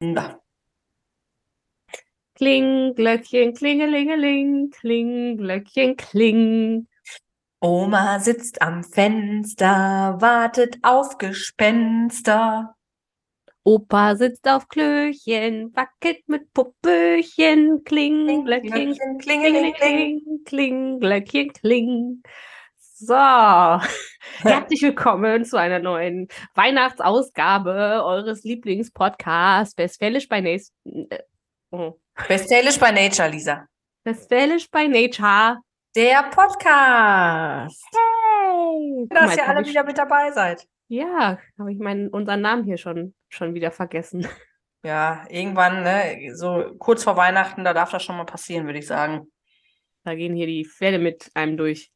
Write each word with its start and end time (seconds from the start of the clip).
Na. 0.00 0.40
Kling, 2.36 2.94
Glöckchen, 2.94 3.52
klingelingeling, 3.52 4.70
kling, 4.70 5.36
Glöckchen, 5.38 5.96
kling. 5.96 6.86
Oma 7.60 8.20
sitzt 8.20 8.62
am 8.62 8.84
Fenster, 8.84 10.16
wartet 10.20 10.78
auf 10.82 11.18
Gespenster. 11.18 12.76
Opa 13.64 14.14
sitzt 14.14 14.46
auf 14.46 14.68
Klöchen, 14.68 15.74
wackelt 15.74 16.28
mit 16.28 16.54
Popöchen, 16.54 17.82
kling, 17.82 18.44
Glöckchen, 18.44 18.94
klingelingeling. 19.18 19.74
klingeling, 19.74 20.44
kling, 20.44 21.00
Glöckchen, 21.00 21.52
kling. 21.52 22.22
So, 23.00 23.14
herzlich 24.42 24.82
willkommen 24.82 25.44
zu 25.44 25.56
einer 25.56 25.78
neuen 25.78 26.26
Weihnachtsausgabe 26.54 28.02
eures 28.04 28.42
Lieblingspodcasts 28.42 29.78
Westfälisch 29.78 30.28
bei. 30.28 30.40
Äh, 30.40 30.64
oh. 31.70 31.92
Westfälisch 32.26 32.76
bei 32.80 32.90
Nature, 32.90 33.28
Lisa. 33.28 33.68
Westfälisch 34.02 34.68
bei 34.68 34.88
Nature. 34.88 35.58
Der 35.94 36.24
Podcast. 36.24 37.86
Hey! 37.94 39.06
Guck 39.08 39.10
Dass 39.10 39.36
ihr 39.36 39.48
alle 39.48 39.64
wieder 39.64 39.84
mit 39.84 39.96
dabei 39.96 40.32
seid. 40.32 40.66
Ja, 40.88 41.38
habe 41.56 41.72
ich 41.72 41.78
meinen 41.78 42.08
unseren 42.08 42.40
Namen 42.40 42.64
hier 42.64 42.78
schon, 42.78 43.14
schon 43.28 43.54
wieder 43.54 43.70
vergessen. 43.70 44.26
Ja, 44.84 45.24
irgendwann, 45.28 45.82
ne, 45.82 46.30
so 46.34 46.72
kurz 46.78 47.02
vor 47.02 47.16
Weihnachten, 47.16 47.64
da 47.64 47.74
darf 47.74 47.90
das 47.90 48.04
schon 48.04 48.16
mal 48.16 48.24
passieren, 48.24 48.64
würde 48.64 48.78
ich 48.78 48.86
sagen. 48.86 49.26
Da 50.04 50.14
gehen 50.14 50.36
hier 50.36 50.46
die 50.46 50.64
Pferde 50.64 51.00
mit 51.00 51.32
einem 51.34 51.56
durch. 51.56 51.90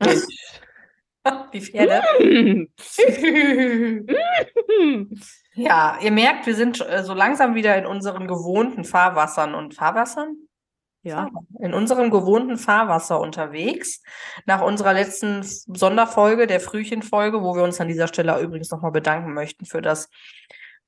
Die 1.52 1.60
Pferde. 1.60 2.02
Ja, 5.56 5.98
ihr 6.02 6.10
merkt, 6.10 6.46
wir 6.46 6.56
sind 6.56 6.80
äh, 6.80 7.04
so 7.04 7.14
langsam 7.14 7.54
wieder 7.54 7.78
in 7.78 7.86
unseren 7.86 8.26
gewohnten 8.26 8.84
Fahrwassern 8.84 9.54
und 9.54 9.74
Fahrwassern? 9.74 10.36
ja, 11.04 11.28
In 11.60 11.74
unserem 11.74 12.10
gewohnten 12.10 12.56
Fahrwasser 12.56 13.20
unterwegs. 13.20 14.02
Nach 14.46 14.62
unserer 14.62 14.94
letzten 14.94 15.42
Sonderfolge, 15.42 16.46
der 16.46 16.60
Frühchenfolge, 16.60 17.42
wo 17.42 17.54
wir 17.54 17.62
uns 17.62 17.80
an 17.80 17.88
dieser 17.88 18.08
Stelle 18.08 18.40
übrigens 18.40 18.70
nochmal 18.70 18.90
bedanken 18.90 19.34
möchten 19.34 19.66
für 19.66 19.82
das 19.82 20.08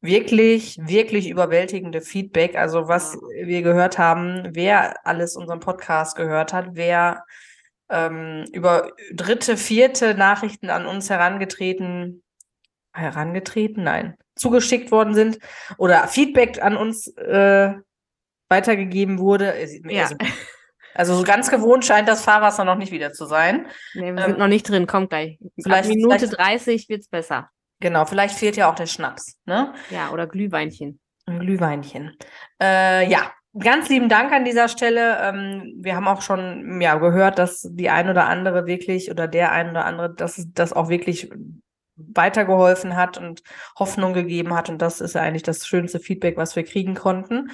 wirklich, 0.01 0.79
wirklich 0.81 1.29
überwältigende 1.29 2.01
Feedback. 2.01 2.57
Also 2.57 2.89
was 2.89 3.19
wir 3.45 3.61
gehört 3.61 3.99
haben, 3.99 4.49
wer 4.53 5.07
alles 5.07 5.37
unseren 5.37 5.61
Podcast 5.61 6.17
gehört 6.17 6.55
hat, 6.55 6.71
wer 6.73 7.25
ähm, 7.91 8.45
über 8.53 8.92
dritte, 9.12 9.56
vierte 9.56 10.15
Nachrichten 10.15 10.70
an 10.70 10.87
uns 10.87 11.09
herangetreten, 11.11 12.23
herangetreten, 12.93 13.84
nein, 13.84 14.17
zugeschickt 14.37 14.91
worden 14.91 15.15
sind 15.15 15.39
oder 15.78 16.09
Feedback 16.09 16.62
an 16.62 16.77
uns 16.77 17.09
äh, 17.17 17.75
weitergegeben 18.48 19.19
wurde. 19.19 19.55
Ja. 19.89 20.03
Also, 20.05 20.17
also 20.95 21.15
so 21.17 21.23
ganz 21.25 21.51
gewohnt 21.51 21.84
scheint 21.84 22.09
das 22.09 22.23
Fahrwasser 22.25 22.65
noch 22.65 22.77
nicht 22.77 22.93
wieder 22.93 23.12
zu 23.12 23.27
sein. 23.27 23.67
nee, 23.95 24.12
wir 24.12 24.23
Ähm, 24.23 24.31
sind 24.31 24.39
noch 24.39 24.48
nicht 24.48 24.69
drin, 24.69 24.87
kommt 24.87 25.11
gleich. 25.11 25.39
vielleicht- 25.62 25.84
Ab 25.84 25.95
Minute 25.95 26.19
vielleicht- 26.19 26.39
30 26.39 26.89
wird's 26.89 27.09
besser. 27.09 27.50
Genau, 27.81 28.06
vielleicht 28.06 28.37
fehlt 28.39 28.56
ja 28.56 28.71
auch 28.71 28.75
der 28.75 28.87
Schnaps, 28.87 29.39
ne? 29.45 29.75
Ja, 29.91 30.11
oder 30.11 30.27
Glühweinchen. 30.27 30.98
Ein 31.27 31.41
Glühweinchen. 31.41 32.17
Äh, 32.62 33.11
ja, 33.11 33.33
ganz 33.59 33.89
lieben 33.89 34.09
Dank 34.09 34.33
an 34.33 34.45
dieser 34.45 34.69
Stelle. 34.69 35.19
Ähm, 35.23 35.75
wir 35.79 35.97
haben 35.97 36.09
auch 36.09 36.23
schon 36.23 36.81
ja, 36.81 36.97
gehört, 36.97 37.39
dass 37.39 37.67
die 37.71 37.91
ein 37.91 38.09
oder 38.09 38.27
andere 38.27 38.67
wirklich 38.67 39.11
oder 39.11 39.29
der 39.29 39.53
ein 39.53 39.71
oder 39.71 39.85
andere, 39.85 40.15
dass 40.15 40.47
das 40.53 40.73
auch 40.73 40.89
wirklich 40.89 41.31
weitergeholfen 41.97 42.95
hat 42.95 43.17
und 43.17 43.43
Hoffnung 43.79 44.12
gegeben 44.12 44.55
hat. 44.55 44.69
Und 44.69 44.83
das 44.83 45.01
ist 45.01 45.17
eigentlich 45.17 45.43
das 45.43 45.67
schönste 45.67 45.99
Feedback, 45.99 46.37
was 46.37 46.55
wir 46.55 46.65
kriegen 46.65 46.95
konnten. 46.95 47.51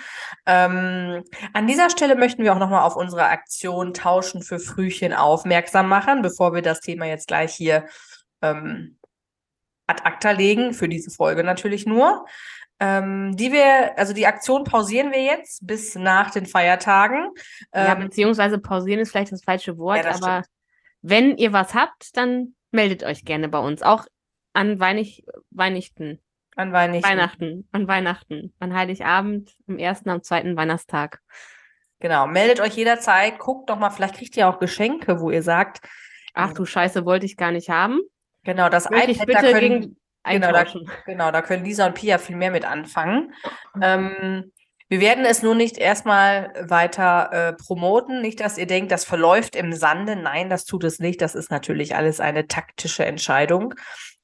Ähm, 0.46 1.22
an 1.52 1.66
dieser 1.66 1.90
Stelle 1.90 2.16
möchten 2.16 2.42
wir 2.42 2.52
auch 2.52 2.58
nochmal 2.58 2.82
auf 2.82 2.96
unsere 2.96 3.24
Aktion 3.26 3.94
Tauschen 3.94 4.42
für 4.42 4.58
Frühchen 4.58 5.12
aufmerksam 5.12 5.88
machen, 5.88 6.22
bevor 6.22 6.54
wir 6.54 6.62
das 6.62 6.80
Thema 6.80 7.06
jetzt 7.06 7.28
gleich 7.28 7.54
hier 7.54 7.86
ähm, 8.42 8.98
ad 9.86 10.02
acta 10.04 10.32
legen, 10.32 10.74
für 10.74 10.88
diese 10.88 11.10
Folge 11.10 11.44
natürlich 11.44 11.86
nur. 11.86 12.24
Ähm, 12.84 13.36
die 13.36 13.52
wir, 13.52 13.96
also 13.96 14.12
die 14.12 14.26
Aktion 14.26 14.64
pausieren 14.64 15.12
wir 15.12 15.22
jetzt 15.22 15.64
bis 15.64 15.94
nach 15.94 16.32
den 16.32 16.46
Feiertagen. 16.46 17.28
ja, 17.72 17.92
Ähm, 17.92 18.00
beziehungsweise 18.00 18.58
pausieren 18.58 18.98
ist 18.98 19.12
vielleicht 19.12 19.30
das 19.30 19.44
falsche 19.44 19.78
Wort, 19.78 19.98
Ja, 19.98 20.02
das 20.02 20.20
aber 20.20 20.42
wenn 21.00 21.36
ihr 21.36 21.52
was 21.52 21.74
habt, 21.74 22.16
dann 22.16 22.56
meldet 22.72 23.04
euch 23.04 23.24
gerne 23.24 23.48
bei 23.48 23.60
uns. 23.60 23.82
Auch 23.82 24.04
an 24.52 24.80
Weinig 24.80 25.24
Weihnachten, 25.50 26.20
an 26.56 26.72
Weihnachten. 26.72 27.04
Weihnachten, 27.04 27.68
an 27.70 27.86
Weihnachten, 27.86 28.52
an 28.58 28.74
Heiligabend, 28.74 29.54
am 29.68 29.78
ersten, 29.78 30.10
am 30.10 30.24
zweiten 30.24 30.56
Weihnachtstag. 30.56 31.20
Genau, 32.00 32.26
meldet 32.26 32.58
euch 32.58 32.74
jederzeit, 32.74 33.38
guckt 33.38 33.70
doch 33.70 33.78
mal, 33.78 33.90
vielleicht 33.90 34.16
kriegt 34.16 34.36
ihr 34.36 34.48
auch 34.48 34.58
Geschenke, 34.58 35.20
wo 35.20 35.30
ihr 35.30 35.44
sagt, 35.44 35.86
Ach 36.34 36.52
du 36.52 36.64
Scheiße, 36.64 37.04
wollte 37.04 37.26
ich 37.26 37.36
gar 37.36 37.52
nicht 37.52 37.70
haben. 37.70 38.00
genau, 38.42 38.68
das 38.68 38.90
Möchte 38.90 39.12
ich 39.12 39.20
iPad, 39.20 39.28
da 39.28 39.40
bitte 39.40 39.52
können, 39.52 39.80
gegen 39.80 39.96
genau, 40.40 40.48
da- 40.52 40.58
genau, 41.06 41.30
da 41.30 41.42
können 41.42 41.64
Lisa 41.64 41.86
und 41.86 41.94
Pia 41.94 42.18
viel 42.18 42.36
mehr 42.36 42.50
mit 42.50 42.64
anfangen. 42.64 43.34
Ähm, 43.80 44.52
wir 44.88 45.00
werden 45.00 45.24
es 45.24 45.42
nur 45.42 45.54
nicht 45.54 45.78
erstmal 45.78 46.52
weiter 46.68 47.30
äh, 47.32 47.52
promoten. 47.54 48.20
Nicht, 48.20 48.40
dass 48.40 48.58
ihr 48.58 48.66
denkt, 48.66 48.92
das 48.92 49.04
verläuft 49.04 49.56
im 49.56 49.72
Sande. 49.72 50.16
Nein, 50.16 50.50
das 50.50 50.66
tut 50.66 50.84
es 50.84 50.98
nicht. 50.98 51.22
Das 51.22 51.34
ist 51.34 51.50
natürlich 51.50 51.96
alles 51.96 52.20
eine 52.20 52.46
taktische 52.46 53.04
Entscheidung. 53.06 53.74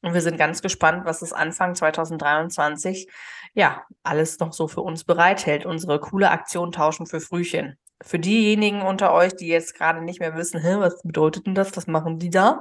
Und 0.03 0.13
wir 0.15 0.21
sind 0.21 0.37
ganz 0.37 0.61
gespannt, 0.63 1.07
was 1.07 1.23
es 1.23 1.33
Anfang 1.33 1.75
2023 1.75 3.09
ja 3.55 3.83
alles 4.03 4.39
noch 4.39 4.53
so 4.53 4.69
für 4.69 4.83
uns 4.83 5.05
bereithält. 5.05 5.65
Unsere 5.65 5.99
coole 6.01 6.31
Aktion 6.31 6.71
Tauschen 6.71 7.07
für 7.07 7.21
Frühchen. 7.21 7.79
Für 8.01 8.19
diejenigen 8.19 8.83
unter 8.83 9.13
euch, 9.13 9.35
die 9.35 9.49
jetzt 9.49 9.75
gerade 9.75 10.01
nicht 10.03 10.21
mehr 10.21 10.37
wissen, 10.37 10.63
was 10.63 11.03
bedeutet 11.03 11.47
denn 11.47 11.55
das? 11.57 11.77
Was 11.77 11.89
machen 11.89 12.19
die 12.21 12.31
da? 12.31 12.61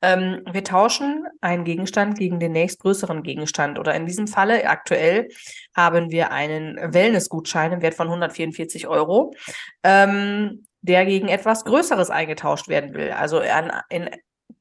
Ähm, 0.00 0.42
wir 0.50 0.64
tauschen 0.64 1.26
einen 1.42 1.64
Gegenstand 1.64 2.18
gegen 2.18 2.40
den 2.40 2.52
nächstgrößeren 2.52 3.22
Gegenstand. 3.22 3.78
Oder 3.78 3.94
in 3.94 4.06
diesem 4.06 4.26
Falle 4.26 4.66
aktuell 4.66 5.28
haben 5.76 6.10
wir 6.10 6.32
einen 6.32 6.76
Wellnessgutschein 6.94 7.72
im 7.72 7.82
Wert 7.82 7.94
von 7.94 8.06
144 8.06 8.86
Euro, 8.86 9.34
ähm, 9.82 10.66
der 10.80 11.04
gegen 11.04 11.28
etwas 11.28 11.64
Größeres 11.64 12.08
eingetauscht 12.08 12.68
werden 12.68 12.94
will. 12.94 13.10
Also 13.10 13.40
an, 13.40 13.70
in, 13.90 14.08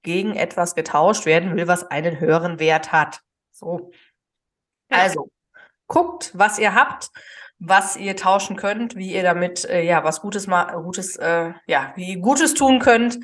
gegen 0.03 0.35
etwas 0.35 0.75
getauscht 0.75 1.25
werden 1.25 1.55
will, 1.55 1.67
was 1.67 1.85
einen 1.85 2.19
höheren 2.19 2.59
Wert 2.59 2.91
hat. 2.91 3.21
So. 3.51 3.91
Also, 4.89 5.29
guckt, 5.87 6.31
was 6.33 6.59
ihr 6.59 6.75
habt, 6.75 7.09
was 7.59 7.97
ihr 7.97 8.15
tauschen 8.15 8.55
könnt, 8.55 8.95
wie 8.95 9.13
ihr 9.13 9.23
damit 9.23 9.65
äh, 9.65 9.83
ja 9.83 10.03
was 10.03 10.21
Gutes 10.21 10.47
mal 10.47 10.71
Gutes 10.83 11.15
äh, 11.15 11.53
ja 11.65 11.93
wie 11.95 12.13
ihr 12.13 12.19
Gutes 12.19 12.53
tun 12.53 12.79
könnt. 12.79 13.19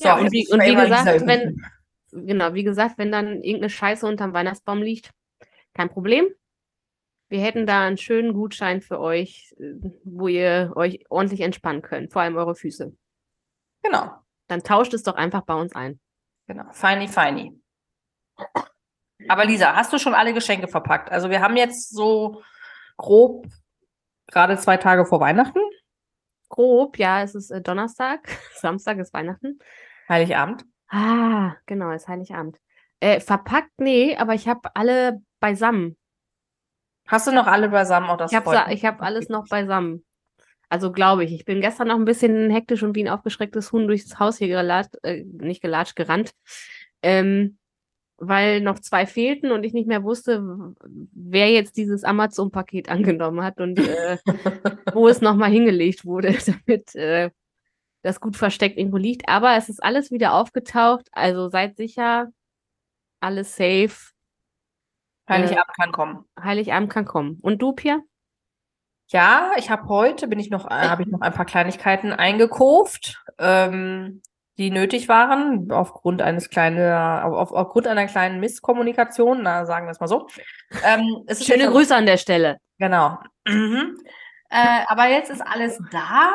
Ja, 0.00 0.16
und 0.16 0.32
wie, 0.32 0.46
und 0.50 0.60
wie 0.60 0.74
gesagt, 0.74 1.26
wenn, 1.26 1.62
genau, 2.10 2.52
wie 2.54 2.64
gesagt, 2.64 2.98
wenn 2.98 3.12
dann 3.12 3.42
irgendeine 3.42 3.70
Scheiße 3.70 4.06
unterm 4.06 4.32
Weihnachtsbaum 4.32 4.82
liegt, 4.82 5.10
kein 5.72 5.88
Problem. 5.88 6.26
Wir 7.28 7.40
hätten 7.40 7.66
da 7.66 7.86
einen 7.86 7.96
schönen 7.96 8.34
Gutschein 8.34 8.80
für 8.80 9.00
euch, 9.00 9.54
äh, 9.58 9.74
wo 10.04 10.28
ihr 10.28 10.72
euch 10.76 11.04
ordentlich 11.08 11.40
entspannen 11.40 11.82
könnt, 11.82 12.12
vor 12.12 12.22
allem 12.22 12.36
eure 12.36 12.54
Füße. 12.54 12.92
Genau, 13.82 14.10
Dann 14.48 14.62
tauscht 14.62 14.94
es 14.94 15.02
doch 15.02 15.14
einfach 15.14 15.42
bei 15.42 15.54
uns 15.54 15.74
ein. 15.74 16.00
genau, 16.46 16.64
feini 16.72 17.08
feini. 17.08 17.60
Aber 19.28 19.44
Lisa, 19.44 19.74
hast 19.74 19.92
du 19.92 19.98
schon 19.98 20.14
alle 20.14 20.34
Geschenke 20.34 20.68
verpackt? 20.68 21.10
Also 21.10 21.30
wir 21.30 21.40
haben 21.40 21.56
jetzt 21.56 21.90
so 21.94 22.42
grob 22.96 23.46
gerade 24.26 24.56
zwei 24.56 24.76
Tage 24.76 25.04
vor 25.04 25.20
Weihnachten, 25.20 25.60
Grob, 26.54 26.98
ja, 26.98 27.20
es 27.22 27.34
ist 27.34 27.50
äh, 27.50 27.60
Donnerstag, 27.60 28.28
Samstag 28.54 28.98
ist 28.98 29.12
Weihnachten. 29.12 29.58
Heiligabend. 30.08 30.64
Ah, 30.88 31.56
genau, 31.66 31.90
ist 31.90 32.06
Heiligabend. 32.06 32.58
Äh, 33.00 33.18
verpackt, 33.18 33.72
nee, 33.78 34.16
aber 34.16 34.34
ich 34.34 34.46
habe 34.46 34.70
alle 34.74 35.20
beisammen. 35.40 35.96
Hast 37.08 37.26
du 37.26 37.32
noch 37.32 37.48
alle 37.48 37.70
beisammen? 37.70 38.08
Auch 38.08 38.16
das 38.16 38.30
Ich 38.30 38.38
habe 38.38 38.56
hab 38.56 39.02
alles 39.02 39.28
noch 39.28 39.48
beisammen. 39.48 40.04
Also 40.68 40.92
glaube 40.92 41.24
ich. 41.24 41.32
Ich 41.32 41.44
bin 41.44 41.60
gestern 41.60 41.88
noch 41.88 41.96
ein 41.96 42.04
bisschen 42.04 42.50
hektisch 42.50 42.84
und 42.84 42.94
wie 42.94 43.04
ein 43.04 43.12
aufgeschrecktes 43.12 43.72
Huhn 43.72 43.88
durchs 43.88 44.20
Haus 44.20 44.38
hier 44.38 44.48
gelatscht, 44.48 44.94
äh, 45.02 45.24
nicht 45.24 45.60
gelatscht, 45.60 45.96
gerannt. 45.96 46.34
Ähm, 47.02 47.58
weil 48.18 48.60
noch 48.60 48.78
zwei 48.78 49.06
fehlten 49.06 49.50
und 49.50 49.64
ich 49.64 49.72
nicht 49.72 49.88
mehr 49.88 50.04
wusste, 50.04 50.74
wer 51.12 51.50
jetzt 51.50 51.76
dieses 51.76 52.04
Amazon-Paket 52.04 52.88
angenommen 52.90 53.42
hat 53.42 53.60
und 53.60 53.78
äh, 53.78 54.18
wo 54.92 55.08
es 55.08 55.20
nochmal 55.20 55.50
hingelegt 55.50 56.04
wurde, 56.04 56.32
damit 56.46 56.94
äh, 56.94 57.30
das 58.02 58.20
gut 58.20 58.36
versteckt 58.36 58.78
irgendwo 58.78 58.98
liegt. 58.98 59.28
Aber 59.28 59.56
es 59.56 59.68
ist 59.68 59.82
alles 59.82 60.10
wieder 60.10 60.34
aufgetaucht. 60.34 61.08
Also 61.12 61.48
seid 61.48 61.76
sicher, 61.76 62.28
alles 63.20 63.56
safe. 63.56 64.12
Heiligabend 65.28 65.74
kann 65.78 65.92
kommen. 65.92 66.24
Heiligabend 66.38 66.90
kann 66.90 67.06
kommen. 67.06 67.38
Und 67.40 67.62
du, 67.62 67.72
Pia? 67.72 68.00
Ja, 69.08 69.52
ich 69.56 69.70
habe 69.70 69.88
heute, 69.88 70.28
bin 70.28 70.38
ich 70.38 70.50
noch, 70.50 70.66
äh, 70.66 70.88
habe 70.88 71.02
ich 71.02 71.08
noch 71.08 71.20
ein 71.20 71.32
paar 71.32 71.46
Kleinigkeiten 71.46 72.12
eingekauft. 72.12 73.22
Ähm, 73.38 74.22
die 74.58 74.70
nötig 74.70 75.08
waren, 75.08 75.70
aufgrund 75.70 76.22
eines 76.22 76.48
kleinen, 76.48 76.92
auf, 77.22 77.52
aufgrund 77.52 77.86
einer 77.88 78.06
kleinen 78.06 78.40
Misskommunikation, 78.40 79.42
na, 79.42 79.66
sagen 79.66 79.86
wir 79.86 79.90
es 79.90 80.00
mal 80.00 80.08
so. 80.08 80.28
Ähm, 80.84 81.24
Schöne 81.40 81.68
Grüße 81.68 81.94
an 81.94 82.06
der 82.06 82.18
Stelle. 82.18 82.58
Genau. 82.78 83.18
Mhm. 83.46 83.98
Äh, 84.50 84.84
aber 84.86 85.08
jetzt 85.08 85.30
ist 85.30 85.40
alles 85.40 85.80
da. 85.90 86.30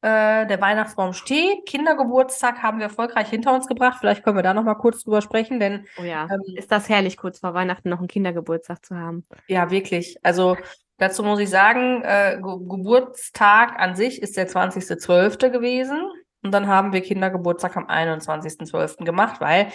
Äh, 0.00 0.46
der 0.46 0.60
Weihnachtsbaum 0.60 1.12
steht. 1.12 1.66
Kindergeburtstag 1.66 2.62
haben 2.62 2.78
wir 2.78 2.84
erfolgreich 2.84 3.28
hinter 3.28 3.52
uns 3.52 3.66
gebracht. 3.66 3.96
Vielleicht 3.98 4.22
können 4.22 4.36
wir 4.36 4.44
da 4.44 4.54
noch 4.54 4.62
mal 4.62 4.76
kurz 4.76 5.02
drüber 5.02 5.20
sprechen, 5.22 5.58
denn 5.58 5.86
oh 6.00 6.04
ja, 6.04 6.28
ähm, 6.30 6.40
ist 6.54 6.70
das 6.70 6.88
herrlich, 6.88 7.16
kurz 7.16 7.40
vor 7.40 7.52
Weihnachten 7.52 7.88
noch 7.88 7.98
einen 7.98 8.06
Kindergeburtstag 8.06 8.86
zu 8.86 8.94
haben. 8.94 9.26
Ja, 9.48 9.72
wirklich. 9.72 10.16
Also 10.22 10.56
dazu 10.98 11.24
muss 11.24 11.40
ich 11.40 11.50
sagen, 11.50 12.02
äh, 12.04 12.38
Ge 12.40 12.58
Geburtstag 12.68 13.76
an 13.80 13.96
sich 13.96 14.22
ist 14.22 14.36
der 14.36 14.48
20.12. 14.48 15.50
gewesen. 15.50 16.00
Und 16.42 16.52
dann 16.52 16.68
haben 16.68 16.92
wir 16.92 17.00
Kindergeburtstag 17.00 17.76
am 17.76 17.86
21.12. 17.86 19.04
gemacht, 19.04 19.40
weil 19.40 19.72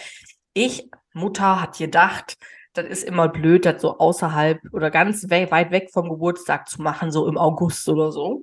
ich, 0.54 0.88
Mutter, 1.12 1.60
hat 1.60 1.78
gedacht, 1.78 2.36
das 2.72 2.86
ist 2.86 3.04
immer 3.04 3.28
blöd, 3.28 3.66
das 3.66 3.80
so 3.80 3.98
außerhalb 3.98 4.60
oder 4.72 4.90
ganz 4.90 5.30
we 5.30 5.50
weit 5.50 5.70
weg 5.70 5.90
vom 5.92 6.08
Geburtstag 6.08 6.68
zu 6.68 6.82
machen, 6.82 7.10
so 7.10 7.26
im 7.28 7.38
August 7.38 7.88
oder 7.88 8.10
so. 8.10 8.42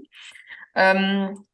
Ähm, 0.76 1.46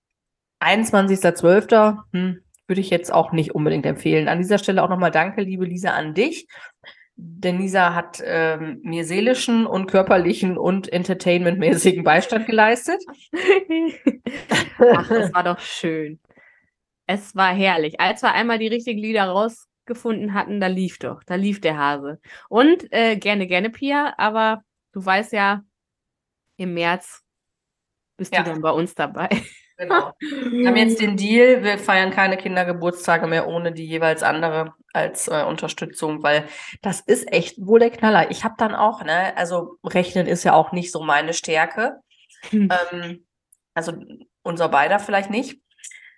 21.12. 0.60 1.98
Hm, 2.14 2.42
würde 2.68 2.82
ich 2.82 2.90
jetzt 2.90 3.12
auch 3.12 3.32
nicht 3.32 3.56
unbedingt 3.56 3.86
empfehlen. 3.86 4.28
An 4.28 4.40
dieser 4.40 4.58
Stelle 4.58 4.84
auch 4.84 4.90
nochmal 4.90 5.12
danke, 5.12 5.42
liebe 5.42 5.66
Lisa, 5.66 5.92
an 5.92 6.14
dich. 6.14 6.48
Denn 7.16 7.58
Lisa 7.58 7.96
hat 7.96 8.22
ähm, 8.24 8.80
mir 8.84 9.04
seelischen 9.04 9.66
und 9.66 9.88
körperlichen 9.88 10.56
und 10.56 10.92
entertainmentmäßigen 10.92 12.04
Beistand 12.04 12.46
geleistet. 12.46 13.04
Ach, 14.94 15.08
das 15.08 15.34
war 15.34 15.44
doch 15.44 15.60
schön. 15.60 16.20
Es 17.08 17.36
war 17.36 17.54
herrlich. 17.54 18.00
Als 18.00 18.22
wir 18.22 18.34
einmal 18.34 18.60
die 18.60 18.68
richtigen 18.68 19.00
Lieder 19.00 19.24
rausgefunden 19.24 20.34
hatten, 20.34 20.60
da 20.60 20.68
lief 20.68 21.00
doch, 21.00 21.24
da 21.24 21.36
lief 21.36 21.62
der 21.62 21.78
Hase. 21.78 22.20
Und 22.50 22.92
äh, 22.92 23.16
gerne, 23.16 23.48
gerne, 23.48 23.70
Pia, 23.70 24.14
aber 24.18 24.62
du 24.92 25.04
weißt 25.04 25.32
ja, 25.34 25.64
im 26.58 26.74
März 26.74 27.24
bist 28.18 28.34
ja. 28.34 28.44
du 28.44 28.52
dann 28.52 28.62
bei 28.62 28.72
uns 28.72 28.94
dabei. 28.94 29.30
Genau. 29.78 30.12
Wir 30.20 30.70
haben 30.70 30.76
jetzt 30.76 31.00
den 31.00 31.18
Deal, 31.18 31.64
wir 31.64 31.78
feiern 31.78 32.10
keine 32.10 32.36
Kindergeburtstage 32.36 33.28
mehr 33.28 33.48
ohne 33.48 33.72
die 33.72 33.86
jeweils 33.86 34.24
andere 34.24 34.74
als 34.92 35.28
äh, 35.28 35.44
Unterstützung, 35.44 36.24
weil 36.24 36.48
das 36.82 37.02
ist 37.02 37.32
echt 37.32 37.64
wohl 37.64 37.80
der 37.80 37.92
Knaller. 37.92 38.32
Ich 38.32 38.44
habe 38.44 38.56
dann 38.58 38.74
auch, 38.74 39.04
ne, 39.04 39.38
also 39.38 39.78
Rechnen 39.84 40.26
ist 40.26 40.44
ja 40.44 40.54
auch 40.54 40.72
nicht 40.72 40.92
so 40.92 41.04
meine 41.04 41.34
Stärke. 41.34 42.00
Hm. 42.50 42.70
Ähm, 42.92 43.28
also 43.76 43.94
unser 44.42 44.68
beider 44.70 44.98
vielleicht 44.98 45.30
nicht. 45.30 45.62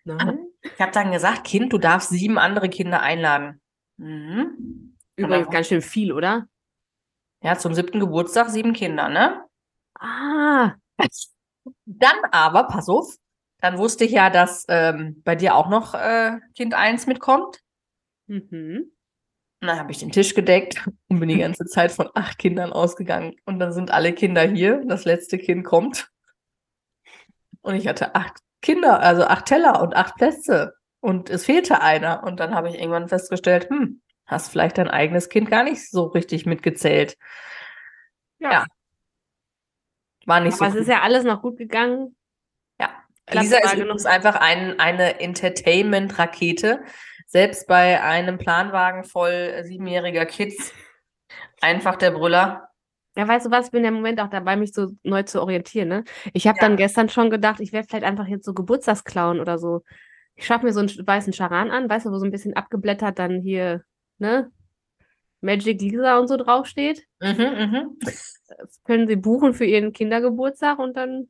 Nein. 0.06 0.49
Ich 0.62 0.80
habe 0.80 0.92
dann 0.92 1.12
gesagt, 1.12 1.46
Kind, 1.46 1.72
du 1.72 1.78
darfst 1.78 2.10
sieben 2.10 2.38
andere 2.38 2.70
Kinder 2.70 3.02
einladen. 3.02 3.62
Mhm. 3.98 4.96
Übrigens 5.16 5.50
ganz 5.50 5.68
schön 5.68 5.82
viel, 5.82 6.12
oder? 6.12 6.48
Ja, 7.42 7.58
zum 7.58 7.74
siebten 7.74 8.00
Geburtstag 8.00 8.50
sieben 8.50 8.74
Kinder, 8.74 9.10
ne? 9.10 9.46
Ah. 10.00 10.76
Dann 11.86 12.18
aber, 12.32 12.64
pass 12.64 12.90
auf, 12.90 13.16
dann 13.62 13.78
wusste 13.78 14.06
ich 14.06 14.12
ja, 14.12 14.30
dass 14.30 14.66
ähm, 14.70 15.22
bei 15.24 15.36
dir 15.36 15.56
auch 15.56 15.70
noch 15.70 15.94
äh, 15.94 16.40
Kind 16.56 16.74
eins 16.74 17.08
mitkommt. 17.08 17.60
Mhm. 18.28 18.92
Und 19.62 19.68
dann 19.68 19.78
habe 19.78 19.92
ich 19.92 19.98
den 19.98 20.12
Tisch 20.12 20.34
gedeckt 20.34 20.88
und 21.10 21.20
bin 21.20 21.30
die 21.30 21.38
ganze 21.40 21.66
Zeit 21.66 21.92
von 21.92 22.10
acht 22.16 22.38
Kindern 22.38 22.72
ausgegangen. 22.72 23.36
Und 23.46 23.60
dann 23.60 23.74
sind 23.74 23.92
alle 23.92 24.14
Kinder 24.14 24.44
hier. 24.44 24.84
Das 24.86 25.04
letzte 25.04 25.38
Kind 25.38 25.66
kommt. 25.66 26.10
Und 27.62 27.76
ich 27.76 27.88
hatte 27.88 28.16
acht 28.16 28.40
Kinder, 28.62 29.00
also 29.00 29.24
acht 29.24 29.46
Teller 29.46 29.82
und 29.82 29.96
acht 29.96 30.16
Plätze. 30.16 30.74
Und 31.02 31.30
es 31.30 31.46
fehlte 31.46 31.82
einer. 31.82 32.24
Und 32.24 32.40
dann 32.40 32.54
habe 32.54 32.70
ich 32.70 32.76
irgendwann 32.76 33.08
festgestellt, 33.08 33.70
hm, 33.70 34.02
hast 34.26 34.52
vielleicht 34.52 34.78
dein 34.78 34.90
eigenes 34.90 35.30
Kind 35.30 35.50
gar 35.50 35.64
nicht 35.64 35.90
so 35.90 36.06
richtig 36.06 36.46
mitgezählt. 36.46 37.18
Ja. 38.40 38.52
ja. 38.52 38.66
War 40.26 40.40
nicht 40.42 40.54
Aber 40.54 40.58
so. 40.58 40.66
Aber 40.66 40.76
es 40.76 40.82
ist 40.82 40.90
ja 40.90 41.02
alles 41.02 41.24
noch 41.24 41.42
gut 41.42 41.58
gegangen. 41.58 42.16
Ja. 42.80 42.90
Lisa 43.32 43.58
ist 43.58 43.76
übrigens 43.76 44.06
einfach 44.06 44.36
ein, 44.36 44.80
eine 44.80 45.20
Entertainment-Rakete. 45.20 46.84
Selbst 47.28 47.68
bei 47.68 48.02
einem 48.02 48.38
Planwagen 48.38 49.04
voll 49.04 49.64
siebenjähriger 49.64 50.26
Kids. 50.26 50.74
Einfach 51.62 51.96
der 51.96 52.12
Brüller. 52.12 52.69
Ja, 53.16 53.28
weißt 53.28 53.48
du 53.48 53.52
was, 53.52 53.68
ich 53.68 53.72
bin 53.72 53.84
im 53.84 53.96
Moment 53.96 54.20
auch 54.22 54.30
dabei, 54.30 54.56
mich 54.56 54.74
so 54.74 54.92
neu 55.04 55.24
zu 55.24 55.42
orientieren. 55.42 55.90
Ne? 55.90 56.04
Ich 56.34 56.48
habe 56.48 56.58
ja. 56.62 56.68
dann 56.68 56.78
gestern 56.78 57.10
schon 57.10 57.30
gedacht, 57.30 57.60
ich 57.60 57.74
werde 57.74 57.88
vielleicht 57.88 58.06
einfach 58.06 58.28
jetzt 58.28 58.46
so 58.46 58.54
Geburtstagsklauen 58.54 59.40
oder 59.40 59.58
so. 59.58 59.84
Ich 60.36 60.46
schaffe 60.46 60.66
mir 60.66 60.74
so 60.74 60.80
einen 60.80 60.90
weißen 60.90 61.34
Charan 61.34 61.72
an, 61.72 61.90
weißt 61.90 62.06
du, 62.06 62.12
wo 62.12 62.18
so 62.18 62.26
ein 62.26 62.32
bisschen 62.32 62.56
abgeblättert 62.56 63.20
dann 63.20 63.42
hier, 63.42 63.84
ne? 64.20 64.52
Magic 65.42 65.82
Lisa 65.82 66.18
und 66.18 66.28
so 66.28 66.38
draufsteht. 66.38 67.06
Mhm. 67.20 67.98
Das 68.00 68.82
können 68.84 69.08
sie 69.08 69.16
buchen 69.16 69.54
für 69.54 69.66
ihren 69.66 69.94
Kindergeburtstag 69.94 70.80
und 70.80 70.96
dann 70.98 71.30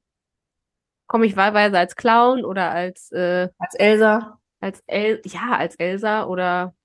komme 1.07 1.25
ich 1.25 1.35
wahlweise 1.35 1.77
als 1.77 1.95
Clown 1.95 2.43
oder 2.45 2.71
als 2.71 3.11
äh, 3.11 3.49
als 3.57 3.75
Elsa. 3.75 4.39
Als 4.59 4.83
El 4.87 5.21
ja, 5.25 5.57
als 5.57 5.75
Elsa 5.75 6.25
oder 6.25 6.75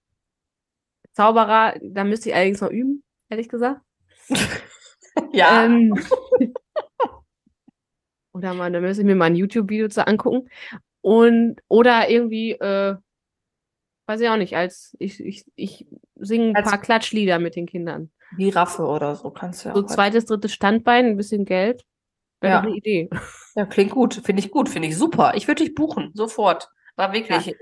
Zauberer. 1.12 1.74
Da 1.82 2.04
müsste 2.04 2.28
ich 2.28 2.34
allerdings 2.34 2.60
noch 2.60 2.70
üben, 2.70 3.02
ehrlich 3.28 3.48
gesagt. 3.48 3.80
Ja. 5.34 5.64
Ähm, 5.64 5.94
oder 8.32 8.54
mal, 8.54 8.72
da 8.72 8.80
müssen 8.80 9.00
ich 9.00 9.06
mir 9.06 9.14
mal 9.14 9.26
ein 9.26 9.36
YouTube-Video 9.36 9.88
zu 9.88 10.06
angucken. 10.06 10.48
Und, 11.00 11.60
oder 11.68 12.08
irgendwie, 12.08 12.52
äh, 12.52 12.96
weiß 14.06 14.20
ich 14.20 14.28
auch 14.28 14.36
nicht, 14.36 14.56
als 14.56 14.96
ich, 14.98 15.20
ich, 15.20 15.44
ich 15.54 15.86
singe 16.16 16.50
ein 16.50 16.56
als 16.56 16.70
paar 16.70 16.80
Klatschlieder 16.80 17.38
mit 17.38 17.56
den 17.56 17.66
Kindern. 17.66 18.10
Giraffe 18.36 18.84
oder 18.84 19.14
so 19.16 19.30
kannst 19.30 19.64
du 19.64 19.68
ja. 19.68 19.74
So 19.74 19.82
zweites, 19.82 20.26
drittes 20.26 20.52
Standbein, 20.52 21.06
ein 21.06 21.16
bisschen 21.16 21.44
Geld. 21.44 21.84
Wäre 22.40 22.54
ja. 22.54 22.60
eine 22.60 22.76
Idee. 22.76 23.08
Ja, 23.54 23.66
klingt 23.66 23.92
gut. 23.92 24.14
Finde 24.14 24.40
ich 24.40 24.50
gut. 24.50 24.68
Finde 24.68 24.88
ich 24.88 24.98
super. 24.98 25.32
Ich 25.36 25.46
würde 25.46 25.64
dich 25.64 25.74
buchen. 25.74 26.10
Sofort. 26.14 26.68
War 26.96 27.12
wirklich. 27.12 27.46
Ja. 27.46 27.54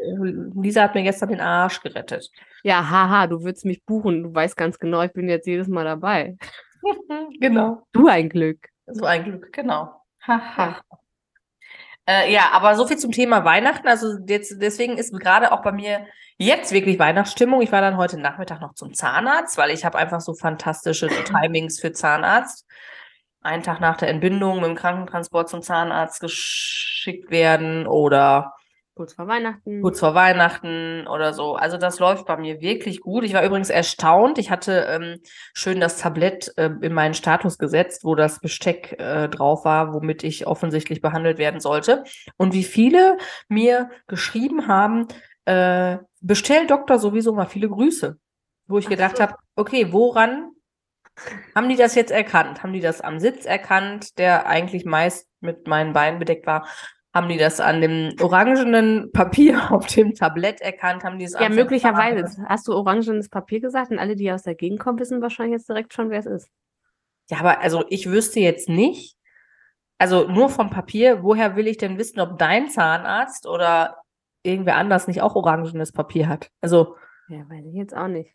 Lisa 0.55 0.83
hat 0.83 0.95
mir 0.95 1.03
gestern 1.03 1.29
den 1.29 1.41
Arsch 1.41 1.81
gerettet. 1.83 2.31
Ja, 2.63 2.89
haha, 2.91 3.27
du 3.27 3.43
würdest 3.43 3.65
mich 3.65 3.85
buchen. 3.85 4.23
Du 4.23 4.35
weißt 4.35 4.57
ganz 4.57 4.79
genau, 4.79 5.03
ich 5.03 5.13
bin 5.13 5.29
jetzt 5.29 5.47
jedes 5.47 5.69
Mal 5.69 5.85
dabei. 5.85 6.37
genau. 7.41 7.87
Du 7.93 8.09
ein 8.09 8.29
Glück. 8.29 8.69
So 8.87 9.05
ein 9.05 9.25
Glück, 9.25 9.53
genau. 9.53 10.03
Haha. 10.27 10.81
Äh, 12.07 12.33
ja, 12.33 12.51
aber 12.53 12.75
so 12.75 12.87
viel 12.87 12.99
zum 12.99 13.13
Thema 13.13 13.45
Weihnachten. 13.45 13.87
Also 13.87 14.19
jetzt, 14.27 14.61
deswegen 14.61 14.99
ist 14.99 15.19
gerade 15.19 15.53
auch 15.53 15.63
bei 15.63 15.73
mir 15.73 16.07
jetzt 16.37 16.73
wirklich 16.73 16.99
Weihnachtsstimmung. 16.99 17.63
Ich 17.63 17.73
war 17.73 17.81
dann 17.81 17.97
heute 17.97 18.19
Nachmittag 18.19 18.61
noch 18.61 18.75
zum 18.75 18.93
Zahnarzt, 18.95 19.57
weil 19.57 19.71
ich 19.71 19.85
habe 19.85 19.99
einfach 19.99 20.21
so 20.21 20.35
fantastische 20.35 21.09
Timings 21.25 21.81
für 21.81 21.93
Zahnarzt. 21.93 22.67
Einen 23.41 23.63
Tag 23.63 23.81
nach 23.81 23.97
der 23.97 24.09
Entbindung 24.09 24.57
mit 24.57 24.67
dem 24.67 24.77
Krankentransport 24.77 25.49
zum 25.49 25.63
Zahnarzt 25.63 26.21
geschickt 26.21 27.31
werden 27.31 27.87
oder 27.87 28.55
Kurz 28.95 29.15
vor 29.15 29.27
Weihnachten. 29.27 29.81
Kurz 29.81 30.01
vor 30.01 30.15
Weihnachten 30.15 31.07
oder 31.07 31.33
so. 31.33 31.55
Also 31.55 31.79
das 31.79 31.99
läuft 31.99 32.27
bei 32.27 32.37
mir 32.37 32.61
wirklich 32.61 33.01
gut. 33.01 33.25
Ich 33.25 33.33
war 33.33 33.43
übrigens 33.43 33.71
erstaunt. 33.71 34.37
Ich 34.37 34.51
hatte 34.51 34.87
ähm, 34.87 35.19
schön 35.55 35.81
das 35.81 35.97
Tablett 35.97 36.53
äh, 36.59 36.71
in 36.83 36.93
meinen 36.93 37.15
Status 37.15 37.57
gesetzt, 37.57 38.05
wo 38.05 38.15
das 38.15 38.39
Besteck 38.41 39.01
äh, 39.01 39.29
drauf 39.29 39.65
war, 39.65 39.95
womit 39.95 40.25
ich 40.25 40.47
offensichtlich 40.47 41.01
behandelt 41.01 41.39
werden 41.39 41.61
sollte. 41.61 42.05
Und 42.37 42.53
wie 42.53 42.65
viele 42.65 43.17
mir 43.49 43.89
geschrieben 44.09 44.69
haben, 44.69 45.09
äh, 45.47 45.97
bestell 46.21 46.67
Doktor 46.67 46.99
sowieso 46.99 47.33
mal 47.33 47.47
viele 47.47 47.71
Grüße. 47.71 48.19
Wo 48.67 48.77
ich 48.77 48.87
Ach 48.87 48.91
gedacht 48.91 49.17
so. 49.17 49.23
habe, 49.23 49.37
okay, 49.57 49.91
woran 49.91 50.51
haben 51.55 51.71
die 51.71 51.77
das 51.77 51.95
jetzt 51.95 52.13
erkannt? 52.13 52.63
Haben 52.63 52.75
die 52.75 52.81
das 52.81 53.01
am 53.01 53.19
Sitz 53.19 53.47
erkannt, 53.47 54.19
der 54.19 54.47
eigentlich 54.47 54.85
meist 54.85 55.29
mit 55.41 55.67
meinen 55.67 55.95
Beinen 55.95 56.19
bedeckt 56.19 56.47
war? 56.47 56.67
Haben 57.15 57.29
die 57.29 57.37
das 57.37 57.61
an 57.61 57.83
dem 57.83 58.15
orangenen 58.21 59.13
Papier 59.13 59.71
auf 59.71 59.87
dem 59.87 60.15
Tablett 60.15 60.61
erkannt? 60.61 61.05
Haben 61.05 61.19
die 61.19 61.27
es 61.27 61.35
Ja, 61.39 61.49
möglicherweise. 61.49 62.43
Hast 62.49 62.69
du 62.69 62.75
orangenes 62.75 63.29
Papier 63.29 63.61
gesagt? 63.61 63.91
Und 63.91 63.99
alle, 63.99 64.17
die 64.17 64.33
aus 64.33 64.43
der 64.43 64.55
Gegend 64.55 64.81
kommen, 64.81 64.99
wissen 64.99 65.21
wahrscheinlich 65.21 65.59
jetzt 65.59 65.69
direkt 65.69 65.93
schon, 65.93 66.11
wer 66.11 66.21
es 66.21 66.27
ist. 66.27 66.49
Ja, 67.31 67.41
aber 67.41 67.61
also 67.61 67.85
ich 67.89 68.11
wüsste 68.11 68.41
jetzt 68.41 68.69
nicht, 68.69 69.17
also 69.99 70.27
nur 70.27 70.49
vom 70.49 70.71
Papier, 70.71 71.23
woher 71.23 71.55
will 71.55 71.69
ich 71.69 71.77
denn 71.77 71.99
wissen, 71.99 72.21
ob 72.21 72.39
dein 72.39 72.71
Zahnarzt 72.71 73.47
oder 73.47 73.99
irgendwer 74.43 74.77
anders 74.77 75.07
nicht 75.07 75.23
auch 75.23 75.37
orangenes 75.37 75.93
Papier 75.93 76.29
hat? 76.29 76.51
Also. 76.61 76.97
Ja, 77.29 77.49
weiß 77.49 77.65
ich 77.67 77.75
jetzt 77.75 77.95
auch 77.95 78.09
nicht. 78.09 78.35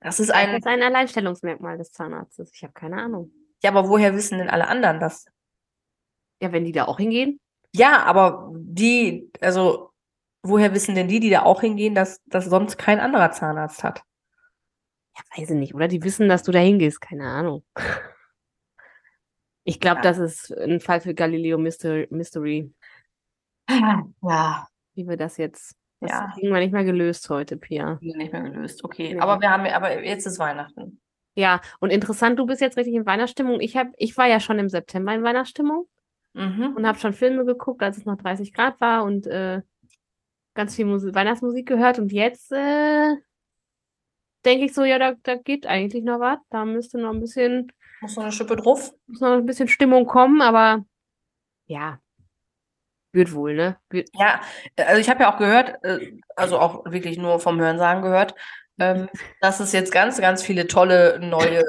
Das 0.00 0.20
ist 0.20 0.30
ein. 0.30 0.48
Das 0.48 0.58
ist 0.58 0.66
ein 0.66 0.82
Alleinstellungsmerkmal 0.82 1.78
des 1.78 1.90
Zahnarztes. 1.90 2.52
Ich 2.54 2.62
habe 2.62 2.74
keine 2.74 2.96
Ahnung. 2.96 3.32
Ja, 3.62 3.70
aber 3.70 3.88
woher 3.88 4.14
wissen 4.14 4.38
denn 4.38 4.48
alle 4.48 4.68
anderen 4.68 5.00
das? 5.00 5.26
Ja, 6.40 6.52
wenn 6.52 6.64
die 6.64 6.72
da 6.72 6.84
auch 6.84 6.98
hingehen? 6.98 7.40
Ja, 7.74 8.04
aber 8.04 8.50
die, 8.54 9.30
also 9.40 9.90
woher 10.42 10.74
wissen 10.74 10.94
denn 10.94 11.08
die, 11.08 11.20
die 11.20 11.30
da 11.30 11.42
auch 11.42 11.60
hingehen, 11.60 11.94
dass 11.94 12.22
das 12.26 12.46
sonst 12.46 12.78
kein 12.78 13.00
anderer 13.00 13.30
Zahnarzt 13.32 13.84
hat? 13.84 14.02
Ja, 15.16 15.22
weiß 15.36 15.50
ich 15.50 15.56
nicht. 15.56 15.74
Oder 15.74 15.88
die 15.88 16.02
wissen, 16.02 16.28
dass 16.28 16.42
du 16.42 16.52
da 16.52 16.60
hingehst. 16.60 17.00
Keine 17.00 17.26
Ahnung. 17.26 17.64
Ich 19.64 19.80
glaube, 19.80 19.96
ja. 19.96 20.02
das 20.02 20.18
ist 20.18 20.56
ein 20.56 20.80
Fall 20.80 21.00
für 21.00 21.14
Galileo 21.14 21.58
Mystery. 21.58 22.72
Ja. 24.22 24.68
Wie 24.94 25.06
wir 25.06 25.16
das 25.16 25.36
jetzt 25.36 25.76
Das 26.00 26.10
Ja. 26.10 26.30
kriegen 26.32 26.52
wir 26.52 26.60
nicht 26.60 26.72
mehr 26.72 26.84
gelöst 26.84 27.28
heute, 27.28 27.56
Pia. 27.56 27.98
Nicht 28.00 28.32
mehr 28.32 28.42
gelöst. 28.42 28.82
Okay. 28.82 29.14
Nee. 29.14 29.20
Aber 29.20 29.40
wir 29.40 29.50
haben, 29.50 29.66
aber 29.66 30.02
jetzt 30.02 30.26
ist 30.26 30.38
Weihnachten. 30.38 31.00
Ja, 31.34 31.60
und 31.80 31.90
interessant, 31.90 32.38
du 32.38 32.46
bist 32.46 32.60
jetzt 32.60 32.76
richtig 32.76 32.94
in 32.94 33.06
Weihnachtsstimmung. 33.06 33.60
Ich 33.60 33.76
hab, 33.76 33.88
ich 33.96 34.16
war 34.16 34.26
ja 34.26 34.40
schon 34.40 34.58
im 34.58 34.68
September 34.68 35.14
in 35.14 35.22
Weihnachtsstimmung 35.22 35.86
Mhm. 36.34 36.74
und 36.76 36.86
habe 36.86 36.98
schon 36.98 37.12
Filme 37.12 37.44
geguckt, 37.44 37.82
als 37.82 37.96
es 37.96 38.04
noch 38.04 38.16
30 38.16 38.52
Grad 38.52 38.80
war 38.80 39.04
und 39.04 39.26
äh, 39.26 39.62
ganz 40.54 40.76
viel 40.76 40.84
Musik, 40.86 41.14
Weihnachtsmusik 41.14 41.66
gehört. 41.66 41.98
Und 41.98 42.12
jetzt 42.12 42.52
äh, 42.52 43.16
denke 44.44 44.64
ich 44.64 44.74
so, 44.74 44.84
ja, 44.84 44.98
da, 44.98 45.14
da 45.22 45.36
geht 45.36 45.66
eigentlich 45.66 46.04
noch 46.04 46.20
was. 46.20 46.38
Da 46.50 46.64
müsste 46.64 46.98
noch 46.98 47.10
ein 47.10 47.20
bisschen, 47.20 47.72
Muss 48.00 48.16
noch 48.16 48.24
eine 48.24 48.32
Schippe 48.32 48.56
drauf? 48.56 48.92
muss 49.06 49.20
noch 49.20 49.32
ein 49.32 49.46
bisschen 49.46 49.68
Stimmung 49.68 50.06
kommen, 50.06 50.42
aber 50.42 50.84
ja, 51.66 52.00
wird 53.12 53.32
wohl, 53.32 53.54
ne? 53.54 53.78
Wird, 53.90 54.10
Ja, 54.14 54.40
also 54.76 55.00
ich 55.00 55.08
habe 55.08 55.22
ja 55.22 55.32
auch 55.32 55.38
gehört, 55.38 55.82
äh, 55.82 56.12
also 56.36 56.58
auch 56.58 56.84
wirklich 56.84 57.18
nur 57.18 57.40
vom 57.40 57.60
Hörensagen 57.60 58.02
gehört, 58.02 58.34
ähm, 58.78 59.08
dass 59.40 59.60
es 59.60 59.72
jetzt 59.72 59.92
ganz, 59.92 60.20
ganz 60.20 60.42
viele 60.42 60.66
tolle 60.66 61.18
neue 61.20 61.62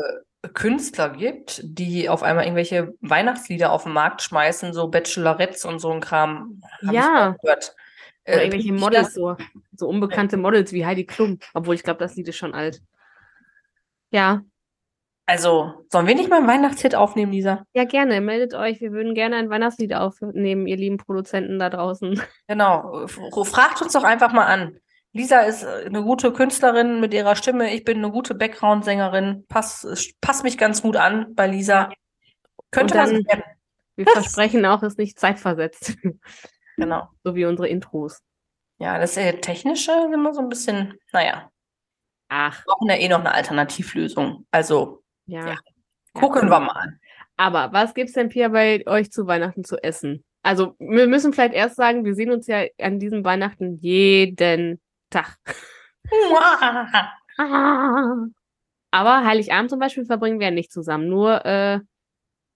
Künstler 0.53 1.09
gibt, 1.09 1.61
die 1.63 2.07
auf 2.09 2.23
einmal 2.23 2.45
irgendwelche 2.45 2.93
Weihnachtslieder 3.01 3.71
auf 3.71 3.83
den 3.83 3.93
Markt 3.93 4.21
schmeißen, 4.21 4.73
so 4.73 4.87
Bachelorettes 4.87 5.65
und 5.65 5.79
so 5.79 5.91
ein 5.91 5.99
Kram. 5.99 6.61
Ja. 6.81 7.35
gehört. 7.41 7.75
oder 8.25 8.37
Äh, 8.37 8.45
irgendwelche 8.45 8.73
Models, 8.73 9.13
so, 9.13 9.35
so 9.75 9.87
unbekannte 9.87 10.37
Models 10.37 10.71
wie 10.71 10.85
Heidi 10.85 11.05
Klum. 11.05 11.39
Obwohl 11.53 11.75
ich 11.75 11.83
glaube, 11.83 11.99
das 11.99 12.15
Lied 12.15 12.27
ist 12.29 12.37
schon 12.37 12.53
alt. 12.53 12.81
Ja, 14.11 14.41
Also, 15.25 15.85
sollen 15.91 16.07
wir 16.07 16.15
nicht 16.15 16.29
mal 16.29 16.37
einen 16.37 16.47
Weihnachtshit 16.47 16.95
aufnehmen, 16.95 17.31
Lisa? 17.31 17.63
ja, 17.73 17.83
gerne. 17.83 18.21
Meldet 18.21 18.53
euch. 18.53 18.79
Wir 18.81 18.91
würden 18.91 19.13
gerne 19.13 19.35
ein 19.35 19.49
Weihnachtslied 19.49 19.93
aufnehmen, 19.93 20.67
ihr 20.67 20.77
lieben 20.77 20.97
Produzenten 20.97 21.59
da 21.59 21.69
draußen. 21.69 22.19
Genau. 22.47 23.05
Fragt 23.07 23.81
uns 23.81 23.93
doch 23.93 24.03
einfach 24.03 24.33
mal 24.33 24.45
an. 24.45 24.79
Lisa 25.13 25.41
ist 25.41 25.63
äh, 25.63 25.85
eine 25.85 26.03
gute 26.03 26.31
Künstlerin 26.31 26.99
mit 26.99 27.13
ihrer 27.13 27.35
Stimme. 27.35 27.73
Ich 27.73 27.83
bin 27.83 27.97
eine 27.97 28.11
gute 28.11 28.35
Background-Sängerin. 28.35 29.45
Pass, 29.47 30.13
pass 30.21 30.43
mich 30.43 30.57
ganz 30.57 30.81
gut 30.81 30.95
an 30.95 31.33
bei 31.35 31.47
Lisa. 31.47 31.89
Könnte 32.71 32.93
dann- 32.95 33.25
werden. 33.25 33.43
Wir 33.95 34.07
versprechen 34.07 34.65
auch, 34.65 34.81
es 34.81 34.93
ist 34.93 34.97
nicht 34.99 35.19
zeitversetzt. 35.19 35.97
Genau. 36.77 37.09
so 37.25 37.35
wie 37.35 37.43
unsere 37.43 37.67
Intros. 37.67 38.21
Ja, 38.77 38.97
das 38.99 39.17
äh, 39.17 39.33
Technische 39.41 39.91
ist 39.91 40.13
immer 40.13 40.33
so 40.33 40.39
ein 40.39 40.47
bisschen, 40.47 40.97
naja, 41.11 41.51
Ach, 42.29 42.57
wir 42.59 42.63
brauchen 42.73 42.87
ja 42.87 42.95
eh 42.95 43.09
noch 43.09 43.19
eine 43.19 43.33
Alternativlösung. 43.33 44.45
Also 44.51 45.03
ja. 45.25 45.41
Ja. 45.45 45.47
Ja. 45.49 45.57
gucken 46.13 46.49
wir 46.49 46.61
mal. 46.61 46.97
Aber 47.35 47.73
was 47.73 47.93
gibt's 47.93 48.13
denn, 48.13 48.29
Pia, 48.29 48.47
bei 48.47 48.87
euch 48.87 49.11
zu 49.11 49.27
Weihnachten 49.27 49.65
zu 49.65 49.75
essen? 49.83 50.23
Also, 50.41 50.75
wir 50.79 51.07
müssen 51.07 51.33
vielleicht 51.33 51.53
erst 51.53 51.75
sagen, 51.75 52.05
wir 52.05 52.15
sehen 52.15 52.31
uns 52.31 52.47
ja 52.47 52.63
an 52.79 52.99
diesem 52.99 53.25
Weihnachten 53.25 53.77
jeden 53.81 54.79
Tag. 55.09 55.37
Aber 58.91 59.25
Heiligabend 59.25 59.69
zum 59.69 59.79
Beispiel 59.79 60.05
verbringen 60.05 60.39
wir 60.39 60.47
ja 60.47 60.51
nicht 60.51 60.71
zusammen, 60.71 61.07
nur 61.07 61.45
äh, 61.45 61.79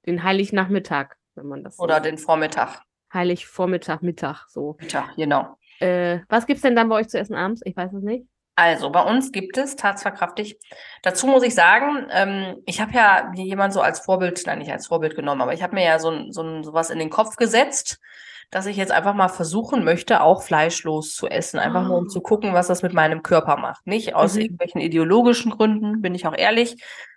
den 0.06 0.24
Heilignachmittag, 0.24 1.16
wenn 1.36 1.48
man 1.48 1.64
das 1.64 1.78
so 1.78 1.84
Oder 1.84 2.00
den 2.00 2.18
Vormittag. 2.18 2.82
Heiligvormittag, 3.14 4.02
Mittag, 4.02 4.48
so. 4.50 4.76
Mittag, 4.80 5.16
genau. 5.16 5.58
Äh, 5.80 6.20
was 6.30 6.48
gibt's 6.48 6.64
denn 6.64 6.76
dann 6.76 6.90
bei 6.90 6.96
euch 6.96 7.10
zu 7.10 7.20
essen 7.20 7.36
abends? 7.36 7.62
Ich 7.64 7.76
weiß 7.76 7.94
es 7.94 8.04
nicht. 8.04 8.26
Also, 8.56 8.92
bei 8.92 9.02
uns 9.02 9.32
gibt 9.32 9.58
es 9.58 9.76
tatsverkraftig. 9.76 10.60
Dazu 11.02 11.26
muss 11.26 11.42
ich 11.44 11.56
sagen, 11.56 12.06
ähm, 12.12 12.58
ich 12.68 12.82
habe 12.82 12.92
ja 12.94 13.32
jemand 13.34 13.74
so 13.74 13.82
als 13.82 14.00
Vorbild, 14.02 14.42
nein, 14.46 14.60
nicht 14.60 14.72
als 14.72 14.88
Vorbild 14.88 15.16
genommen, 15.16 15.42
aber 15.42 15.54
ich 15.54 15.64
habe 15.64 15.74
mir 15.74 15.84
ja 15.84 15.98
so, 15.98 16.32
so 16.32 16.44
ein, 16.44 16.64
sowas 16.64 16.92
in 16.92 17.00
den 17.00 17.10
Kopf 17.10 17.36
gesetzt, 17.36 18.00
dass 18.52 18.68
ich 18.68 18.78
jetzt 18.78 18.92
einfach 18.92 19.16
mal 19.16 19.30
versuchen 19.30 19.84
möchte, 19.84 20.22
auch 20.22 20.44
fleischlos 20.44 21.16
zu 21.16 21.28
essen. 21.28 21.58
Einfach 21.60 21.82
nur, 21.88 21.98
um 21.98 22.06
Ah. 22.06 22.10
zu 22.10 22.22
gucken, 22.22 22.54
was 22.54 22.68
das 22.68 22.84
mit 22.84 22.94
meinem 22.94 23.24
Körper 23.24 23.58
macht. 23.58 23.88
Nicht 23.88 24.14
aus 24.14 24.36
Mhm. 24.36 24.42
irgendwelchen 24.42 24.82
ideologischen 24.82 25.52
Gründen, 25.52 26.02
bin 26.04 26.14
ich 26.14 26.28
auch 26.28 26.38
ehrlich, 26.38 26.76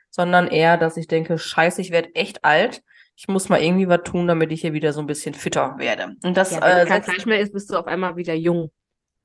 sondern 0.09 0.49
eher, 0.49 0.79
dass 0.79 0.97
ich 0.97 1.07
denke, 1.09 1.37
scheiße, 1.37 1.83
ich 1.83 1.91
werde 1.91 2.15
echt 2.15 2.47
alt. 2.47 2.83
Ich 3.15 3.29
muss 3.29 3.51
mal 3.51 3.61
irgendwie 3.61 3.89
was 3.89 4.03
tun, 4.05 4.27
damit 4.27 4.53
ich 4.53 4.63
hier 4.63 4.73
wieder 4.73 4.95
so 4.95 5.01
ein 5.01 5.07
bisschen 5.07 5.35
fitter 5.35 5.75
werde. 5.77 6.15
Und 6.25 6.35
das 6.39 6.53
Ja, 6.53 6.63
wenn 6.63 6.71
äh, 6.79 6.81
du 6.85 6.87
kein 6.89 7.03
setzt- 7.03 7.11
Fleisch 7.11 7.27
mehr 7.27 7.41
isst, 7.41 7.53
bist 7.53 7.71
du 7.71 7.77
auf 7.77 7.87
einmal 7.87 8.17
wieder 8.17 8.33
jung. 8.35 8.71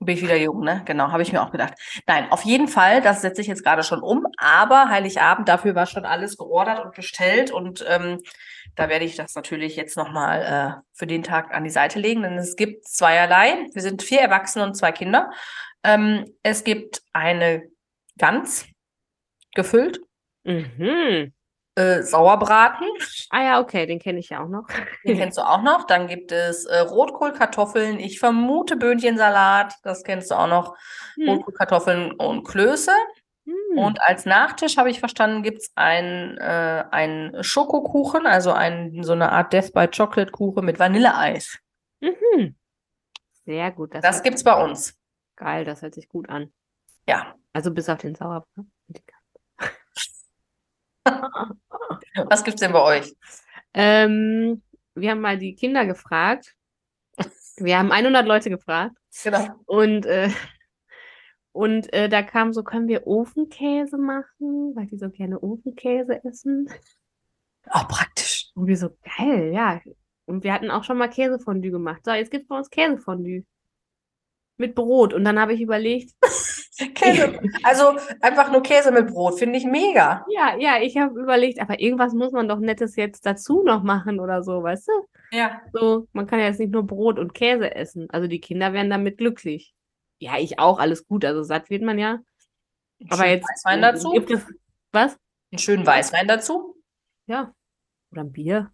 Bin 0.05 0.15
ich 0.15 0.22
wieder 0.22 0.36
jung, 0.36 0.62
ne? 0.62 0.81
Genau, 0.86 1.12
habe 1.12 1.22
ich 1.22 1.31
mir 1.31 1.41
auch 1.41 1.51
gedacht. 1.51 1.74
Nein, 2.08 2.31
auf 2.31 2.43
jeden 2.43 2.67
Fall, 2.67 3.01
das 3.01 3.22
setze 3.22 3.41
ich 3.41 3.48
jetzt 3.48 3.63
gerade 3.63 3.84
schon 3.84 4.01
um, 4.01 4.25
aber 4.38 4.89
Heiligabend, 4.89 5.48
dafür 5.48 5.75
war 5.75 5.86
schon 5.86 6.05
alles 6.05 6.38
geordert 6.38 6.84
und 6.84 6.96
bestellt 6.96 7.51
und 7.51 7.86
ähm, 7.88 8.20
da 8.75 8.89
werde 8.89 9.05
ich 9.05 9.15
das 9.15 9.36
natürlich 9.36 9.75
jetzt 9.75 9.98
nochmal 9.98 10.41
äh, 10.41 10.81
für 10.93 11.08
den 11.08 11.24
Tag 11.24 11.53
an 11.53 11.63
die 11.63 11.70
Seite 11.70 12.00
legen, 12.00 12.24
denn 12.24 12.38
es 12.38 12.55
gibt 12.55 12.88
zweierlei. 12.88 13.67
Wir 13.74 13.81
sind 13.81 14.01
vier 14.01 14.22
Erwachsene 14.22 14.65
und 14.65 14.75
zwei 14.75 14.91
Kinder. 14.91 15.29
Ähm, 15.84 16.25
es 16.43 16.63
gibt 16.63 17.01
eine 17.13 17.63
Gans 18.17 18.65
gefüllt, 19.53 20.00
Mhm. 20.43 21.34
Äh, 21.75 22.01
Sauerbraten, 22.04 22.86
Ah 23.30 23.44
ja, 23.44 23.60
okay, 23.62 23.86
den 23.86 24.00
kenne 24.00 24.20
ich 24.20 24.30
ja 24.30 24.44
auch 24.44 24.50
noch. 24.50 24.68
den 25.06 25.18
kennst 25.18 25.38
du 25.38 25.42
auch 25.42 25.62
noch. 25.62 25.86
Dann 25.86 26.08
gibt 26.08 26.32
es 26.32 26.66
äh, 26.66 26.80
Rotkohl, 26.80 27.32
Kartoffeln, 27.32 28.00
ich 28.00 28.20
vermute 28.20 28.75
Böhnchensalat, 28.78 29.75
das 29.84 30.04
kennst 30.04 30.32
du 30.32 30.36
auch 30.36 30.48
noch. 30.48 30.75
Hm. 31.16 31.30
Rotkohl, 31.30 31.54
Kartoffeln 31.54 32.12
und 32.13 32.44
Klöße. 32.44 32.92
Hm. 33.46 33.78
Und 33.78 34.01
als 34.01 34.25
Nachtisch 34.25 34.78
habe 34.78 34.90
ich 34.92 35.00
verstanden, 35.00 35.44
gibt 35.44 35.60
es 35.62 35.72
ein, 35.75 36.38
äh, 36.38 36.84
einen 36.92 37.44
Schokokuchen, 37.44 38.28
also 38.28 38.51
ein, 38.51 39.01
so 39.04 39.13
eine 39.13 39.32
Art 39.32 39.54
Death 39.54 39.74
by 39.74 39.88
Chocolate 39.88 40.32
Kuchen 40.32 40.66
mit 40.66 40.78
Vanilleeis. 40.78 41.58
Mhm. 42.01 42.56
Sehr 43.46 43.72
gut. 43.72 43.96
Das, 43.96 44.01
Das 44.01 44.16
hört- 44.18 44.24
gibt's 44.25 44.44
bei 44.44 44.62
uns. 44.63 44.96
geil, 45.36 45.66
das 45.66 45.82
hört 45.82 45.96
sich 45.96 46.08
gut 46.10 46.30
an. 46.30 46.51
Ja. 47.08 47.34
Also 47.54 47.72
bis 47.74 47.90
auf 47.90 47.98
den 48.00 48.13
Sauerbraten. 48.16 48.72
Was 52.29 52.43
gibt's 52.43 52.62
denn 52.62 52.74
bei 52.74 52.81
euch? 52.81 53.13
Ähm, 53.74 54.62
wir 54.96 55.12
haben 55.12 55.22
mal 55.22 55.38
die 55.38 55.55
Kinder 55.55 55.86
gefragt. 55.86 56.55
Wir 57.58 57.77
haben 57.77 57.91
100 57.91 58.25
Leute 58.25 58.50
gefragt 58.50 58.96
Genau. 59.24 59.48
und 59.65 60.05
äh, 60.05 60.29
und 61.53 61.91
äh, 61.93 62.08
da 62.08 62.22
kam 62.24 62.53
so, 62.53 62.63
können 62.63 62.88
wir 62.88 63.08
Ofenkäse 63.08 63.98
machen, 63.98 64.74
weil 64.75 64.86
die 64.88 64.98
so 64.98 65.10
gerne 65.10 65.41
Ofenkäse 65.43 66.24
essen. 66.24 66.70
Auch 67.70 67.88
praktisch. 67.88 68.51
Und 68.55 68.67
wir 68.67 68.77
so, 68.77 68.89
geil, 69.17 69.51
ja. 69.53 69.81
Und 70.25 70.43
wir 70.43 70.53
hatten 70.53 70.72
auch 70.72 70.84
schon 70.86 70.98
mal 70.98 71.10
Käsefondue 71.10 71.72
gemacht. 71.72 72.01
So, 72.05 72.12
jetzt 72.12 72.31
gibt's 72.31 72.48
bei 72.48 72.58
uns 72.58 72.70
Käsefondue. 72.70 73.43
Mit 74.58 74.75
Brot. 74.75 75.13
Und 75.13 75.25
dann 75.25 75.39
habe 75.39 75.53
ich 75.53 75.62
überlegt, 75.62 76.13
Käse. 77.01 77.39
Also 77.63 77.98
einfach 78.22 78.51
nur 78.51 78.63
Käse 78.63 78.91
mit 78.91 79.08
Brot, 79.08 79.39
finde 79.39 79.58
ich 79.58 79.65
mega. 79.65 80.25
ja, 80.29 80.55
ja, 80.58 80.81
ich 80.81 80.98
habe 80.98 81.20
überlegt, 81.20 81.60
aber 81.60 81.79
irgendwas 81.79 82.13
muss 82.13 82.31
man 82.31 82.48
doch 82.48 82.60
Nettes 82.60 82.96
jetzt 82.96 83.25
dazu 83.25 83.63
noch 83.63 83.84
machen 83.84 84.20
oder 84.20 84.43
so, 84.43 84.63
weißt 84.63 84.88
du? 84.88 84.91
Ja. 85.31 85.62
So, 85.74 86.08
man 86.13 86.27
kann 86.27 86.39
ja 86.39 86.46
jetzt 86.46 86.60
nicht 86.60 86.72
nur 86.72 86.86
Brot 86.86 87.20
und 87.20 87.34
Käse 87.34 87.74
essen. 87.75 88.10
Also 88.10 88.27
die 88.27 88.41
Kinder 88.41 88.74
werden 88.74 88.89
damit 88.89 89.17
glücklich. 89.17 89.74
Ja, 90.20 90.38
ich 90.38 90.60
auch, 90.60 90.79
alles 90.79 91.08
gut. 91.08 91.25
Also 91.25 91.43
satt 91.43 91.70
wird 91.70 91.81
man 91.81 91.98
ja. 91.98 92.20
Aber 93.10 93.27
jetzt 93.27 93.48
Weißwein 93.50 93.81
dazu? 93.81 94.12
gibt 94.12 94.31
es 94.31 94.46
was? 94.91 95.17
Einen 95.51 95.60
schönen 95.60 95.86
Weißwein 95.86 96.27
dazu? 96.27 96.75
Ja. 97.25 97.53
Oder 98.12 98.22
ein 98.22 98.31
Bier. 98.31 98.72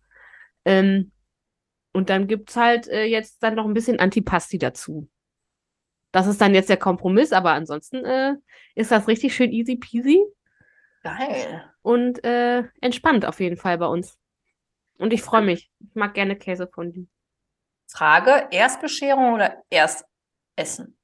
Ähm, 0.66 1.12
und 1.94 2.10
dann 2.10 2.28
gibt's 2.28 2.56
halt 2.56 2.88
äh, 2.88 3.06
jetzt 3.06 3.42
dann 3.42 3.56
noch 3.56 3.66
ein 3.66 3.74
bisschen 3.74 4.00
Antipasti 4.00 4.58
dazu. 4.58 5.10
Das 6.18 6.26
ist 6.26 6.42
dann 6.42 6.56
jetzt 6.56 6.70
der 6.70 6.78
Kompromiss, 6.78 7.32
aber 7.32 7.52
ansonsten 7.52 8.04
äh, 8.04 8.34
ist 8.74 8.90
das 8.90 9.08
richtig 9.08 9.36
schön 9.36 9.52
easy 9.52 9.76
peasy 9.76 10.26
Geil. 11.04 11.72
und 11.84 12.24
äh, 12.24 12.64
entspannt 12.82 13.24
auf 13.24 13.40
jeden 13.40 13.56
Fall 13.56 13.78
bei 13.78 13.86
uns. 13.86 14.18
Und 14.98 15.14
ich 15.14 15.22
freue 15.22 15.44
mich. 15.44 15.70
Ich 15.80 15.94
mag 15.94 16.16
gerne 16.16 16.36
Käsefondue. 16.36 17.06
Frage: 17.86 18.48
Erstbescherung 18.50 19.36
oder 19.36 19.62
Erstessen? 19.70 20.98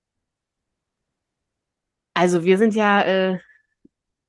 Also 2.16 2.44
wir 2.44 2.58
sind 2.58 2.74
ja 2.74 3.04
äh, 3.04 3.40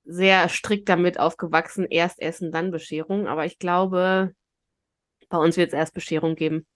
sehr 0.05 0.51
strikt 0.51 0.91
damit 0.91 1.19
aufgewachsen, 1.19 1.87
erst 1.89 2.21
Essen, 2.21 2.53
dann 2.53 2.71
Bescherung. 2.71 3.27
Aber 3.27 3.47
ich 3.47 3.59
glaube, 3.59 4.35
bei 5.31 5.39
uns 5.39 5.57
wird 5.57 5.69
es 5.69 5.79
erst 5.79 5.95
Bescherung 5.95 6.35
geben. 6.35 6.67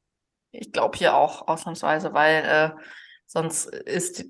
Ich 0.51 0.73
glaube 0.73 0.97
hier 0.97 1.15
auch 1.15 1.47
ausnahmsweise, 1.47 2.15
weil 2.15 2.43
äh, 2.47 2.71
sonst 3.29 3.67
ist, 3.67 4.25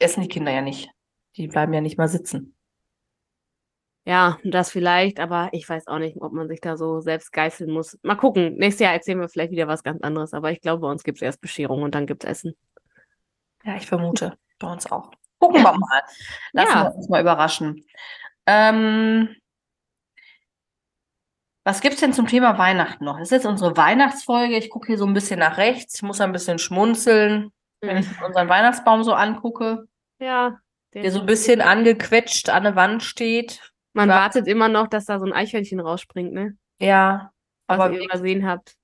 essen 0.00 0.22
die 0.22 0.28
Kinder 0.28 0.52
ja 0.52 0.62
nicht. 0.62 0.88
Die 1.36 1.48
bleiben 1.48 1.74
ja 1.74 1.80
nicht 1.82 1.98
mal 1.98 2.08
sitzen. 2.08 2.54
Ja, 4.06 4.38
das 4.44 4.70
vielleicht, 4.70 5.18
aber 5.18 5.48
ich 5.52 5.68
weiß 5.68 5.86
auch 5.86 5.98
nicht, 5.98 6.18
ob 6.20 6.32
man 6.32 6.46
sich 6.48 6.60
da 6.60 6.76
so 6.76 7.00
selbst 7.00 7.32
geißeln 7.32 7.70
muss. 7.70 7.98
Mal 8.02 8.16
gucken. 8.16 8.54
Nächstes 8.56 8.84
Jahr 8.84 8.92
erzählen 8.92 9.18
wir 9.18 9.28
vielleicht 9.30 9.50
wieder 9.52 9.66
was 9.66 9.82
ganz 9.82 10.02
anderes. 10.02 10.34
Aber 10.34 10.50
ich 10.50 10.60
glaube, 10.60 10.82
bei 10.82 10.90
uns 10.90 11.04
gibt 11.04 11.18
es 11.18 11.22
erst 11.22 11.40
Bescherung 11.40 11.82
und 11.82 11.94
dann 11.94 12.06
gibt 12.06 12.22
es 12.24 12.30
Essen. 12.30 12.54
Ja, 13.64 13.76
ich 13.76 13.86
vermute, 13.86 14.36
bei 14.58 14.70
uns 14.70 14.90
auch. 14.92 15.10
Gucken 15.38 15.62
wir 15.62 15.72
mal. 15.72 16.02
Lassen 16.52 16.70
Ja. 16.72 16.84
wir 16.84 16.94
uns 16.96 17.08
mal 17.08 17.22
überraschen. 17.22 17.82
Ähm, 18.46 19.34
was 21.64 21.80
gibt's 21.80 22.00
denn 22.00 22.12
zum 22.12 22.26
Thema 22.26 22.58
Weihnachten 22.58 23.06
noch? 23.06 23.14
Das 23.18 23.28
ist 23.28 23.32
jetzt 23.32 23.46
unsere 23.46 23.74
Weihnachtsfolge. 23.74 24.58
Ich 24.58 24.68
gucke 24.68 24.88
hier 24.88 24.98
so 24.98 25.06
ein 25.06 25.14
bisschen 25.14 25.38
nach 25.40 25.56
rechts. 25.56 25.94
Ich 25.96 26.02
muss 26.02 26.20
ein 26.20 26.32
bisschen 26.32 26.58
schmunzeln. 26.58 27.52
Wenn 27.80 27.96
ich 27.98 28.06
unseren 28.22 28.48
Weihnachtsbaum 28.48 29.02
so 29.04 29.12
angucke, 29.14 29.86
Ja. 30.18 30.58
der 30.94 31.10
so 31.10 31.20
ein 31.20 31.26
bisschen 31.26 31.60
angequetscht 31.60 32.48
an 32.50 32.62
der 32.64 32.76
Wand 32.76 33.02
steht. 33.02 33.60
Man 33.92 34.08
Ja. 34.08 34.16
wartet 34.16 34.46
immer 34.48 34.68
noch, 34.68 34.88
dass 34.88 35.04
da 35.04 35.18
so 35.18 35.26
ein 35.26 35.32
Eichhörnchen 35.32 35.80
rausspringt, 35.80 36.32
ne? 36.32 36.56
Ja, 36.80 37.30
Was 37.66 37.78
aber 37.78 37.92
ihr 37.92 38.04
übersehen 38.04 38.46
habt. 38.48 38.74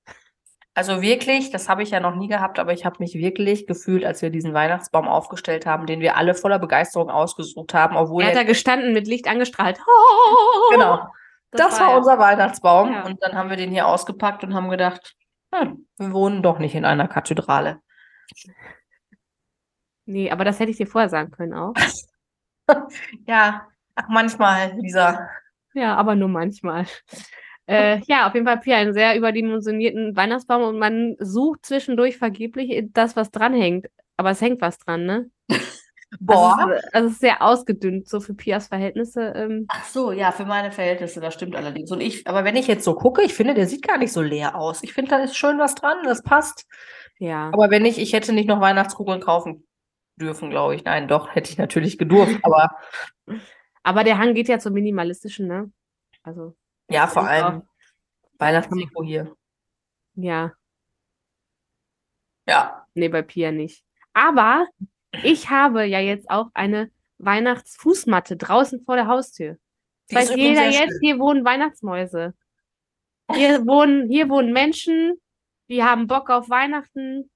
also 0.73 1.01
wirklich, 1.01 1.51
das 1.51 1.67
habe 1.67 1.83
ich 1.83 1.91
ja 1.91 1.99
noch 1.99 2.15
nie 2.15 2.27
gehabt, 2.29 2.59
aber 2.59 2.71
ich 2.73 2.85
habe 2.85 2.97
mich 2.99 3.13
wirklich 3.15 3.67
gefühlt, 3.67 4.05
als 4.05 4.21
wir 4.21 4.29
diesen 4.29 4.53
Weihnachtsbaum 4.53 5.07
aufgestellt 5.07 5.65
haben, 5.65 5.85
den 5.85 5.99
wir 5.99 6.15
alle 6.15 6.33
voller 6.33 6.59
Begeisterung 6.59 7.09
ausgesucht 7.09 7.73
haben, 7.73 7.97
obwohl 7.97 8.23
Er 8.23 8.29
hat 8.29 8.35
er 8.35 8.41
da 8.43 8.47
gestanden 8.47 8.93
mit 8.93 9.07
Licht 9.07 9.27
angestrahlt. 9.27 9.79
Genau. 10.71 11.07
Das, 11.53 11.81
war 11.81 11.91
er. 11.91 11.97
unser 11.97 12.17
Weihnachtsbaum. 12.17 12.93
Ja. 12.93 13.05
Und 13.05 13.21
dann 13.21 13.33
haben 13.35 13.49
wir 13.49 13.57
den 13.57 13.71
hier 13.71 13.85
ausgepackt 13.85 14.41
und 14.45 14.53
haben 14.53 14.69
gedacht, 14.69 15.15
hm, 15.53 15.85
wir 15.97 16.13
wohnen 16.13 16.41
doch 16.43 16.59
nicht 16.59 16.75
in 16.75 16.85
einer 16.85 17.09
Kathedrale. 17.09 17.81
Nee, 20.11 20.29
aber 20.29 20.43
das 20.43 20.59
hätte 20.59 20.71
ich 20.71 20.77
dir 20.77 20.87
vorher 20.87 21.09
sagen 21.09 21.31
können 21.31 21.53
auch. 21.53 21.73
Ja, 23.27 23.67
ach, 23.95 24.07
manchmal, 24.07 24.73
Lisa. 24.79 25.27
Ja, 25.73 25.95
aber 25.95 26.15
nur 26.15 26.29
manchmal. 26.29 26.85
Äh, 27.65 27.99
ja, 28.07 28.27
auf 28.27 28.33
jeden 28.33 28.45
Fall 28.45 28.59
Pia, 28.59 28.77
einen 28.77 28.93
sehr 28.93 29.17
überdimensionierten 29.17 30.15
Weihnachtsbaum 30.15 30.63
und 30.63 30.79
man 30.79 31.15
sucht 31.19 31.65
zwischendurch 31.65 32.17
vergeblich 32.17 32.87
das, 32.93 33.17
was 33.17 33.29
dranhängt. 33.29 33.87
Aber 34.15 34.31
es 34.31 34.39
hängt 34.39 34.61
was 34.61 34.77
dran, 34.77 35.05
ne? 35.05 35.29
Boah. 36.21 36.57
Also, 36.59 36.87
also 36.93 37.07
es 37.07 37.13
ist 37.13 37.19
sehr 37.21 37.41
ausgedünnt, 37.41 38.07
so 38.07 38.21
für 38.21 38.35
Pias 38.35 38.67
Verhältnisse. 38.67 39.33
Ähm, 39.35 39.65
Ach 39.67 39.85
so, 39.85 40.13
ja, 40.13 40.31
für 40.31 40.45
meine 40.45 40.71
Verhältnisse, 40.71 41.19
das 41.19 41.33
stimmt 41.33 41.57
allerdings. 41.57 41.91
Und 41.91 41.99
ich, 41.99 42.25
aber 42.27 42.45
wenn 42.45 42.55
ich 42.55 42.67
jetzt 42.67 42.85
so 42.85 42.95
gucke, 42.95 43.21
ich 43.21 43.33
finde, 43.33 43.53
der 43.53 43.67
sieht 43.67 43.85
gar 43.85 43.97
nicht 43.97 44.13
so 44.13 44.21
leer 44.21 44.55
aus. 44.55 44.81
Ich 44.83 44.93
finde, 44.93 45.11
da 45.11 45.17
ist 45.17 45.35
schön 45.35 45.57
was 45.59 45.75
dran, 45.75 45.97
das 46.05 46.23
passt. 46.23 46.67
ja. 47.19 47.49
Aber 47.53 47.69
wenn 47.69 47.81
nicht, 47.81 47.97
ich 47.97 48.13
hätte 48.13 48.31
nicht 48.31 48.47
noch 48.47 48.61
Weihnachtskugeln 48.61 49.19
kaufen 49.19 49.65
dürfen, 50.21 50.49
glaube 50.49 50.75
ich. 50.75 50.83
Nein, 50.85 51.07
doch, 51.07 51.35
hätte 51.35 51.51
ich 51.51 51.57
natürlich 51.57 51.97
gedurft. 51.97 52.37
Aber 52.43 52.69
Aber 53.83 54.03
der 54.03 54.17
Hang 54.17 54.33
geht 54.33 54.47
ja 54.47 54.59
zum 54.59 54.73
Minimalistischen, 54.73 55.47
ne? 55.47 55.71
Also, 56.23 56.55
ja, 56.89 57.07
vor 57.07 57.23
allem 57.23 57.63
Weihnachtsdeko 58.37 59.03
hier. 59.03 59.35
ja, 60.15 60.53
Ja. 62.47 62.85
nee, 62.93 63.09
bei 63.09 63.21
Pia 63.21 63.51
nicht. 63.51 63.83
Aber 64.13 64.67
ich 65.23 65.49
habe 65.49 65.85
ja 65.85 65.99
jetzt 65.99 66.29
auch 66.29 66.49
eine 66.53 66.91
Weihnachtsfußmatte 67.17 68.37
draußen 68.37 68.83
vor 68.83 68.95
der 68.95 69.07
Haustür. 69.07 69.57
Die 70.09 70.15
Weiß 70.15 70.35
jeder 70.35 70.69
jetzt, 70.69 70.99
hier 71.01 71.17
wohnen 71.19 71.45
Weihnachtsmäuse. 71.45 72.35
Hier 73.33 73.65
wohnen, 73.65 74.09
hier 74.09 74.29
wohnen 74.29 74.51
Menschen, 74.51 75.19
die 75.69 75.83
haben 75.83 76.07
Bock 76.07 76.29
auf 76.29 76.49
Weihnachten. 76.49 77.31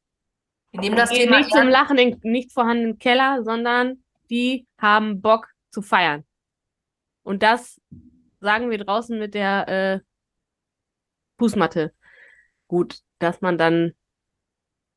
Wir 0.76 0.82
nehmen 0.82 0.98
das 0.98 1.10
Thema 1.10 1.38
nicht 1.38 1.52
zum. 1.52 1.70
Lachen 1.70 1.98
in 1.98 2.20
nicht 2.24 2.52
vorhandenen 2.52 3.00
Keller, 3.00 3.44
sondern 3.44 4.04
die 4.30 4.68
haben 4.78 5.22
Bock 5.22 5.48
zu 5.72 5.82
feiern. 5.82 6.26
Und 7.24 7.44
das 7.44 7.80
sagen 8.42 8.70
wir 8.70 8.78
draußen 8.78 9.18
mit 9.18 9.36
der 9.36 9.68
äh, 9.70 10.00
Fußmatte. 11.40 11.94
Gut, 12.68 13.00
dass 13.20 13.40
man 13.40 13.58
dann 13.58 13.94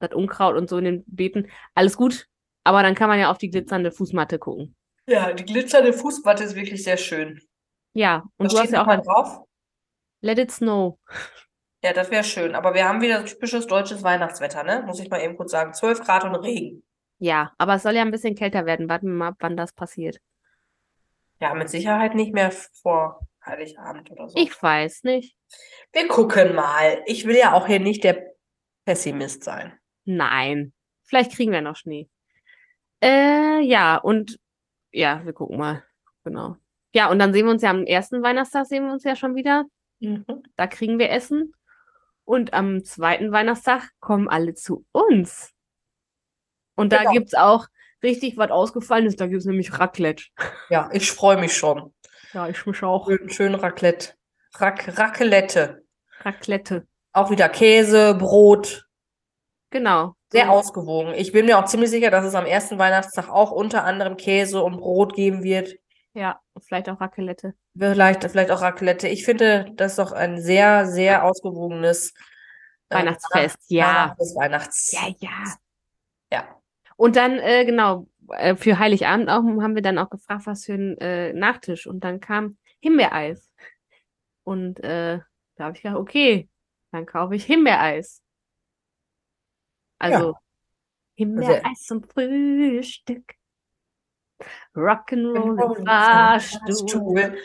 das 0.00 0.12
Unkraut 0.14 0.56
und 0.56 0.68
so 0.68 0.78
in 0.78 0.85
den 0.85 1.04
Beeten, 1.06 1.49
alles 1.75 1.97
gut, 1.97 2.26
aber 2.64 2.82
dann 2.82 2.97
kann 2.97 3.08
man 3.08 3.20
ja 3.20 3.30
auf 3.30 3.38
die 3.38 3.50
glitzernde 3.50 3.92
Fußmatte 3.92 4.38
gucken. 4.38 4.75
Ja, 5.06 5.32
die 5.32 5.44
glitzernde 5.44 5.92
Fußmatte 5.92 6.42
ist 6.42 6.56
wirklich 6.56 6.82
sehr 6.82 6.97
schön. 6.97 7.40
Ja, 7.94 8.25
und 8.37 8.47
Was 8.47 8.52
du 8.52 8.61
hast 8.61 8.73
ja 8.73 8.82
auch 8.82 9.04
drauf? 9.04 9.44
Let 10.23 10.38
It 10.38 10.50
Snow. 10.50 10.99
Ja, 11.88 11.95
das 11.95 12.11
wäre 12.11 12.23
schön. 12.23 12.54
Aber 12.54 12.75
wir 12.75 12.87
haben 12.87 13.00
wieder 13.00 13.25
typisches 13.25 13.66
deutsches 13.66 14.02
Weihnachtswetter, 14.02 14.62
ne? 14.62 14.83
Muss 14.85 15.00
ich 15.00 15.09
mal 15.09 15.23
eben 15.23 15.38
kurz 15.38 15.52
sagen. 15.52 15.73
12 15.73 16.02
Grad 16.02 16.23
und 16.25 16.35
Regen. 16.35 16.83
Ja, 17.18 17.54
aber 17.57 17.76
es 17.76 17.83
soll 17.83 17.95
ja 17.95 18.02
ein 18.02 18.11
bisschen 18.11 18.35
kälter 18.35 18.66
werden. 18.66 18.90
Warten 18.90 19.07
wir 19.07 19.14
mal 19.14 19.28
ab, 19.28 19.37
wann 19.38 19.57
das 19.57 19.73
passiert. 19.73 20.18
Ja, 21.40 21.54
mit 21.54 21.71
Sicherheit 21.71 22.14
nicht 22.14 22.35
mehr 22.35 22.50
vor 22.50 23.26
Heiligabend 23.42 24.11
oder 24.11 24.28
so. 24.28 24.38
Ich 24.38 24.62
weiß 24.62 25.04
nicht. 25.04 25.35
Wir 25.95 26.09
gucken 26.09 26.54
mal. 26.54 27.02
Ich 27.07 27.25
will 27.25 27.37
ja 27.37 27.54
auch 27.54 27.66
hier 27.66 27.80
nicht 27.80 28.04
der 28.04 28.35
Pessimist 28.85 29.42
sein. 29.45 29.73
Nein. 30.04 30.75
Vielleicht 31.04 31.33
kriegen 31.33 31.53
wir 31.53 31.62
noch 31.62 31.77
Schnee. 31.77 32.11
Äh, 33.03 33.62
ja, 33.62 33.96
und 33.96 34.38
ja, 34.92 35.24
wir 35.24 35.33
gucken 35.33 35.57
mal. 35.57 35.85
Genau. 36.22 36.57
Ja, 36.92 37.09
und 37.09 37.18
dann 37.18 37.33
sehen 37.33 37.46
wir 37.46 37.53
uns 37.53 37.62
ja 37.62 37.70
am 37.70 37.85
ersten 37.85 38.22
Weihnachtstag 38.22 38.66
sehen 38.66 38.85
wir 38.85 38.92
uns 38.92 39.05
ja 39.05 39.16
schon 39.16 39.37
wieder. 39.37 39.64
Mhm. 40.01 40.27
Da 40.57 40.66
kriegen 40.66 40.98
wir 40.98 41.09
Essen. 41.11 41.55
Und 42.29 42.53
am 42.53 42.85
zweiten 42.85 43.33
Weihnachtstag 43.33 43.88
kommen 44.01 44.29
alle 44.29 44.53
zu 44.53 44.85
uns. 44.93 45.55
Und 46.77 46.93
da 46.93 46.99
Genau. 46.99 47.12
gibt's 47.12 47.33
auch 47.33 47.69
richtig 48.03 48.37
was 48.37 48.51
Ausgefallenes. 48.51 49.17
Da 49.17 49.29
gibt's 49.29 49.47
nämlich 49.47 49.79
Raclette. 49.79 50.25
Ja, 50.69 50.91
ich 50.93 51.11
freue 51.11 51.38
mich 51.38 51.57
schon. 51.57 51.95
Ja, 52.35 52.47
ich 52.47 52.67
mich 52.67 52.83
auch. 52.83 53.09
Schön, 53.09 53.31
schön 53.31 53.55
Raclette. 53.55 54.12
Rac 54.57 54.99
Raclette. 54.99 55.83
Raclette. 56.21 56.87
Auch 57.14 57.31
wieder 57.31 57.49
Käse, 57.49 58.14
Brot. 58.14 58.87
Genau. 59.71 60.12
Sehr 60.31 60.45
So. 60.45 60.51
ausgewogen. 60.51 61.14
Ich 61.14 61.33
bin 61.33 61.47
mir 61.47 61.59
auch 61.59 61.64
ziemlich 61.64 61.88
sicher, 61.88 62.11
dass 62.11 62.27
es 62.27 62.35
am 62.35 62.45
ersten 62.45 62.79
Weihnachtstag 62.79 63.31
auch 63.31 63.53
unter 63.53 63.85
anderem 63.85 64.19
Käse 64.19 64.62
und 64.62 64.77
Brot 64.77 65.14
geben 65.14 65.43
wird. 65.43 65.77
Ja, 66.18 66.40
vielleicht 66.59 66.88
auch 66.88 67.00
Raclette. 67.00 67.54
Vielleicht, 67.78 68.24
vielleicht 68.24 68.50
auch 68.50 68.61
Raclette. 68.61 69.07
Ich 69.07 69.24
finde, 69.24 69.70
das 69.76 69.92
ist 69.92 69.98
doch 70.00 70.11
ein 70.11 70.40
sehr, 70.40 70.85
sehr 70.87 71.24
ausgewogenes 71.24 72.12
äh, 72.88 72.96
Weihnachtsfest, 72.96 73.59
ja. 73.68 74.16
Weihnachts. 74.35 74.90
Ja, 74.90 75.14
ja. 75.20 75.44
Ja. 76.33 76.61
Und 76.96 77.14
dann, 77.14 77.38
äh, 77.38 77.64
genau, 77.64 78.09
äh, 78.31 78.57
für 78.57 78.81
Heiligabend 78.81 79.28
auch 79.28 79.44
haben 79.44 79.76
wir 79.76 79.83
dann 79.83 79.96
auch 79.96 80.11
gefragt, 80.11 80.46
was 80.46 80.64
für 80.64 80.74
ein 80.74 80.98
äh, 80.98 81.33
Nachtisch. 81.35 81.87
Und 81.87 82.02
dann 82.02 82.18
kam 82.18 82.59
Himbeereis. 82.81 83.54
Und 84.42 84.81
äh, 84.81 85.20
da 85.54 85.64
habe 85.64 85.76
ich 85.76 85.83
gedacht, 85.85 86.00
okay, 86.00 86.48
dann 86.90 87.07
kaufe 87.07 87.37
ich 87.37 87.44
Himbeereis. 87.44 88.24
Also 90.00 90.35
Himbeereis 91.14 91.85
zum 91.85 92.02
Frühstück. 92.02 93.38
Rock'n'Roll 94.74 95.85
Fahrstuhl. 95.85 96.88
Stuhl. 96.88 97.38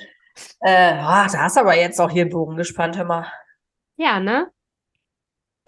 Äh, 0.62 0.94
ah, 0.94 1.28
da 1.32 1.40
hast 1.40 1.58
du 1.58 1.62
aber 1.62 1.76
jetzt 1.76 2.00
auch 2.00 2.10
hier 2.10 2.24
einen 2.24 2.32
Bogen 2.32 2.56
gespannt, 2.56 2.98
hör 2.98 3.06
mal. 3.06 3.32
Ja, 3.98 4.20
ne? 4.20 4.52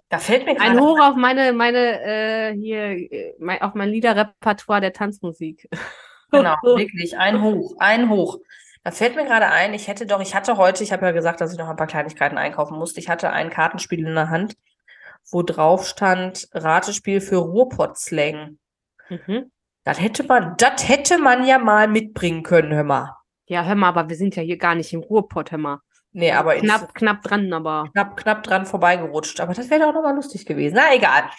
Da 0.09 0.19
fällt 0.19 0.45
mir 0.45 0.59
Ein 0.59 0.79
Hoch 0.79 0.99
auf 0.99 1.15
meine, 1.15 1.51
meine, 1.53 2.01
äh, 2.03 2.53
hier, 2.53 3.33
mein, 3.39 3.61
auf 3.61 3.73
mein 3.73 3.89
Liederrepertoire 3.89 4.81
der 4.81 4.93
Tanzmusik. 4.93 5.67
Genau, 6.31 6.55
wirklich, 6.63 7.17
ein 7.17 7.41
Hoch, 7.41 7.75
ein 7.77 8.09
Hoch. 8.09 8.39
Da 8.83 8.91
fällt 8.91 9.15
mir 9.15 9.25
gerade 9.25 9.47
ein, 9.47 9.73
ich 9.73 9.87
hätte 9.87 10.05
doch, 10.05 10.19
ich 10.19 10.35
hatte 10.35 10.57
heute, 10.57 10.83
ich 10.83 10.91
habe 10.91 11.05
ja 11.05 11.11
gesagt, 11.11 11.39
dass 11.39 11.53
ich 11.53 11.57
noch 11.57 11.69
ein 11.69 11.75
paar 11.75 11.87
Kleinigkeiten 11.87 12.37
einkaufen 12.37 12.77
musste. 12.77 12.99
Ich 12.99 13.07
hatte 13.07 13.29
ein 13.29 13.49
Kartenspiel 13.49 14.05
in 14.05 14.15
der 14.15 14.29
Hand, 14.29 14.55
wo 15.31 15.43
drauf 15.43 15.87
stand 15.87 16.49
Ratespiel 16.51 17.21
für 17.21 17.37
Ruhrpott-Slang. 17.37 18.57
Mhm. 19.09 19.51
Das 19.85 20.01
hätte 20.01 20.23
man, 20.23 20.55
das 20.57 20.89
hätte 20.89 21.17
man 21.17 21.45
ja 21.45 21.57
mal 21.59 21.87
mitbringen 21.87 22.43
können, 22.43 22.73
hör 22.73 22.83
mal. 22.83 23.15
Ja, 23.47 23.63
hör 23.63 23.75
mal, 23.75 23.89
aber 23.89 24.09
wir 24.09 24.15
sind 24.17 24.35
ja 24.35 24.41
hier 24.43 24.57
gar 24.57 24.75
nicht 24.75 24.91
im 24.91 25.01
Ruhrpott, 25.01 25.51
hör 25.51 25.59
mal. 25.59 25.79
Nee, 26.11 26.31
aber 26.31 26.55
Knapp, 26.55 26.95
knapp 26.95 27.21
dran, 27.23 27.53
aber. 27.53 27.89
knapp, 27.93 28.17
knapp 28.17 28.43
dran 28.43 28.65
vorbeigerutscht. 28.65 29.39
Aber 29.41 29.53
das 29.53 29.69
wäre 29.69 29.81
doch 29.81 29.93
nochmal 29.93 30.15
lustig 30.15 30.45
gewesen. 30.45 30.75
Na, 30.75 30.93
egal. 30.95 31.29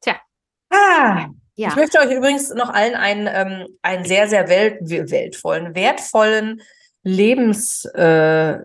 Tja. 0.00 0.16
Ah, 0.70 1.28
Ja. 1.56 1.68
Ich 1.68 1.76
möchte 1.76 1.98
euch 2.00 2.10
übrigens 2.10 2.52
noch 2.52 2.68
allen 2.70 2.96
einen, 2.96 3.28
ähm, 3.32 3.66
einen 3.82 4.04
sehr, 4.04 4.28
sehr 4.28 4.48
welt 4.48 4.80
weltvollen, 4.82 5.74
wertvollen, 5.76 6.60
lebens, 7.04 7.84
äh, 7.94 8.58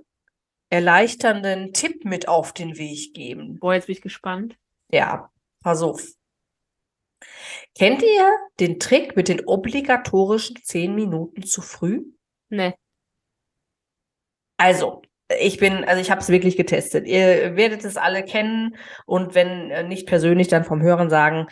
erleichternden 0.71 1.71
Tipp 1.73 2.03
mit 2.03 2.27
auf 2.27 2.51
den 2.51 2.77
Weg 2.77 3.13
geben. 3.13 3.59
Boah, 3.59 3.75
jetzt 3.75 3.85
bin 3.87 3.95
ich 3.95 4.01
gespannt. 4.01 4.55
Ja, 4.91 5.29
pass 5.63 5.81
auf. 5.83 6.01
Kennt 7.77 8.01
ihr 8.01 8.31
den 8.59 8.79
Trick 8.79 9.15
mit 9.15 9.27
den 9.27 9.45
obligatorischen 9.45 10.57
zehn 10.63 10.95
Minuten 10.95 11.43
zu 11.43 11.61
früh? 11.61 12.05
Ne. 12.49 12.75
Also, 14.57 15.01
ich 15.39 15.57
bin, 15.57 15.85
also 15.85 16.01
ich 16.01 16.11
habe 16.11 16.21
es 16.21 16.29
wirklich 16.29 16.57
getestet. 16.57 17.05
Ihr 17.05 17.55
werdet 17.55 17.85
es 17.85 17.97
alle 17.97 18.23
kennen 18.23 18.75
und 19.05 19.35
wenn 19.35 19.71
äh, 19.71 19.83
nicht 19.83 20.07
persönlich, 20.07 20.47
dann 20.47 20.63
vom 20.63 20.81
Hören 20.81 21.09
sagen, 21.09 21.47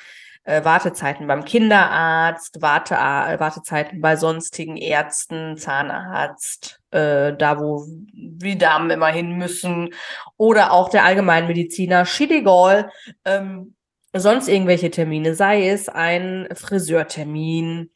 äh, 0.48 0.64
Wartezeiten 0.64 1.28
beim 1.28 1.46
Kinderarzt, 1.46 2.62
Warte, 2.62 2.96
äh, 2.96 3.40
Wartezeiten 3.40 4.02
bei 4.02 4.16
sonstigen 4.16 4.78
Ärzten, 4.78 5.58
Zahnarzt, 5.58 6.82
äh, 6.92 7.34
da 7.36 7.60
wo 7.60 7.86
die 8.14 8.58
Damen 8.58 8.90
immer 8.90 9.08
hin 9.08 9.38
müssen 9.38 9.94
oder 10.38 10.72
auch 10.72 10.90
der 10.90 11.04
Allgemeinmediziner, 11.04 12.06
Schidigol, 12.06 12.90
ähm, 13.26 13.76
sonst 14.14 14.48
irgendwelche 14.48 14.92
Termine, 14.92 15.36
sei 15.36 15.70
es 15.70 15.90
ein 15.90 16.48
Friseurtermin, 16.54 17.92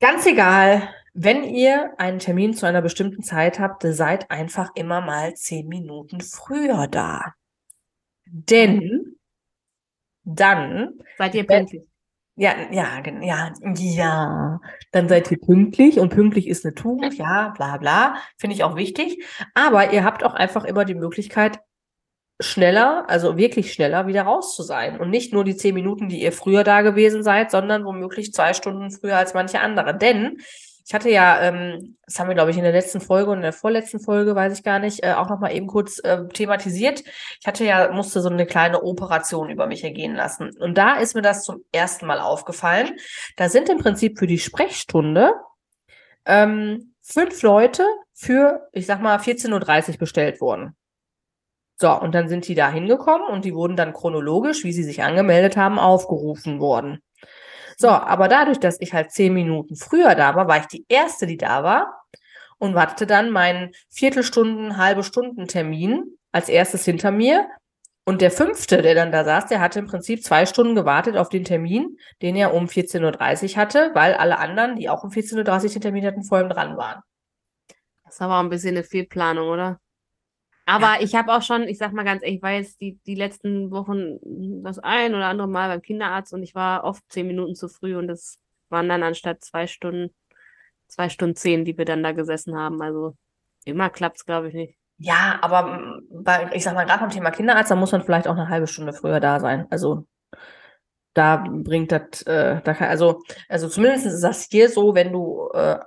ganz 0.00 0.26
egal, 0.26 0.88
wenn 1.14 1.44
ihr 1.44 1.92
einen 1.98 2.18
Termin 2.18 2.54
zu 2.54 2.66
einer 2.66 2.82
bestimmten 2.82 3.22
Zeit 3.22 3.58
habt, 3.58 3.82
seid 3.82 4.30
einfach 4.30 4.70
immer 4.74 5.00
mal 5.00 5.34
zehn 5.34 5.68
Minuten 5.68 6.20
früher 6.20 6.88
da. 6.88 7.34
Denn 8.24 9.16
dann 10.24 10.98
Seid 11.18 11.34
ihr 11.34 11.46
pünktlich? 11.46 11.82
Ja, 12.36 12.54
ja, 12.70 13.02
ja, 13.20 13.52
ja. 13.74 14.60
Dann 14.90 15.08
seid 15.08 15.30
ihr 15.30 15.38
pünktlich 15.38 15.98
und 15.98 16.08
pünktlich 16.08 16.48
ist 16.48 16.64
eine 16.64 16.74
Tugend, 16.74 17.14
ja, 17.18 17.50
bla 17.50 17.76
bla. 17.76 18.16
Finde 18.38 18.56
ich 18.56 18.64
auch 18.64 18.74
wichtig. 18.76 19.22
Aber 19.54 19.92
ihr 19.92 20.02
habt 20.02 20.24
auch 20.24 20.32
einfach 20.32 20.64
immer 20.64 20.86
die 20.86 20.94
Möglichkeit, 20.94 21.60
schneller, 22.42 23.04
also 23.08 23.36
wirklich 23.36 23.72
schneller 23.72 24.06
wieder 24.06 24.22
raus 24.22 24.54
zu 24.54 24.62
sein. 24.62 25.00
Und 25.00 25.10
nicht 25.10 25.32
nur 25.32 25.44
die 25.44 25.56
zehn 25.56 25.74
Minuten, 25.74 26.08
die 26.08 26.22
ihr 26.22 26.32
früher 26.32 26.64
da 26.64 26.82
gewesen 26.82 27.22
seid, 27.22 27.50
sondern 27.50 27.84
womöglich 27.84 28.32
zwei 28.32 28.52
Stunden 28.52 28.90
früher 28.90 29.16
als 29.16 29.34
manche 29.34 29.60
andere. 29.60 29.96
Denn 29.96 30.38
ich 30.84 30.94
hatte 30.94 31.10
ja, 31.10 31.40
ähm, 31.40 31.96
das 32.04 32.18
haben 32.18 32.28
wir, 32.28 32.34
glaube 32.34 32.50
ich, 32.50 32.56
in 32.56 32.64
der 32.64 32.72
letzten 32.72 33.00
Folge 33.00 33.30
und 33.30 33.38
in 33.38 33.42
der 33.42 33.52
vorletzten 33.52 34.00
Folge, 34.00 34.34
weiß 34.34 34.58
ich 34.58 34.64
gar 34.64 34.78
nicht, 34.78 35.04
äh, 35.04 35.12
auch 35.12 35.28
noch 35.28 35.38
mal 35.38 35.54
eben 35.54 35.66
kurz 35.66 36.00
äh, 36.00 36.26
thematisiert. 36.28 37.04
Ich 37.40 37.46
hatte 37.46 37.64
ja, 37.64 37.92
musste 37.92 38.20
so 38.20 38.28
eine 38.28 38.46
kleine 38.46 38.82
Operation 38.82 39.48
über 39.48 39.66
mich 39.66 39.84
ergehen 39.84 40.14
lassen. 40.14 40.50
Und 40.58 40.76
da 40.76 40.96
ist 40.96 41.14
mir 41.14 41.22
das 41.22 41.44
zum 41.44 41.64
ersten 41.72 42.06
Mal 42.06 42.18
aufgefallen. 42.18 42.96
Da 43.36 43.48
sind 43.48 43.68
im 43.68 43.78
Prinzip 43.78 44.18
für 44.18 44.26
die 44.26 44.38
Sprechstunde 44.38 45.34
ähm, 46.26 46.94
fünf 47.00 47.42
Leute 47.42 47.84
für, 48.12 48.68
ich 48.72 48.86
sag 48.86 49.00
mal, 49.00 49.18
14.30 49.18 49.92
Uhr 49.92 49.98
bestellt 49.98 50.40
worden. 50.40 50.76
So, 51.82 51.90
und 51.98 52.14
dann 52.14 52.28
sind 52.28 52.46
die 52.46 52.54
da 52.54 52.70
hingekommen 52.70 53.26
und 53.26 53.44
die 53.44 53.56
wurden 53.56 53.74
dann 53.74 53.92
chronologisch, 53.92 54.62
wie 54.62 54.72
sie 54.72 54.84
sich 54.84 55.02
angemeldet 55.02 55.56
haben, 55.56 55.80
aufgerufen 55.80 56.60
worden. 56.60 57.02
So, 57.76 57.88
aber 57.88 58.28
dadurch, 58.28 58.60
dass 58.60 58.80
ich 58.80 58.92
halt 58.94 59.10
zehn 59.10 59.34
Minuten 59.34 59.74
früher 59.74 60.14
da 60.14 60.36
war, 60.36 60.46
war 60.46 60.58
ich 60.58 60.66
die 60.66 60.84
Erste, 60.88 61.26
die 61.26 61.38
da 61.38 61.64
war 61.64 62.04
und 62.58 62.76
hatte 62.76 63.04
dann 63.04 63.30
meinen 63.30 63.72
Viertelstunden, 63.90 64.76
halbe 64.76 65.02
Stunden 65.02 65.48
Termin 65.48 66.04
als 66.30 66.48
erstes 66.48 66.84
hinter 66.84 67.10
mir. 67.10 67.48
Und 68.04 68.20
der 68.20 68.30
Fünfte, 68.30 68.80
der 68.80 68.94
dann 68.94 69.10
da 69.10 69.24
saß, 69.24 69.46
der 69.46 69.58
hatte 69.58 69.80
im 69.80 69.86
Prinzip 69.86 70.22
zwei 70.22 70.46
Stunden 70.46 70.76
gewartet 70.76 71.16
auf 71.16 71.30
den 71.30 71.42
Termin, 71.42 71.96
den 72.22 72.36
er 72.36 72.54
um 72.54 72.66
14.30 72.66 73.50
Uhr 73.50 73.56
hatte, 73.56 73.90
weil 73.94 74.14
alle 74.14 74.38
anderen, 74.38 74.76
die 74.76 74.88
auch 74.88 75.02
um 75.02 75.10
14.30 75.10 75.64
Uhr 75.64 75.70
den 75.70 75.80
Termin 75.80 76.06
hatten, 76.06 76.22
vor 76.22 76.40
ihm 76.40 76.48
dran 76.48 76.76
waren. 76.76 77.02
Das 78.04 78.20
war 78.20 78.30
aber 78.30 78.46
ein 78.46 78.50
bisschen 78.50 78.76
eine 78.76 78.84
Fehlplanung, 78.84 79.48
oder? 79.48 79.80
Aber 80.64 81.00
ich 81.00 81.14
habe 81.14 81.32
auch 81.32 81.42
schon, 81.42 81.62
ich 81.62 81.78
sag 81.78 81.92
mal 81.92 82.04
ganz 82.04 82.22
ehrlich, 82.22 82.36
ich 82.36 82.42
war 82.42 82.52
jetzt 82.52 82.80
die, 82.80 82.98
die 83.06 83.14
letzten 83.14 83.70
Wochen 83.70 84.18
das 84.62 84.78
ein 84.78 85.14
oder 85.14 85.26
andere 85.26 85.48
Mal 85.48 85.68
beim 85.68 85.82
Kinderarzt 85.82 86.32
und 86.32 86.42
ich 86.42 86.54
war 86.54 86.84
oft 86.84 87.02
zehn 87.08 87.26
Minuten 87.26 87.54
zu 87.54 87.68
früh 87.68 87.96
und 87.96 88.06
das 88.06 88.38
waren 88.68 88.88
dann 88.88 89.02
anstatt 89.02 89.42
zwei 89.42 89.66
Stunden, 89.66 90.14
zwei 90.86 91.08
Stunden 91.08 91.36
zehn, 91.36 91.64
die 91.64 91.76
wir 91.76 91.84
dann 91.84 92.02
da 92.02 92.12
gesessen 92.12 92.56
haben. 92.56 92.80
Also 92.80 93.16
immer 93.64 93.90
klappt's, 93.90 94.24
glaube 94.24 94.48
ich, 94.48 94.54
nicht. 94.54 94.78
Ja, 94.98 95.38
aber 95.42 96.00
bei, 96.10 96.50
ich 96.54 96.62
sag 96.62 96.74
mal, 96.74 96.86
gerade 96.86 97.00
beim 97.00 97.10
Thema 97.10 97.32
Kinderarzt, 97.32 97.70
da 97.70 97.74
muss 97.74 97.90
man 97.90 98.02
vielleicht 98.02 98.28
auch 98.28 98.36
eine 98.36 98.48
halbe 98.48 98.68
Stunde 98.68 98.92
früher 98.92 99.18
da 99.18 99.40
sein. 99.40 99.66
Also 99.70 100.06
da 101.14 101.44
bringt 101.48 101.92
das, 101.92 102.22
äh, 102.22 102.60
da 102.62 102.74
kann, 102.74 102.88
also, 102.88 103.20
also 103.48 103.68
zumindest 103.68 104.06
ist 104.06 104.22
das 104.22 104.46
hier 104.50 104.68
so, 104.68 104.94
wenn 104.94 105.12
du 105.12 105.50
äh, 105.52 105.78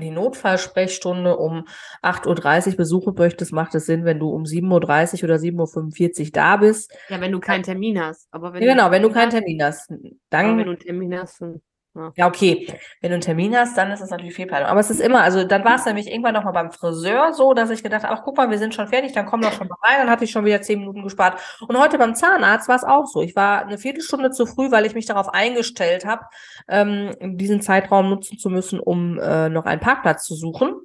die 0.00 0.10
Notfallsprechstunde 0.10 1.36
um 1.36 1.66
8.30 2.02 2.70
Uhr 2.70 2.76
besuchen 2.76 3.14
möchtest, 3.16 3.52
macht 3.52 3.74
es 3.74 3.86
Sinn, 3.86 4.04
wenn 4.04 4.18
du 4.18 4.30
um 4.30 4.42
7.30 4.44 5.18
Uhr 5.18 5.24
oder 5.24 5.36
7.45 5.36 6.20
Uhr 6.20 6.30
da 6.32 6.56
bist. 6.56 6.92
Ja, 7.08 7.20
wenn 7.20 7.32
du 7.32 7.40
keinen 7.40 7.62
Termin 7.62 8.00
hast. 8.00 8.28
Aber 8.30 8.52
wenn 8.52 8.62
Ja, 8.62 8.74
genau, 8.74 8.90
wenn 8.90 9.02
du 9.02 9.10
keinen 9.10 9.30
Termin 9.30 9.62
hast, 9.62 9.90
aber 9.90 10.00
wenn 10.00 10.18
dann 10.30 10.58
du 10.58 10.70
einen 10.70 10.78
Termin 10.78 11.18
hast, 11.18 11.40
dann, 11.40 11.60
ja. 11.98 12.12
Ja, 12.14 12.26
okay. 12.28 12.72
Wenn 13.00 13.10
du 13.10 13.14
einen 13.14 13.22
Termin 13.22 13.56
hast, 13.56 13.76
dann 13.76 13.90
ist 13.90 14.00
es 14.00 14.10
natürlich 14.10 14.34
Fehlplanung. 14.34 14.68
Aber 14.68 14.78
es 14.78 14.88
ist 14.88 15.00
immer, 15.00 15.22
also 15.22 15.42
dann 15.42 15.64
war 15.64 15.74
es 15.74 15.84
nämlich 15.84 16.06
irgendwann 16.06 16.34
noch 16.34 16.44
mal 16.44 16.52
beim 16.52 16.70
Friseur 16.70 17.32
so, 17.32 17.54
dass 17.54 17.70
ich 17.70 17.82
gedacht 17.82 18.04
habe, 18.04 18.14
ach 18.14 18.22
guck 18.24 18.36
mal, 18.36 18.50
wir 18.50 18.58
sind 18.58 18.72
schon 18.74 18.86
fertig, 18.86 19.12
dann 19.12 19.26
komm 19.26 19.40
doch 19.40 19.52
schon 19.52 19.66
mal 19.66 19.76
rein, 19.82 19.98
dann 19.98 20.10
hatte 20.10 20.24
ich 20.24 20.30
schon 20.30 20.44
wieder 20.44 20.62
zehn 20.62 20.78
Minuten 20.78 21.02
gespart. 21.02 21.40
Und 21.66 21.76
heute 21.76 21.98
beim 21.98 22.14
Zahnarzt 22.14 22.68
war 22.68 22.76
es 22.76 22.84
auch 22.84 23.06
so. 23.06 23.20
Ich 23.20 23.34
war 23.34 23.66
eine 23.66 23.78
Viertelstunde 23.78 24.30
zu 24.30 24.46
früh, 24.46 24.70
weil 24.70 24.86
ich 24.86 24.94
mich 24.94 25.06
darauf 25.06 25.28
eingestellt 25.28 26.06
habe, 26.06 26.22
ähm, 26.68 27.10
diesen 27.20 27.60
Zeitraum 27.60 28.08
nutzen 28.10 28.38
zu 28.38 28.48
müssen, 28.48 28.78
um 28.78 29.18
äh, 29.18 29.48
noch 29.48 29.66
einen 29.66 29.80
Parkplatz 29.80 30.24
zu 30.24 30.36
suchen. 30.36 30.76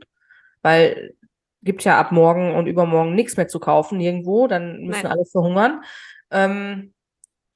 Weil 0.64 1.14
gibt 1.62 1.84
ja 1.84 2.00
ab 2.00 2.12
morgen 2.12 2.56
und 2.56 2.68
übermorgen 2.68 3.16
nichts 3.16 3.38
mehr 3.38 3.48
zu 3.48 3.60
kaufen 3.60 4.00
irgendwo, 4.00 4.48
dann 4.48 4.82
müssen 4.82 5.04
Nein. 5.04 5.12
alle 5.12 5.26
verhungern. 5.26 5.82
Ähm, 6.32 6.94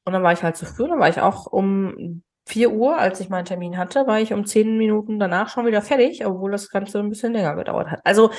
und 0.05 0.13
dann 0.13 0.23
war 0.23 0.31
ich 0.31 0.43
halt 0.43 0.55
zu 0.55 0.65
früh, 0.65 0.87
dann 0.87 0.99
war 0.99 1.09
ich 1.09 1.19
auch 1.19 1.47
um 1.47 2.23
4 2.47 2.71
Uhr, 2.71 2.97
als 2.97 3.19
ich 3.19 3.29
meinen 3.29 3.45
Termin 3.45 3.77
hatte, 3.77 4.07
war 4.07 4.19
ich 4.19 4.33
um 4.33 4.45
10 4.45 4.77
Minuten 4.77 5.19
danach 5.19 5.49
schon 5.49 5.65
wieder 5.65 5.81
fertig, 5.81 6.25
obwohl 6.25 6.51
das 6.51 6.69
Ganze 6.69 6.99
ein 6.99 7.09
bisschen 7.09 7.33
länger 7.33 7.55
gedauert 7.55 7.91
hat. 7.91 8.01
Also, 8.03 8.31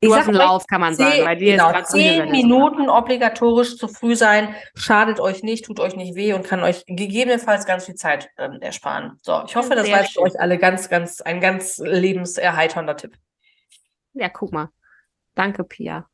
ich 0.00 0.08
Du 0.08 0.16
hast 0.16 0.26
einen 0.26 0.36
Lauf, 0.36 0.66
kann 0.66 0.80
man 0.80 0.96
sagen. 0.96 1.12
zehn, 1.12 1.24
Bei 1.24 1.34
dir 1.36 1.52
genau, 1.52 1.80
10 1.80 2.22
Welle. 2.22 2.30
Minuten 2.30 2.88
obligatorisch 2.88 3.76
zu 3.76 3.86
früh 3.86 4.16
sein, 4.16 4.54
schadet 4.74 5.20
euch 5.20 5.44
nicht, 5.44 5.64
tut 5.64 5.78
euch 5.78 5.94
nicht 5.94 6.16
weh 6.16 6.32
und 6.32 6.44
kann 6.44 6.62
euch 6.62 6.84
gegebenenfalls 6.86 7.66
ganz 7.66 7.86
viel 7.86 7.94
Zeit 7.94 8.28
ähm, 8.36 8.58
ersparen. 8.60 9.18
So, 9.22 9.42
ich 9.46 9.54
hoffe, 9.54 9.76
das 9.76 9.86
Sehr 9.86 9.98
war 9.98 10.04
für 10.04 10.20
euch 10.22 10.40
alle 10.40 10.58
ganz, 10.58 10.88
ganz, 10.88 11.20
ein 11.20 11.40
ganz 11.40 11.78
lebenserheiternder 11.78 12.96
Tipp. 12.96 13.16
Ja, 14.14 14.28
guck 14.28 14.52
mal. 14.52 14.70
Danke, 15.34 15.62
Pia. 15.64 16.08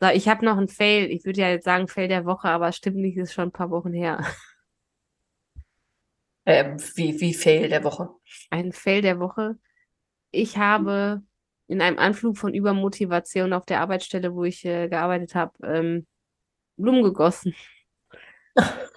So, 0.00 0.08
ich 0.08 0.28
habe 0.28 0.44
noch 0.44 0.58
einen 0.58 0.68
Fail. 0.68 1.10
Ich 1.10 1.24
würde 1.24 1.40
ja 1.40 1.48
jetzt 1.48 1.64
sagen 1.64 1.88
Fail 1.88 2.08
der 2.08 2.26
Woche, 2.26 2.48
aber 2.48 2.72
stimmt 2.72 2.98
nicht, 2.98 3.16
ist 3.16 3.32
schon 3.32 3.48
ein 3.48 3.52
paar 3.52 3.70
Wochen 3.70 3.92
her. 3.92 4.24
Ähm, 6.48 6.76
wie, 6.94 7.20
wie 7.20 7.34
Fail 7.34 7.68
der 7.68 7.82
Woche. 7.82 8.08
Ein 8.50 8.72
Fail 8.72 9.02
der 9.02 9.18
Woche. 9.18 9.58
Ich 10.30 10.58
habe 10.58 11.22
in 11.66 11.80
einem 11.80 11.98
Anflug 11.98 12.38
von 12.38 12.54
Übermotivation 12.54 13.52
auf 13.52 13.64
der 13.64 13.80
Arbeitsstelle, 13.80 14.32
wo 14.32 14.44
ich 14.44 14.64
äh, 14.64 14.88
gearbeitet 14.88 15.34
habe, 15.34 15.52
ähm, 15.66 16.06
Blumen 16.76 17.02
gegossen. 17.02 17.54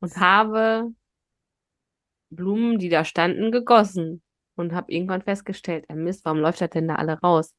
Und 0.00 0.16
habe 0.16 0.92
Blumen, 2.30 2.78
die 2.78 2.88
da 2.88 3.04
standen, 3.04 3.52
gegossen. 3.52 4.22
Und 4.56 4.72
habe 4.72 4.90
irgendwann 4.92 5.22
festgestellt, 5.22 5.84
äh, 5.88 5.94
Mist, 5.94 6.24
warum 6.24 6.40
läuft 6.40 6.60
das 6.60 6.70
denn 6.70 6.88
da 6.88 6.96
alle 6.96 7.20
raus? 7.20 7.54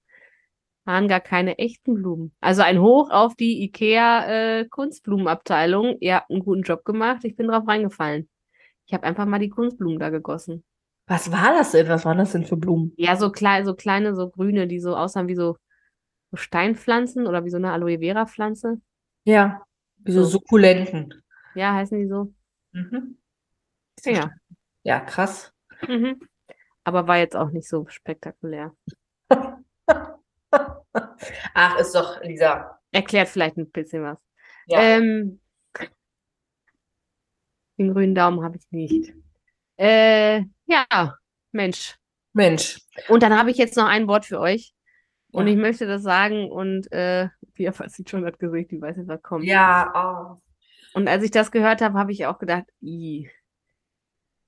Waren 0.86 1.08
gar 1.08 1.22
keine 1.22 1.58
echten 1.60 1.94
Blumen. 1.96 2.34
Also 2.42 2.62
ein 2.62 2.82
Hoch 2.82 3.10
auf 3.10 3.36
die 3.36 3.64
IKEA 3.64 4.26
äh, 4.60 4.66
Kunstblumenabteilung. 4.66 5.98
Ihr 6.00 6.16
habt 6.16 6.30
einen 6.30 6.42
guten 6.42 6.64
Job 6.64 6.84
gemacht. 6.84 7.24
Ich 7.24 7.36
bin 7.36 7.48
drauf 7.48 7.68
reingefallen. 7.68 8.30
Ich 8.86 8.94
habe 8.94 9.06
einfach 9.06 9.26
mal 9.26 9.40
die 9.40 9.50
Kunstblumen 9.50 9.98
da 10.00 10.10
gegossen. 10.10 10.66
Was 11.08 11.32
war 11.32 11.54
das 11.54 11.72
denn? 11.72 11.88
Was 11.88 12.04
waren 12.06 12.18
das 12.18 12.34
denn 12.34 12.46
für 12.46 12.58
Blumen? 12.58 12.94
Ja, 12.98 13.16
so 13.16 13.32
klein, 13.32 13.66
so 13.66 13.76
kleine, 13.76 14.16
so 14.16 14.30
grüne, 14.30 14.68
die 14.68 14.80
so 14.80 14.96
aussahen 14.96 15.28
wie 15.28 15.36
so, 15.36 15.58
so 16.32 16.38
Steinpflanzen 16.38 17.28
oder 17.28 17.46
wie 17.46 17.50
so 17.50 17.58
eine 17.58 17.72
Aloe 17.72 18.00
Vera 18.00 18.26
Pflanze. 18.26 18.82
Ja, 19.26 19.64
wie 20.00 20.12
so 20.12 20.24
So. 20.24 20.32
Sukkulenten. 20.32 21.24
Ja, 21.56 21.74
heißen 21.76 21.98
die 21.98 22.08
so? 22.08 22.34
Mhm. 22.74 23.18
Ja. 24.06 24.32
Ja, 24.84 25.00
krass. 25.00 25.54
Mhm. 25.88 26.20
Aber 26.84 27.08
war 27.08 27.18
jetzt 27.18 27.36
auch 27.38 27.52
nicht 27.52 27.70
so 27.70 27.86
spektakulär. 27.88 28.76
Ach, 31.54 31.80
ist 31.80 31.94
doch, 31.96 32.22
Lisa. 32.22 32.80
Erklärt 32.92 33.30
vielleicht 33.30 33.58
ein 33.58 33.70
bisschen 33.72 34.04
was. 34.04 34.20
Ja. 34.68 34.80
Ähm, 34.82 35.40
den 37.78 37.94
grünen 37.94 38.16
Daumen 38.16 38.44
habe 38.44 38.58
ich 38.58 38.66
nicht. 38.72 39.14
Äh, 39.78 40.44
ja, 40.66 41.18
Mensch. 41.52 41.98
Mensch. 42.34 42.80
Und 43.10 43.24
dann 43.24 43.38
habe 43.38 43.52
ich 43.52 43.58
jetzt 43.58 43.78
noch 43.78 43.88
ein 43.88 44.08
Wort 44.08 44.26
für 44.26 44.40
euch. 44.40 44.74
Und 45.32 45.48
Ja. 45.48 45.54
ich 45.54 45.60
möchte 45.60 45.88
das 45.88 46.04
sagen 46.04 46.52
und 46.52 46.92
äh, 46.92 47.30
Pia 47.54 47.72
verzieht 47.72 48.10
schon 48.10 48.24
das 48.24 48.38
Gesicht, 48.38 48.70
die 48.72 48.80
weiß 48.82 48.98
nicht, 48.98 49.08
was 49.08 49.22
kommt. 49.24 49.46
Ja, 49.46 49.92
oh. 50.38 50.42
Und 50.94 51.08
als 51.08 51.24
ich 51.24 51.32
das 51.32 51.52
gehört 51.52 51.82
habe, 51.82 51.98
habe 51.98 52.12
ich 52.12 52.28
auch 52.28 52.38
gedacht, 52.38 52.66
i, 52.84 53.30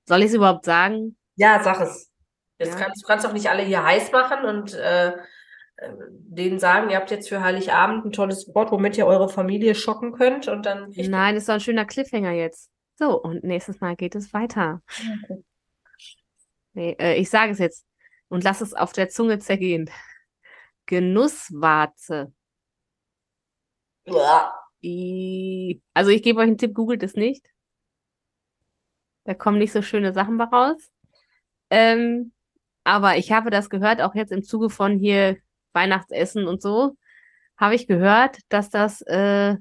soll 0.06 0.20
ich 0.20 0.26
es 0.26 0.34
überhaupt 0.34 0.64
sagen? 0.64 1.16
Ja, 1.34 1.60
sag 1.62 1.80
es. 1.80 2.12
Jetzt 2.58 2.78
Ja. 2.78 2.84
kannst, 2.84 3.02
du 3.02 3.06
kannst 3.06 3.24
doch 3.26 3.32
nicht 3.32 3.50
alle 3.50 3.62
hier 3.64 3.84
heiß 3.84 4.12
machen 4.12 4.44
und 4.44 4.74
äh, 4.74 5.12
denen 5.78 6.58
sagen, 6.58 6.90
ihr 6.90 6.96
habt 6.96 7.10
jetzt 7.10 7.28
für 7.28 7.42
Heiligabend 7.42 8.04
ein 8.04 8.12
tolles 8.12 8.52
Wort, 8.54 8.72
womit 8.72 8.96
ihr 8.96 9.06
eure 9.06 9.28
Familie 9.28 9.74
schocken 9.74 10.12
könnt 10.12 10.48
und 10.48 10.64
dann 10.64 10.90
Nein, 10.96 11.36
ist 11.36 11.48
doch 11.48 11.54
ein 11.54 11.60
schöner 11.60 11.84
Cliffhanger 11.84 12.32
jetzt. 12.32 12.70
So, 12.98 13.20
und 13.20 13.44
nächstes 13.44 13.80
Mal 13.80 13.94
geht 13.96 14.14
es 14.14 14.32
weiter. 14.32 14.82
Okay. 15.24 15.44
Nee, 16.72 16.96
äh, 16.98 17.14
ich 17.14 17.30
sage 17.30 17.52
es 17.52 17.58
jetzt 17.58 17.86
und 18.28 18.44
lass 18.44 18.60
es 18.60 18.74
auf 18.74 18.92
der 18.92 19.08
Zunge 19.08 19.38
zergehen. 19.38 19.90
Genusswarze. 20.84 22.34
I, 24.82 25.80
also 25.94 26.10
ich 26.10 26.22
gebe 26.22 26.40
euch 26.40 26.46
einen 26.46 26.58
Tipp, 26.58 26.74
googelt 26.74 27.02
es 27.02 27.14
nicht. 27.14 27.46
Da 29.24 29.34
kommen 29.34 29.58
nicht 29.58 29.72
so 29.72 29.80
schöne 29.80 30.12
Sachen 30.12 30.38
raus. 30.40 30.90
Ähm, 31.70 32.32
aber 32.84 33.16
ich 33.16 33.32
habe 33.32 33.50
das 33.50 33.70
gehört, 33.70 34.00
auch 34.00 34.14
jetzt 34.14 34.30
im 34.30 34.44
Zuge 34.44 34.70
von 34.70 34.98
hier 34.98 35.38
Weihnachtsessen 35.76 36.48
und 36.48 36.60
so, 36.60 36.96
habe 37.56 37.76
ich 37.76 37.86
gehört, 37.86 38.38
dass 38.48 38.70
das 38.70 39.02
äh, 39.02 39.54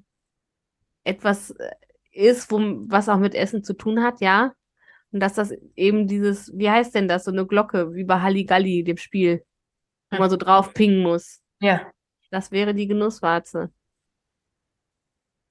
etwas 1.04 1.52
äh, 1.52 1.72
ist, 2.12 2.50
wo, 2.52 2.58
was 2.88 3.10
auch 3.10 3.20
mit 3.20 3.36
Essen 3.36 3.64
zu 3.64 3.74
tun 3.76 4.02
hat, 4.04 4.22
ja. 4.22 4.54
Und 5.12 5.20
dass 5.22 5.36
das 5.36 5.54
eben 5.76 6.08
dieses, 6.08 6.52
wie 6.58 6.70
heißt 6.70 6.96
denn 6.96 7.08
das, 7.08 7.26
so 7.26 7.32
eine 7.32 7.46
Glocke, 7.46 7.94
wie 7.94 8.04
bei 8.06 8.20
Halligalli, 8.22 8.84
dem 8.84 8.98
Spiel, 8.98 9.46
wo 10.12 10.18
man 10.18 10.30
so 10.30 10.38
drauf 10.38 10.74
pingen 10.74 11.04
muss. 11.04 11.42
Ja. 11.62 11.92
Das 12.32 12.52
wäre 12.52 12.74
die 12.74 12.88
Genusswarze. 12.88 13.70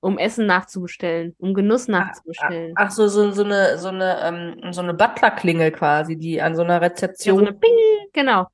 um 0.01 0.19
Essen 0.19 0.45
nachzubestellen, 0.47 1.35
um 1.39 1.55
Genuss 1.55 1.89
nachzubestellen. 1.89 2.75
Ach 2.77 2.91
so, 2.91 3.09
so, 3.09 3.31
so 3.31 3.43
eine, 3.43 3.79
so 3.79 3.89
eine, 3.89 4.21
ähm, 4.23 4.73
so 4.73 4.83
eine 4.83 4.93
Butler-Klingel 4.93 5.73
quasi, 5.73 6.17
die 6.19 6.43
an 6.43 6.55
so 6.55 6.63
einer 6.63 6.75
Ja, 6.75 6.81
so 6.81 6.85
Rezeption. 6.85 7.39
eine 7.39 7.53
Bing, 7.57 7.71
genau. 8.13 8.47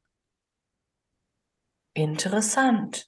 Interessant. 2.03 3.07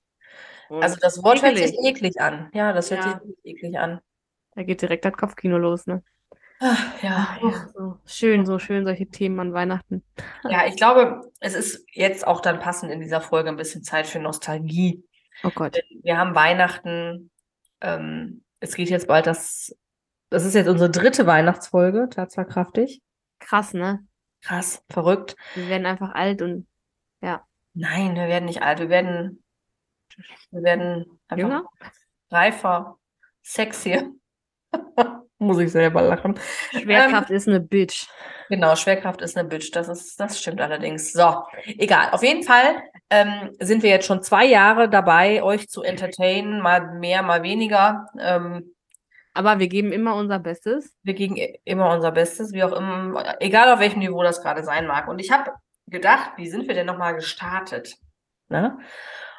Und 0.69 0.83
Also 0.83 0.97
das 1.01 1.23
Wort 1.23 1.43
hört 1.43 1.57
sich 1.59 1.77
eklig 1.85 2.21
an. 2.21 2.51
Ja, 2.55 2.73
das 2.73 2.91
hört 2.91 3.05
Ja. 3.05 3.13
sich 3.13 3.21
wirklich 3.29 3.57
eklig 3.57 3.79
an. 3.79 4.01
Da 4.55 4.63
geht 4.63 4.83
direkt 4.83 5.05
das 5.05 5.15
Kopfkino 5.15 5.59
los, 5.59 5.87
ne? 5.87 6.03
Ach, 6.61 7.03
ja, 7.03 7.27
Ach 7.29 7.43
ja, 7.43 7.69
so 7.75 7.99
schön, 8.07 8.47
so 8.47 8.59
schön 8.59 8.85
solche 8.85 9.07
Themen 9.07 9.41
an 9.41 9.53
Weihnachten. 9.53 10.05
ja, 10.49 10.67
ich 10.67 10.77
glaube, 10.77 11.33
es 11.41 11.55
ist 11.55 11.85
jetzt 11.93 12.25
auch 12.27 12.41
dann 12.41 12.61
passend 12.61 12.93
in 12.93 13.01
dieser 13.01 13.21
Folge 13.21 13.49
ein 13.49 13.57
bisschen 13.57 13.83
Zeit 13.83 14.07
für 14.07 14.21
Nostalgie. 14.21 15.03
Oh 15.43 15.51
Gott. 15.53 15.81
Wir 16.03 16.19
haben 16.19 16.35
Weihnachten. 16.37 17.31
Ähm, 17.81 18.45
es 18.61 18.75
geht 18.77 18.91
jetzt 18.91 19.09
bald 19.09 19.27
das. 19.27 19.77
Das 20.31 20.45
ist 20.45 20.55
jetzt 20.55 20.69
unsere 20.69 20.89
dritte 20.91 21.27
Weihnachtsfolge, 21.27 22.09
tatsachkraftig. 22.09 23.03
Krass, 23.41 23.75
ne? 23.75 24.07
Krass, 24.41 24.85
verrückt. 24.89 25.37
Wir 25.55 25.69
werden 25.69 25.87
einfach 25.87 26.15
alt 26.15 26.43
und 26.43 26.67
Nein, 27.75 28.15
wir 28.15 28.29
werden 28.29 28.45
nicht 28.45 28.63
alt. 28.63 28.81
Wir 28.81 28.89
werden, 28.89 29.43
wir 30.51 30.63
werden 30.63 31.19
einfach 31.29 31.49
jünger. 31.49 31.65
reifer, 32.31 32.99
sexier. 33.43 34.11
Muss 35.39 35.59
ich 35.59 35.73
selber 35.73 36.03
lachen. 36.03 36.39
Schwerkraft 36.71 37.31
ist 37.31 37.49
eine 37.49 37.59
Bitch. 37.59 38.07
Genau, 38.49 38.77
Schwerkraft 38.77 39.23
ist 39.23 39.37
eine 39.37 39.49
Bitch. 39.49 39.71
Das 39.73 39.89
ist, 39.89 40.21
das 40.21 40.39
stimmt 40.39 40.61
allerdings. 40.61 41.13
So, 41.13 41.43
egal. 41.65 42.11
Auf 42.13 42.23
jeden 42.23 42.45
Fall 42.45 42.81
ähm, 43.11 43.51
sind 43.59 43.83
wir 43.83 43.91
jetzt 43.91 44.07
schon 44.07 44.23
zwei 44.23 44.45
Jahre 44.45 44.89
dabei, 44.89 45.43
euch 45.43 45.69
zu 45.69 45.83
entertainen, 45.83 46.61
mal 46.61 46.95
mehr, 46.99 47.23
mal 47.23 47.43
weniger. 47.43 48.07
Ähm, 48.21 48.75
Aber 49.35 49.59
wir 49.59 49.67
geben 49.67 49.91
immer 49.91 50.15
unser 50.15 50.39
Bestes. 50.39 50.95
wir 51.03 51.15
geben 51.15 51.37
immer 51.65 51.93
unser 51.93 52.13
Bestes, 52.13 52.53
wie 52.53 52.63
auch 52.63 52.73
immer, 52.73 53.41
egal 53.41 53.73
auf 53.73 53.81
welchem 53.81 53.99
Niveau 53.99 54.23
das 54.23 54.43
gerade 54.43 54.63
sein 54.63 54.87
mag. 54.87 55.09
Und 55.09 55.19
ich 55.19 55.33
habe 55.33 55.51
gedacht, 55.87 56.33
wie 56.37 56.49
sind 56.49 56.69
wir 56.69 56.75
denn 56.75 56.87
nochmal 56.87 57.15
gestartet? 57.15 57.97
Ne? 58.49 58.79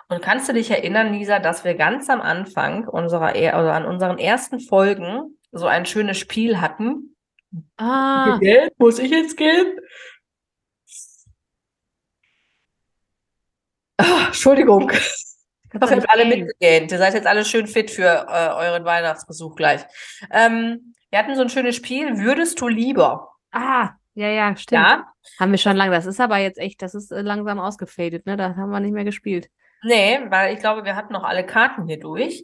Und 0.10 0.21
kannst 0.21 0.49
du 0.49 0.53
dich 0.53 0.69
erinnern, 0.69 1.13
Lisa, 1.13 1.39
dass 1.39 1.63
wir 1.63 1.75
ganz 1.75 2.10
am 2.10 2.21
Anfang 2.21 2.88
unserer, 2.88 3.36
er- 3.36 3.56
also 3.56 3.69
an 3.71 3.86
unseren 3.86 4.17
ersten 4.19 4.60
Folgen 4.60 5.39
so 5.51 5.65
ein 5.67 5.86
schönes 5.86 6.17
Spiel 6.19 6.60
hatten? 6.62 7.15
Ah, 7.77 8.38
Geld? 8.39 8.73
Muss 8.79 8.99
ich 8.99 9.12
jetzt 9.12 9.38
gehen? 9.38 9.77
Ah, 13.97 14.25
Entschuldigung. 14.27 14.89
Ihr 14.91 15.79
habt 15.82 16.10
alle 16.10 16.25
mitgegähnt. 16.25 16.91
Ihr 16.91 16.97
seid 16.97 17.13
jetzt 17.13 17.27
alle 17.27 17.45
schön 17.45 17.67
fit 17.67 17.89
für 17.91 18.27
äh, 18.29 18.49
euren 18.53 18.86
Weihnachtsbesuch 18.86 19.56
gleich. 19.56 19.82
Ähm, 20.32 20.93
wir 21.10 21.19
hatten 21.19 21.36
so 21.36 21.41
ein 21.41 21.49
schönes 21.49 21.75
Spiel. 21.75 22.17
Würdest 22.17 22.60
du 22.62 22.67
lieber? 22.67 23.29
ah, 23.51 23.91
ja, 24.15 24.27
ja, 24.27 24.56
stimmt. 24.56 24.82
Ja? 24.84 25.12
Haben 25.39 25.51
wir 25.51 25.57
schon 25.57 25.75
lange. 25.75 25.91
Das 25.91 26.05
ist 26.05 26.19
aber 26.19 26.38
jetzt 26.38 26.59
echt, 26.59 26.81
das 26.81 26.95
ist 26.95 27.12
äh, 27.12 27.21
langsam 27.21 27.59
ausgefadet, 27.59 28.25
ne? 28.25 28.38
Das 28.38 28.55
haben 28.55 28.71
wir 28.71 28.79
nicht 28.79 28.93
mehr 28.93 29.05
gespielt. 29.05 29.49
Nee, 29.83 30.19
weil 30.29 30.53
ich 30.53 30.59
glaube, 30.59 30.86
wir 30.86 30.95
hatten 30.95 31.13
noch 31.13 31.23
alle 31.23 31.45
Karten 31.45 31.88
hier 31.88 31.99
durch. 31.99 32.43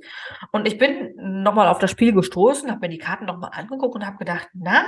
Und 0.52 0.68
ich 0.68 0.78
bin 0.78 1.14
nochmal 1.16 1.68
auf 1.68 1.80
das 1.80 1.92
Spiel 1.92 2.14
gestoßen, 2.14 2.70
habe 2.70 2.82
mir 2.82 2.90
die 2.90 2.98
Karten 2.98 3.26
nochmal 3.26 3.52
angeguckt 3.54 3.96
und 3.96 4.06
habe 4.06 4.18
gedacht, 4.18 4.50
na, 4.54 4.84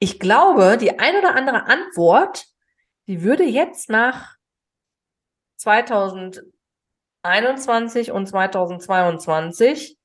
ich 0.00 0.18
glaube, 0.18 0.76
die 0.80 0.98
ein 0.98 1.16
oder 1.16 1.36
andere 1.36 1.66
Antwort, 1.66 2.46
die 3.06 3.22
würde 3.22 3.44
jetzt 3.44 3.88
nach 3.88 4.34
2021 5.56 8.10
und 8.10 8.26
2022 8.26 9.96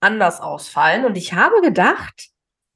anders 0.00 0.40
ausfallen. 0.40 1.04
Und 1.04 1.16
ich 1.16 1.34
habe 1.34 1.60
gedacht, 1.60 2.30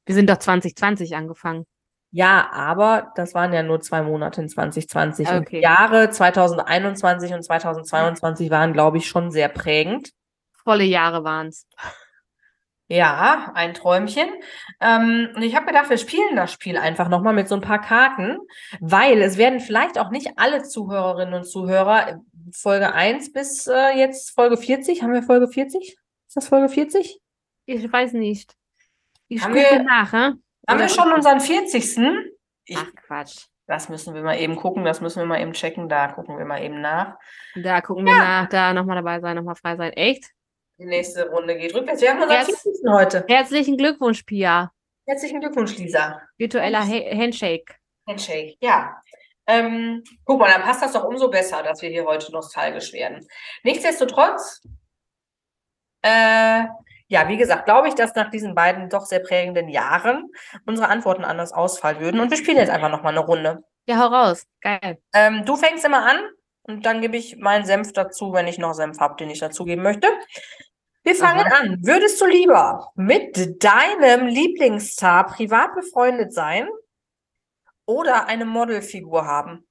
Wir 0.06 0.14
sind 0.14 0.30
doch 0.30 0.38
2020 0.38 1.16
angefangen. 1.16 1.66
Ja, 2.10 2.48
aber 2.52 3.12
das 3.16 3.34
waren 3.34 3.52
ja 3.52 3.62
nur 3.62 3.80
zwei 3.80 4.02
Monate 4.02 4.40
in 4.42 4.48
2020. 4.48 5.28
Und 5.28 5.34
die 5.34 5.40
Okay. 5.40 5.60
Jahre 5.62 6.10
2021 6.10 7.32
und 7.34 7.42
2022 7.42 8.50
waren, 8.50 8.72
glaube 8.72 8.96
ich, 8.98 9.06
schon 9.08 9.30
sehr 9.30 9.48
prägend. 9.48 10.10
Volle 10.64 10.84
Jahre 10.84 11.24
waren's. 11.24 11.66
Ja, 12.90 13.50
ein 13.54 13.74
Träumchen. 13.74 14.28
Ähm, 14.80 15.28
und 15.36 15.42
ich 15.42 15.54
habe 15.54 15.66
gedacht, 15.66 15.90
wir 15.90 15.98
spielen 15.98 16.36
das 16.36 16.52
Spiel 16.52 16.78
einfach 16.78 17.08
nochmal 17.10 17.34
mit 17.34 17.46
so 17.46 17.54
ein 17.54 17.60
paar 17.60 17.80
Karten, 17.82 18.38
weil 18.80 19.20
es 19.20 19.36
werden 19.36 19.60
vielleicht 19.60 19.98
auch 19.98 20.10
nicht 20.10 20.32
alle 20.38 20.62
Zuhörerinnen 20.62 21.34
und 21.34 21.44
Zuhörer 21.44 22.20
Folge 22.54 22.94
1 22.94 23.32
bis 23.34 23.66
äh, 23.66 23.90
jetzt 23.98 24.30
Folge 24.30 24.56
40. 24.56 25.02
Haben 25.02 25.12
wir 25.12 25.22
Folge 25.22 25.48
40? 25.48 25.98
Ist 26.28 26.36
das 26.36 26.48
Folge 26.48 26.70
40? 26.70 27.20
Ich 27.66 27.92
weiß 27.92 28.14
nicht. 28.14 28.54
Ich 29.28 29.42
gucke 29.42 29.54
wir- 29.56 29.82
nach, 29.82 30.12
hä? 30.14 30.32
Haben 30.68 30.80
wir 30.80 30.88
schon 30.88 31.12
unseren 31.12 31.40
40.? 31.40 31.98
Ich, 32.66 32.76
Ach, 32.78 32.86
Quatsch. 33.06 33.46
das 33.66 33.88
müssen 33.88 34.14
wir 34.14 34.22
mal 34.22 34.38
eben 34.38 34.56
gucken, 34.56 34.84
das 34.84 35.00
müssen 35.00 35.20
wir 35.20 35.26
mal 35.26 35.40
eben 35.40 35.52
checken, 35.54 35.88
da 35.88 36.08
gucken 36.08 36.36
wir 36.38 36.44
mal 36.44 36.62
eben 36.62 36.80
nach. 36.82 37.16
Da 37.56 37.80
gucken 37.80 38.04
wir 38.04 38.14
nach, 38.16 38.48
da 38.48 38.74
nochmal 38.74 38.96
dabei 38.96 39.20
sein, 39.20 39.36
nochmal 39.36 39.56
frei 39.56 39.76
sein. 39.76 39.92
Echt? 39.94 40.24
Die 40.78 40.84
nächste 40.84 41.28
Runde 41.30 41.56
geht 41.56 41.74
rückwärts. 41.74 42.02
Wir 42.02 42.10
haben 42.10 42.22
unseren 42.22 42.38
Yes. 42.46 42.62
40. 42.62 42.72
heute. 42.88 43.24
Herzlichen 43.28 43.76
Glückwunsch, 43.78 44.22
Pia. 44.24 44.70
Herzlichen 45.06 45.40
Glückwunsch, 45.40 45.76
Lisa. 45.78 46.20
Virtueller 46.36 46.86
ha 46.86 47.16
Handshake. 47.16 47.74
Handshake, 48.06 48.56
ja. 48.60 49.00
Ähm, 49.46 50.04
guck 50.24 50.38
mal, 50.38 50.50
dann 50.52 50.60
passt 50.62 50.82
das 50.82 50.92
doch 50.92 51.04
umso 51.04 51.30
besser, 51.30 51.62
dass 51.62 51.80
wir 51.80 51.88
hier 51.88 52.04
heute 52.04 52.30
nostalgisch 52.30 52.92
werden. 52.92 53.26
Nichtsdestotrotz, 53.62 54.60
äh, 56.02 56.64
ja, 57.08 57.26
wie 57.28 57.38
gesagt, 57.38 57.64
glaube 57.64 57.88
ich, 57.88 57.94
dass 57.94 58.14
nach 58.14 58.30
diesen 58.30 58.54
beiden 58.54 58.90
doch 58.90 59.06
sehr 59.06 59.20
prägenden 59.20 59.68
Jahren 59.68 60.30
unsere 60.66 60.88
Antworten 60.88 61.24
anders 61.24 61.52
ausfallen 61.52 62.00
würden. 62.00 62.20
Und 62.20 62.30
wir 62.30 62.36
spielen 62.36 62.58
jetzt 62.58 62.70
einfach 62.70 62.90
nochmal 62.90 63.12
eine 63.16 63.24
Runde. 63.24 63.64
Ja, 63.86 63.98
hau 63.98 64.08
raus. 64.08 64.44
Geil. 64.60 64.98
Ähm, 65.14 65.44
du 65.46 65.56
fängst 65.56 65.84
immer 65.86 66.06
an 66.06 66.18
und 66.62 66.84
dann 66.84 67.00
gebe 67.00 67.16
ich 67.16 67.38
meinen 67.38 67.64
Senf 67.64 67.92
dazu, 67.94 68.34
wenn 68.34 68.46
ich 68.46 68.58
noch 68.58 68.74
Senf 68.74 69.00
habe, 69.00 69.16
den 69.16 69.30
ich 69.30 69.40
dazugeben 69.40 69.82
möchte. 69.82 70.08
Wir 71.02 71.14
fangen 71.14 71.50
an. 71.50 71.78
Würdest 71.82 72.20
du 72.20 72.26
lieber 72.26 72.92
mit 72.94 73.64
deinem 73.64 74.26
Lieblingsstar 74.26 75.26
privat 75.26 75.74
befreundet 75.74 76.34
sein 76.34 76.68
oder 77.86 78.26
eine 78.26 78.44
Modelfigur 78.44 79.24
haben? 79.24 79.66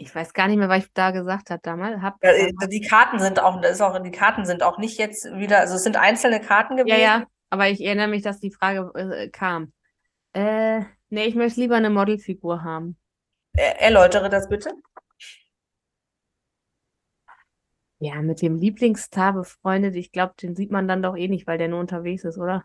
Ich 0.00 0.14
weiß 0.14 0.32
gar 0.32 0.48
nicht 0.48 0.56
mehr, 0.56 0.70
was 0.70 0.84
ich 0.84 0.92
da 0.94 1.10
gesagt 1.10 1.50
habe 1.50 1.60
damals. 1.62 2.00
Hab, 2.00 2.24
Ja, 2.24 2.30
äh, 2.30 2.52
die 2.68 2.80
Karten 2.80 3.18
sind 3.18 3.38
auch, 3.38 3.60
das 3.60 3.72
ist 3.72 3.80
auch, 3.82 3.98
die 4.02 4.10
Karten 4.10 4.46
sind 4.46 4.62
auch 4.62 4.78
nicht 4.78 4.98
jetzt 4.98 5.26
wieder, 5.34 5.58
also 5.58 5.74
es 5.74 5.82
sind 5.82 5.96
einzelne 5.96 6.40
Karten 6.40 6.78
ja, 6.78 6.84
gewesen. 6.84 7.00
ja, 7.00 7.24
aber 7.50 7.68
ich 7.68 7.84
erinnere 7.84 8.08
mich, 8.08 8.22
dass 8.22 8.40
die 8.40 8.50
Frage 8.50 8.90
äh, 8.94 9.28
kam. 9.28 9.72
Äh, 10.32 10.80
nee, 11.10 11.24
ich 11.24 11.34
möchte 11.34 11.60
lieber 11.60 11.76
eine 11.76 11.90
Modelfigur 11.90 12.62
haben. 12.62 12.96
Äh, 13.52 13.74
erläutere 13.78 14.30
das 14.30 14.48
bitte. 14.48 14.72
Ja, 17.98 18.22
mit 18.22 18.40
dem 18.40 18.56
Lieblingsstar 18.56 19.34
befreundet. 19.34 19.96
Ich 19.96 20.12
glaube, 20.12 20.32
den 20.40 20.56
sieht 20.56 20.70
man 20.70 20.88
dann 20.88 21.02
doch 21.02 21.14
eh 21.14 21.28
nicht, 21.28 21.46
weil 21.46 21.58
der 21.58 21.68
nur 21.68 21.80
unterwegs 21.80 22.24
ist, 22.24 22.38
oder? 22.38 22.64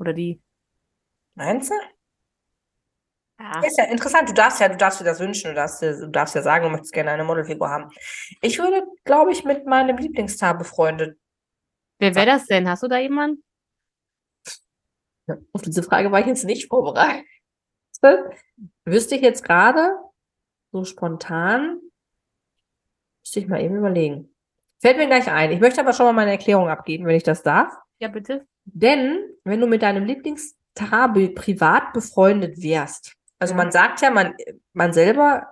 Oder 0.00 0.12
die. 0.12 0.42
Meinst 1.36 1.70
du? 1.70 1.74
Ja. 3.40 3.60
Ist 3.64 3.78
ja 3.78 3.84
interessant. 3.84 4.28
Du 4.28 4.32
darfst 4.34 4.60
ja, 4.60 4.68
du 4.68 4.76
darfst 4.76 5.00
dir 5.00 5.04
das 5.04 5.20
wünschen, 5.20 5.48
du 5.50 5.54
darfst, 5.54 5.80
dir- 5.80 5.96
du 5.98 6.08
darfst 6.08 6.34
ja 6.34 6.42
sagen, 6.42 6.64
du 6.64 6.70
möchtest 6.70 6.92
gerne 6.92 7.12
eine 7.12 7.24
Modelfigur 7.24 7.68
haben. 7.70 7.90
Ich 8.40 8.58
würde, 8.58 8.84
glaube 9.04 9.30
ich, 9.32 9.44
mit 9.44 9.64
meinem 9.66 9.96
Lieblingsstar 9.96 10.58
befreundet. 10.58 11.18
Wer 12.00 12.14
wäre 12.14 12.26
das 12.26 12.46
denn? 12.46 12.68
Hast 12.68 12.82
du 12.82 12.88
da 12.88 12.98
jemanden? 12.98 13.42
Auf 15.52 15.62
diese 15.62 15.82
Frage 15.82 16.10
war 16.10 16.20
ich 16.20 16.26
jetzt 16.26 16.44
nicht 16.44 16.68
vorbereitet. 16.68 17.26
Wüsste 18.84 19.16
ich 19.16 19.22
jetzt 19.22 19.44
gerade 19.44 19.96
so 20.72 20.84
spontan, 20.84 21.80
müsste 23.22 23.40
ich 23.40 23.48
mal 23.48 23.60
eben 23.62 23.76
überlegen. 23.76 24.34
Fällt 24.80 24.96
mir 24.96 25.06
gleich 25.06 25.28
ein. 25.30 25.50
Ich 25.52 25.60
möchte 25.60 25.80
aber 25.80 25.92
schon 25.92 26.06
mal 26.06 26.12
meine 26.12 26.30
Erklärung 26.30 26.68
abgeben, 26.68 27.06
wenn 27.06 27.16
ich 27.16 27.24
das 27.24 27.42
darf. 27.42 27.72
Ja, 27.98 28.08
bitte. 28.08 28.46
Denn 28.64 29.18
wenn 29.44 29.60
du 29.60 29.66
mit 29.66 29.82
deinem 29.82 30.04
Lieblingsstar 30.04 31.12
be- 31.12 31.30
privat 31.30 31.92
befreundet 31.92 32.62
wärst, 32.62 33.16
also 33.38 33.54
man 33.54 33.70
sagt 33.72 34.00
ja, 34.00 34.10
man, 34.10 34.34
man 34.72 34.92
selber 34.92 35.48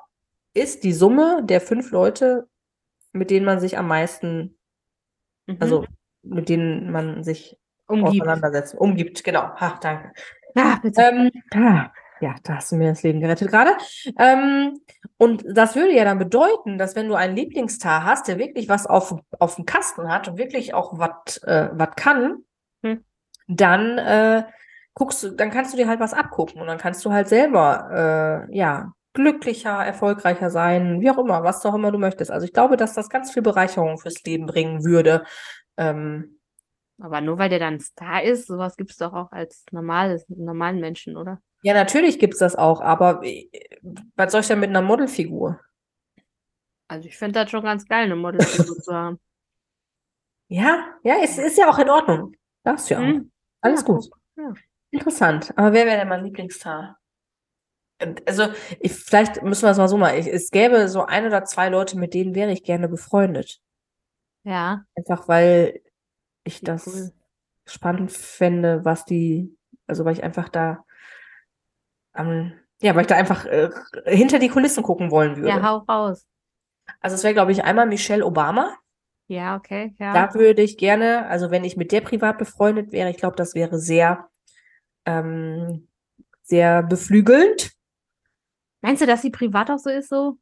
ist 0.54 0.84
die 0.84 0.92
Summe 0.92 1.42
der 1.44 1.60
fünf 1.60 1.90
Leute, 1.90 2.48
mit 3.12 3.30
denen 3.30 3.46
man 3.46 3.60
sich 3.60 3.78
am 3.78 3.88
meisten, 3.88 4.56
Mhm. 5.46 5.56
also 5.60 5.84
mit 6.22 6.48
denen 6.48 6.90
man 6.90 7.22
sich 7.22 7.56
umgibt. 7.86 8.22
auseinandersetzt, 8.22 8.74
umgibt. 8.74 9.22
Genau. 9.22 9.52
Ach, 9.56 9.78
danke. 9.78 10.12
Ja, 10.56 10.78
bitte. 10.82 11.00
Ähm, 11.00 11.30
ah, 11.54 11.90
ja, 12.20 12.34
da 12.42 12.56
hast 12.56 12.72
du 12.72 12.76
mir 12.76 12.88
das 12.88 13.02
Leben 13.04 13.20
gerettet 13.20 13.48
gerade. 13.50 13.72
Ähm, 14.18 14.80
und 15.18 15.44
das 15.48 15.76
würde 15.76 15.92
ja 15.94 16.04
dann 16.04 16.18
bedeuten, 16.18 16.78
dass 16.78 16.96
wenn 16.96 17.08
du 17.08 17.14
einen 17.14 17.36
Lieblingsstar 17.36 18.04
hast, 18.04 18.26
der 18.26 18.38
wirklich 18.38 18.68
was 18.68 18.86
auf, 18.86 19.14
auf 19.38 19.54
dem 19.56 19.66
Kasten 19.66 20.08
hat 20.10 20.26
und 20.26 20.38
wirklich 20.38 20.74
auch 20.74 20.98
was 20.98 21.36
äh, 21.44 21.68
kann, 21.94 22.42
Hm. 22.82 23.04
dann 23.46 23.98
äh, 23.98 24.42
guckst 24.96 25.22
du, 25.24 25.30
dann 25.32 25.50
kannst 25.52 25.74
du 25.74 25.78
dir 25.78 25.88
halt 25.88 26.00
was 26.00 26.14
abgucken 26.14 26.60
und 26.62 26.68
dann 26.68 26.78
kannst 26.78 27.04
du 27.06 27.12
halt 27.12 27.28
selber 27.28 28.46
äh, 28.50 28.56
ja 28.58 28.92
glücklicher, 29.14 29.84
erfolgreicher 29.86 30.50
sein, 30.50 31.02
wie 31.02 31.10
auch 31.10 31.18
immer, 31.18 31.44
was 31.44 31.66
auch 31.66 31.74
immer 31.74 31.92
du 31.92 31.98
möchtest. 31.98 32.32
Also 32.32 32.46
ich 32.46 32.54
glaube, 32.54 32.78
dass 32.78 32.94
das 32.94 33.10
ganz 33.10 33.32
viel 33.32 33.42
Bereicherung 33.42 33.98
fürs 33.98 34.24
Leben 34.24 34.46
bringen 34.46 34.84
würde, 34.84 35.24
Ähm, 35.78 36.38
Aber 36.98 37.20
nur 37.22 37.38
weil 37.38 37.48
der 37.50 37.58
dann 37.58 37.80
Star 37.80 38.22
ist, 38.22 38.46
sowas 38.46 38.76
gibt 38.76 38.90
es 38.90 38.96
doch 38.98 39.12
auch 39.14 39.32
als 39.32 39.64
normales, 39.70 40.26
normalen 40.28 40.80
Menschen, 40.80 41.16
oder? 41.16 41.40
ja, 41.62 41.74
natürlich 41.74 42.18
gibt 42.18 42.34
es 42.34 42.40
das 42.40 42.56
auch, 42.56 42.80
aber 42.80 43.22
äh, 43.24 43.48
was 44.16 44.32
soll 44.32 44.40
ich 44.42 44.46
denn 44.48 44.60
mit 44.60 44.70
einer 44.70 44.82
Modelfigur? 44.82 45.60
Also 46.88 47.06
ich 47.08 47.16
finde 47.16 47.40
das 47.40 47.50
schon 47.50 47.62
ganz 47.62 47.86
geil, 47.86 48.04
eine 48.06 48.16
Modelfigur 48.16 48.80
zu 48.80 48.92
haben. 48.92 49.20
Ja, 50.48 50.94
ja, 51.04 51.16
es 51.22 51.38
ist 51.38 51.56
ja 51.58 51.68
auch 51.70 51.78
in 51.78 51.88
Ordnung. 51.90 52.34
Darfst 52.64 52.90
du 52.90 52.94
ja 52.94 53.02
auch. 53.04 53.14
Hm? 53.14 53.30
Alles 53.60 53.84
Ja, 53.84 53.84
gut. 53.84 54.06
ja. 54.36 54.58
Interessant. 54.96 55.52
Aber 55.56 55.72
wer 55.72 55.86
wäre 55.86 55.98
denn 55.98 56.08
mein 56.08 56.24
Lieblingsstar? 56.24 56.98
Ähm, 57.98 58.14
Also, 58.26 58.44
ich, 58.80 58.92
vielleicht 58.94 59.42
müssen 59.42 59.64
wir 59.64 59.70
es 59.70 59.78
mal 59.78 59.88
so 59.88 59.96
machen. 59.98 60.16
Ich, 60.18 60.26
es 60.26 60.50
gäbe 60.50 60.88
so 60.88 61.04
ein 61.04 61.26
oder 61.26 61.44
zwei 61.44 61.68
Leute, 61.68 61.98
mit 61.98 62.14
denen 62.14 62.34
wäre 62.34 62.52
ich 62.52 62.62
gerne 62.64 62.88
befreundet. 62.88 63.60
Ja, 64.44 64.84
Einfach 64.96 65.28
weil 65.28 65.82
ich 66.44 66.60
das 66.62 66.86
cool. 66.86 67.12
spannend 67.66 68.12
fände, 68.12 68.84
was 68.84 69.04
die, 69.04 69.54
also 69.86 70.04
weil 70.04 70.14
ich 70.14 70.24
einfach 70.24 70.48
da, 70.48 70.84
ähm, 72.14 72.52
ja, 72.80 72.94
weil 72.94 73.02
ich 73.02 73.06
da 73.08 73.16
einfach 73.16 73.44
äh, 73.46 73.70
hinter 74.06 74.38
die 74.38 74.48
Kulissen 74.48 74.82
gucken 74.82 75.10
wollen 75.10 75.36
Ja, 75.44 75.56
würde. 75.56 75.62
hau 75.62 75.76
raus. 75.78 76.26
Also 77.00 77.16
es 77.16 77.24
wäre, 77.24 77.34
glaube 77.34 77.52
ich, 77.52 77.64
einmal 77.64 77.86
Michelle 77.86 78.24
Obama. 78.24 78.74
Ja, 79.28 79.56
okay, 79.56 79.94
ja. 79.98 80.14
Da 80.14 80.34
würde 80.34 80.62
ich 80.62 80.78
gerne, 80.78 81.26
also 81.26 81.50
wenn 81.50 81.64
ich 81.64 81.76
mit 81.76 81.90
der 81.90 82.00
privat 82.00 82.38
befreundet 82.38 82.92
wäre, 82.92 83.10
ich 83.10 83.16
glaube, 83.16 83.36
das 83.36 83.54
wäre 83.54 83.78
sehr, 83.78 84.28
ähm, 85.06 85.88
sehr 86.42 86.82
beflügelnd. 86.82 87.72
Meinst 88.82 89.02
du, 89.02 89.06
dass 89.06 89.22
sie 89.22 89.30
privat 89.30 89.70
auch 89.70 89.78
so 89.78 89.90
ist, 89.90 90.08
so? 90.08 90.38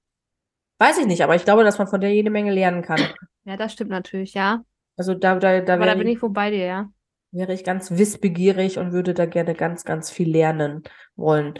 Weiß 0.79 0.99
ich 0.99 1.07
nicht, 1.07 1.23
aber 1.23 1.37
ich 1.37 1.45
glaube, 1.45 1.65
dass 1.65 1.79
man 1.79 1.87
von 1.87 2.01
der 2.01 2.13
jede 2.13 2.31
Menge 2.31 2.53
lernen 2.53 2.83
kann. 2.83 3.01
Ja, 3.45 3.57
das 3.57 3.73
stimmt 3.73 3.91
natürlich, 3.91 4.35
ja. 4.35 4.65
Also 4.97 5.15
da, 5.15 5.39
da, 5.39 5.61
da 5.61 5.75
Aber 5.75 5.87
da 5.87 5.95
bin 5.95 6.07
ich, 6.07 6.17
ich 6.17 6.23
wohl 6.23 6.31
bei 6.31 6.51
dir, 6.51 6.65
ja. 6.65 6.91
wäre 7.31 7.53
ich 7.53 7.65
ganz 7.65 7.93
wissbegierig 7.93 8.79
und 8.79 8.93
würde 8.93 9.15
da 9.15 9.27
gerne 9.27 9.55
ganz, 9.55 9.85
ganz 9.85 10.11
viel 10.11 10.31
lernen 10.31 10.83
wollen. 11.17 11.55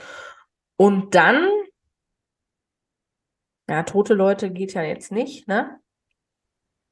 Und 0.77 1.15
dann, 1.15 1.49
ja, 3.69 3.83
tote 3.85 4.15
Leute 4.15 4.51
geht 4.51 4.75
ja 4.75 4.83
jetzt 4.83 5.13
nicht, 5.13 5.49
ne? 5.49 5.79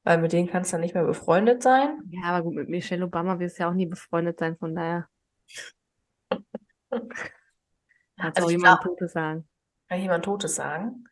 Weil 0.03 0.17
mit 0.17 0.33
denen 0.33 0.49
kannst 0.49 0.71
du 0.71 0.75
dann 0.75 0.81
nicht 0.81 0.95
mehr 0.95 1.05
befreundet 1.05 1.63
sein. 1.63 1.99
Ja, 2.09 2.23
aber 2.23 2.43
gut, 2.43 2.55
mit 2.55 2.69
Michelle 2.69 3.05
Obama 3.05 3.39
wirst 3.39 3.57
du 3.57 3.63
ja 3.63 3.69
auch 3.69 3.73
nie 3.73 3.85
befreundet 3.85 4.39
sein, 4.39 4.57
von 4.57 4.75
daher. 4.75 5.07
Kannst 8.35 8.37
Also 8.37 8.47
auch 8.47 8.51
jemand 8.51 8.81
glaub- 8.81 8.97
Totes 8.97 9.13
sagen. 9.13 9.47
Kann 9.89 10.01
jemand 10.01 10.25
Totes 10.25 10.55
sagen? 10.55 11.05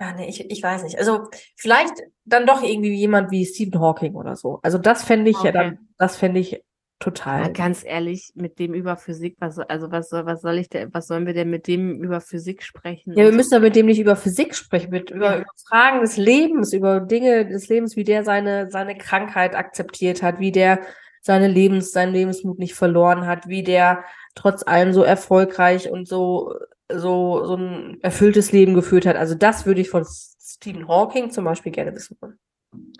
Ja, 0.00 0.12
nee, 0.14 0.28
ich, 0.28 0.50
ich 0.50 0.62
weiß 0.62 0.82
nicht. 0.84 0.98
Also 0.98 1.28
vielleicht 1.56 1.92
dann 2.24 2.46
doch 2.46 2.62
irgendwie 2.62 2.94
jemand 2.94 3.30
wie 3.30 3.44
Stephen 3.44 3.80
Hawking 3.80 4.14
oder 4.14 4.34
so. 4.34 4.58
Also 4.62 4.78
das 4.78 5.04
fände 5.04 5.30
ich 5.30 5.36
ja 5.42 5.50
Okay. 5.50 5.52
dann, 5.52 5.88
das 5.98 6.16
fände 6.16 6.40
ich 6.40 6.62
total. 7.00 7.52
ganz 7.52 7.84
ehrlich, 7.84 8.30
mit 8.34 8.58
dem 8.58 8.72
über 8.72 8.96
Physik, 8.96 9.36
was, 9.40 9.58
also 9.58 9.90
was 9.90 10.08
soll, 10.08 10.24
was 10.24 10.40
soll 10.40 10.56
ich 10.58 10.70
denn, 10.70 10.92
was 10.94 11.06
sollen 11.06 11.26
wir 11.26 11.34
denn 11.34 11.50
mit 11.50 11.66
dem 11.66 12.02
über 12.02 12.20
Physik 12.22 12.62
sprechen? 12.62 13.12
Ja, 13.14 13.24
wir 13.24 13.32
müssen 13.32 13.52
ja 13.52 13.60
mit 13.60 13.76
dem 13.76 13.86
nicht 13.86 13.98
über 14.00 14.16
Physik 14.16 14.54
sprechen, 14.54 14.90
mit, 14.90 15.10
über, 15.10 15.32
Ja. 15.32 15.36
über 15.40 15.50
Fragen 15.68 16.00
des 16.00 16.16
Lebens, 16.16 16.72
über 16.72 17.00
Dinge 17.00 17.46
des 17.46 17.68
Lebens, 17.68 17.94
wie 17.96 18.04
der 18.04 18.24
seine, 18.24 18.70
seine 18.70 18.96
Krankheit 18.96 19.54
akzeptiert 19.54 20.22
hat, 20.22 20.38
wie 20.38 20.52
der 20.52 20.80
seine 21.22 21.48
Lebens, 21.48 21.92
seinen 21.92 22.14
Lebensmut 22.14 22.58
nicht 22.58 22.74
verloren 22.74 23.26
hat, 23.26 23.48
wie 23.48 23.62
der 23.62 24.04
trotz 24.34 24.62
allem 24.66 24.92
so 24.92 25.02
erfolgreich 25.02 25.90
und 25.90 26.06
so, 26.08 26.54
so, 26.90 27.44
so 27.44 27.56
ein 27.56 27.98
erfülltes 28.02 28.52
Leben 28.52 28.74
geführt 28.74 29.06
hat. 29.06 29.16
Also 29.16 29.34
das 29.34 29.66
würde 29.66 29.80
ich 29.80 29.90
von 29.90 30.04
Stephen 30.06 30.88
Hawking 30.88 31.30
zum 31.30 31.44
Beispiel 31.44 31.72
gerne 31.72 31.94
wissen 31.94 32.16
wollen. 32.20 32.38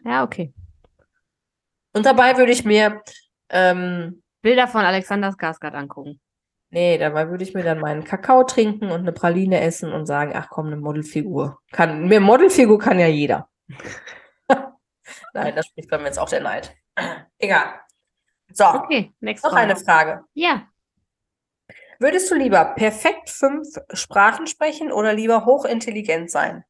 Ja, 0.04 0.24
okay. 0.24 0.52
Und 1.92 2.06
dabei 2.06 2.36
würde 2.36 2.52
ich 2.52 2.64
mir, 2.64 3.02
ähm, 3.48 4.22
Bilder 4.42 4.68
von 4.68 4.82
Alexander 4.84 5.28
Skarsgård 5.30 5.74
angucken. 5.74 6.20
nee, 6.70 6.96
dabei 6.98 7.28
würde 7.28 7.44
ich 7.44 7.52
mir 7.52 7.62
dann 7.64 7.80
meinen 7.80 8.04
Kakao 8.04 8.44
trinken 8.44 8.90
und 8.90 9.00
eine 9.00 9.12
Praline 9.12 9.60
essen 9.60 9.92
und 9.92 10.06
sagen, 10.06 10.32
ach 10.34 10.48
komm, 10.48 10.68
eine 10.68 10.76
Modelfigur. 10.76 11.58
Kann, 11.72 12.06
mehr 12.08 12.20
Modelfigur 12.20 12.78
kann 12.78 12.98
ja 12.98 13.06
jeder. 13.08 13.48
Nein, 15.34 15.54
das 15.54 15.66
spricht 15.66 15.90
bei 15.90 15.98
mir 15.98 16.06
jetzt 16.06 16.18
auch 16.18 16.28
der 16.28 16.40
Neid. 16.40 16.74
Egal. 17.38 17.80
So, 18.52 18.64
Okay, 18.64 19.12
noch 19.22 19.52
one. 19.52 19.60
eine 19.60 19.76
Frage. 19.76 20.24
Ja, 20.34 20.66
Würdest 22.00 22.30
du 22.30 22.34
lieber 22.34 22.64
perfekt 22.64 23.28
fünf 23.28 23.68
Sprachen 23.92 24.46
sprechen 24.46 24.90
oder 24.90 25.12
lieber 25.12 25.44
hochintelligent 25.44 26.30
sein? 26.30 26.64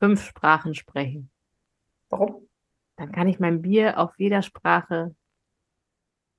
fünf 0.00 0.24
Sprachen 0.24 0.74
sprechen. 0.74 1.30
Warum? 2.08 2.48
Dann 2.96 3.12
kann 3.12 3.28
ich 3.28 3.38
mein 3.38 3.62
Bier 3.62 3.98
auf 3.98 4.12
jeder 4.18 4.42
Sprache, 4.42 5.14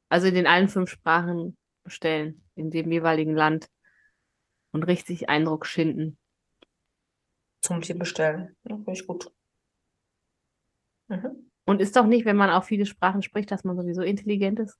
also 0.10 0.28
in 0.28 0.36
den 0.36 0.48
allen 0.48 0.70
fünf 0.70 0.90
Sprachen 0.90 1.58
bestellen, 1.84 2.44
in 2.56 2.72
dem 2.72 2.92
jeweiligen 2.92 3.36
Land 3.36 3.70
und 4.72 4.84
richtig 4.84 5.30
Eindruck 5.30 5.66
schinden. 5.66 6.18
Zum 7.62 7.82
Bier 7.82 7.98
bestellen. 7.98 8.56
Ja, 8.64 8.76
Finde 8.76 8.94
ich 8.94 9.06
gut. 9.06 9.32
Mhm. 11.10 11.52
Und 11.66 11.82
ist 11.82 11.96
doch 11.96 12.06
nicht, 12.06 12.26
wenn 12.26 12.38
man 12.38 12.50
auch 12.50 12.64
viele 12.64 12.86
Sprachen 12.86 13.22
spricht, 13.22 13.52
dass 13.52 13.64
man 13.64 13.76
sowieso 13.76 14.02
intelligent 14.02 14.60
ist? 14.60 14.80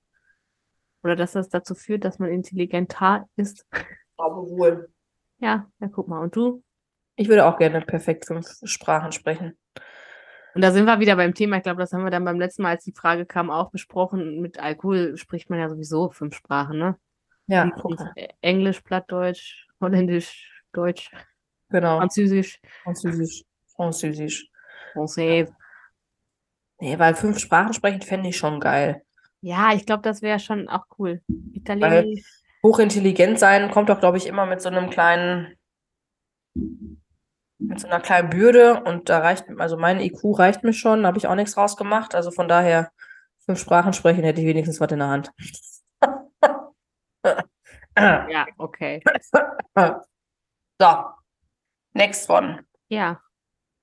Oder 1.02 1.16
dass 1.16 1.32
das 1.32 1.48
dazu 1.48 1.74
führt, 1.74 2.04
dass 2.04 2.18
man 2.18 2.30
intelligenter 2.30 3.26
ist? 3.36 3.66
Aber 4.16 4.48
wohl. 4.48 4.90
Ja, 5.38 5.66
ja, 5.80 5.88
guck 5.88 6.08
mal. 6.08 6.20
Und 6.20 6.36
du? 6.36 6.62
Ich 7.16 7.28
würde 7.28 7.46
auch 7.46 7.58
gerne 7.58 7.80
perfekt 7.80 8.26
fünf 8.26 8.46
Sprachen 8.64 9.12
sprechen. 9.12 9.58
Und 10.54 10.62
da 10.62 10.72
sind 10.72 10.84
wir 10.84 11.00
wieder 11.00 11.16
beim 11.16 11.34
Thema. 11.34 11.56
Ich 11.56 11.62
glaube, 11.62 11.80
das 11.80 11.92
haben 11.92 12.04
wir 12.04 12.10
dann 12.10 12.24
beim 12.24 12.38
letzten 12.38 12.62
Mal, 12.62 12.70
als 12.70 12.84
die 12.84 12.92
Frage 12.92 13.24
kam, 13.24 13.50
auch 13.50 13.70
besprochen. 13.70 14.40
Mit 14.40 14.58
Alkohol 14.58 15.16
spricht 15.16 15.48
man 15.48 15.58
ja 15.58 15.68
sowieso 15.68 16.10
fünf 16.10 16.34
Sprachen, 16.34 16.78
ne? 16.78 16.96
Ja, 17.46 17.64
mal. 17.64 18.12
Englisch, 18.40 18.80
Plattdeutsch, 18.80 19.66
Holländisch, 19.80 20.64
Deutsch, 20.72 21.10
Genau. 21.70 21.98
Französisch, 21.98 22.60
Französisch. 22.82 23.44
Französisch. 23.74 24.48
Français. 24.94 25.52
Nee, 26.80 26.98
weil 26.98 27.14
fünf 27.14 27.38
Sprachen 27.38 27.72
sprechen 27.72 28.02
fände 28.02 28.28
ich 28.28 28.36
schon 28.36 28.58
geil. 28.60 29.02
Ja, 29.40 29.72
ich 29.72 29.86
glaube, 29.86 30.02
das 30.02 30.22
wäre 30.22 30.38
schon 30.38 30.68
auch 30.68 30.84
cool. 30.98 31.22
Italienisch. 31.52 32.24
Hochintelligent 32.62 33.38
sein 33.38 33.70
kommt 33.70 33.88
doch, 33.88 34.00
glaube 34.00 34.18
ich, 34.18 34.26
immer 34.26 34.44
mit 34.44 34.60
so 34.60 34.68
einem 34.68 34.90
kleinen, 34.90 35.56
mit 36.54 37.80
so 37.80 37.86
einer 37.86 38.00
kleinen 38.00 38.28
Bürde 38.28 38.82
und 38.84 39.08
da 39.08 39.20
reicht, 39.20 39.46
also 39.58 39.78
mein 39.78 39.98
IQ 40.00 40.38
reicht 40.38 40.62
mir 40.62 40.74
schon, 40.74 41.02
da 41.02 41.08
habe 41.08 41.18
ich 41.18 41.26
auch 41.26 41.34
nichts 41.34 41.56
rausgemacht. 41.56 42.14
Also 42.14 42.30
von 42.30 42.48
daher, 42.48 42.90
fünf 43.46 43.58
Sprachen 43.58 43.94
sprechen 43.94 44.24
hätte 44.24 44.42
ich 44.42 44.46
wenigstens 44.46 44.80
was 44.80 44.92
in 44.92 44.98
der 44.98 45.08
Hand. 45.08 45.32
Ja, 47.98 48.46
okay. 48.56 49.02
So, 50.80 51.04
next 51.92 52.30
one. 52.30 52.64
Ja, 52.88 53.20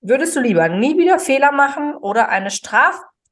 Würdest 0.01 0.35
du 0.35 0.41
lieber 0.41 0.69
nie 0.69 0.97
wieder 0.97 1.19
Fehler 1.19 1.51
machen 1.51 1.95
oder 1.95 2.29
eine 2.29 2.51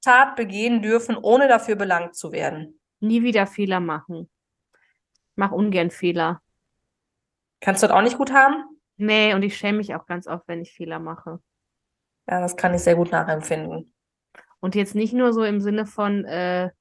Straftat 0.06 0.36
begehen 0.36 0.84
dürfen, 0.84 1.18
ohne 1.18 1.48
dafür 1.48 1.76
belangt 1.76 2.16
zu 2.16 2.32
werden? 2.32 2.80
nie 3.00 3.24
wieder 3.24 3.48
Fehler 3.48 3.80
machen. 3.80 4.30
Ich 5.32 5.38
mache 5.38 5.56
ungern 5.56 5.92
Fehler. 5.92 6.42
Kannst 7.60 7.84
du 7.84 7.88
das 7.88 7.96
auch 7.96 8.02
nicht 8.02 8.18
gut 8.18 8.32
haben? 8.32 8.64
Nee, 8.98 9.34
und 9.34 9.44
ich 9.44 9.58
schäme 9.58 9.80
mich 9.80 9.96
auch 9.96 10.06
ganz 10.06 10.28
oft, 10.28 10.48
wenn 10.48 10.62
ich 10.62 10.74
Fehler 10.74 11.00
mache. 11.00 11.40
Ja, 12.28 12.40
das 12.40 12.56
kann 12.56 12.74
ich 12.74 12.82
sehr 12.82 12.96
gut 12.96 13.12
nachempfinden. 13.12 13.94
Und 14.60 14.76
jetzt 14.76 14.96
nicht 14.96 15.14
nur 15.14 15.34
so 15.34 15.44
im 15.44 15.60
Sinne 15.62 15.86
von, 15.86 16.26
äh, 16.26 16.72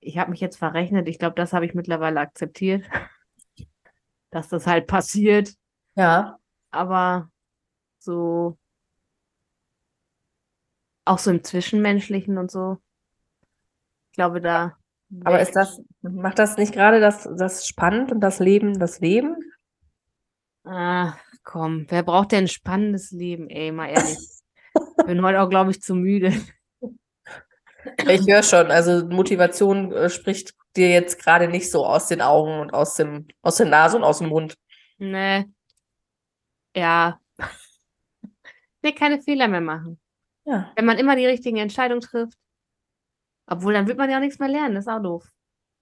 ich 0.00 0.18
habe 0.18 0.30
mich 0.30 0.40
jetzt 0.40 0.56
verrechnet. 0.56 1.08
Ich 1.08 1.18
glaube, 1.18 1.36
das 1.36 1.52
habe 1.52 1.66
ich 1.66 1.74
mittlerweile 1.74 2.20
akzeptiert, 2.20 2.84
dass 4.30 4.48
das 4.48 4.66
halt 4.66 4.86
passiert. 4.86 5.54
Ja, 5.96 6.38
Aber 6.70 7.30
so 7.98 8.58
auch 11.04 11.18
so 11.18 11.30
im 11.30 11.44
Zwischenmenschlichen 11.44 12.38
und 12.38 12.50
so. 12.50 12.78
Ich 14.10 14.16
glaube, 14.16 14.40
da. 14.40 14.76
aber 15.24 15.40
ist 15.40 15.56
das, 15.56 15.80
macht 16.02 16.38
das 16.38 16.56
nicht 16.56 16.72
gerade 16.72 17.00
das, 17.00 17.28
das 17.36 17.66
spannend 17.66 18.12
und 18.12 18.20
das 18.20 18.38
Leben 18.38 18.78
das 18.78 19.00
Leben? 19.00 19.36
Ah, 20.64 21.14
komm, 21.42 21.86
wer 21.88 22.02
braucht 22.02 22.32
denn 22.32 22.44
ein 22.44 22.48
spannendes 22.48 23.10
Leben, 23.10 23.50
ey, 23.50 23.70
mal 23.70 23.88
ehrlich. 23.88 24.18
Bin 25.06 25.22
heute 25.22 25.42
auch, 25.42 25.50
glaube 25.50 25.70
ich, 25.70 25.82
zu 25.82 25.94
müde. 25.94 26.32
Ich 28.08 28.26
höre 28.26 28.42
schon, 28.42 28.70
also 28.70 29.06
Motivation 29.06 29.92
äh, 29.92 30.08
spricht 30.08 30.54
dir 30.74 30.90
jetzt 30.90 31.22
gerade 31.22 31.48
nicht 31.48 31.70
so 31.70 31.84
aus 31.84 32.08
den 32.08 32.22
Augen 32.22 32.60
und 32.60 32.72
aus 32.72 32.94
dem, 32.94 33.28
aus 33.42 33.56
der 33.56 33.66
Nase 33.66 33.96
und 33.96 34.04
aus 34.04 34.18
dem 34.18 34.28
Mund. 34.28 34.54
Nee. 34.98 35.44
Ja. 36.74 37.20
Nee, 38.82 38.92
keine 38.92 39.22
Fehler 39.22 39.48
mehr 39.48 39.62
machen. 39.62 39.98
Ja, 40.44 40.70
Wenn 40.76 40.84
man 40.84 40.98
immer 40.98 41.16
die 41.16 41.26
richtigen 41.26 41.56
Entscheidungen 41.56 42.00
trifft. 42.00 42.38
Obwohl, 43.46 43.74
dann 43.74 43.86
wird 43.86 43.98
man 43.98 44.10
ja 44.10 44.16
auch 44.16 44.20
nichts 44.20 44.38
mehr 44.38 44.48
lernen. 44.48 44.74
Das 44.74 44.86
ist 44.86 44.92
auch 44.92 45.02
doof. 45.02 45.26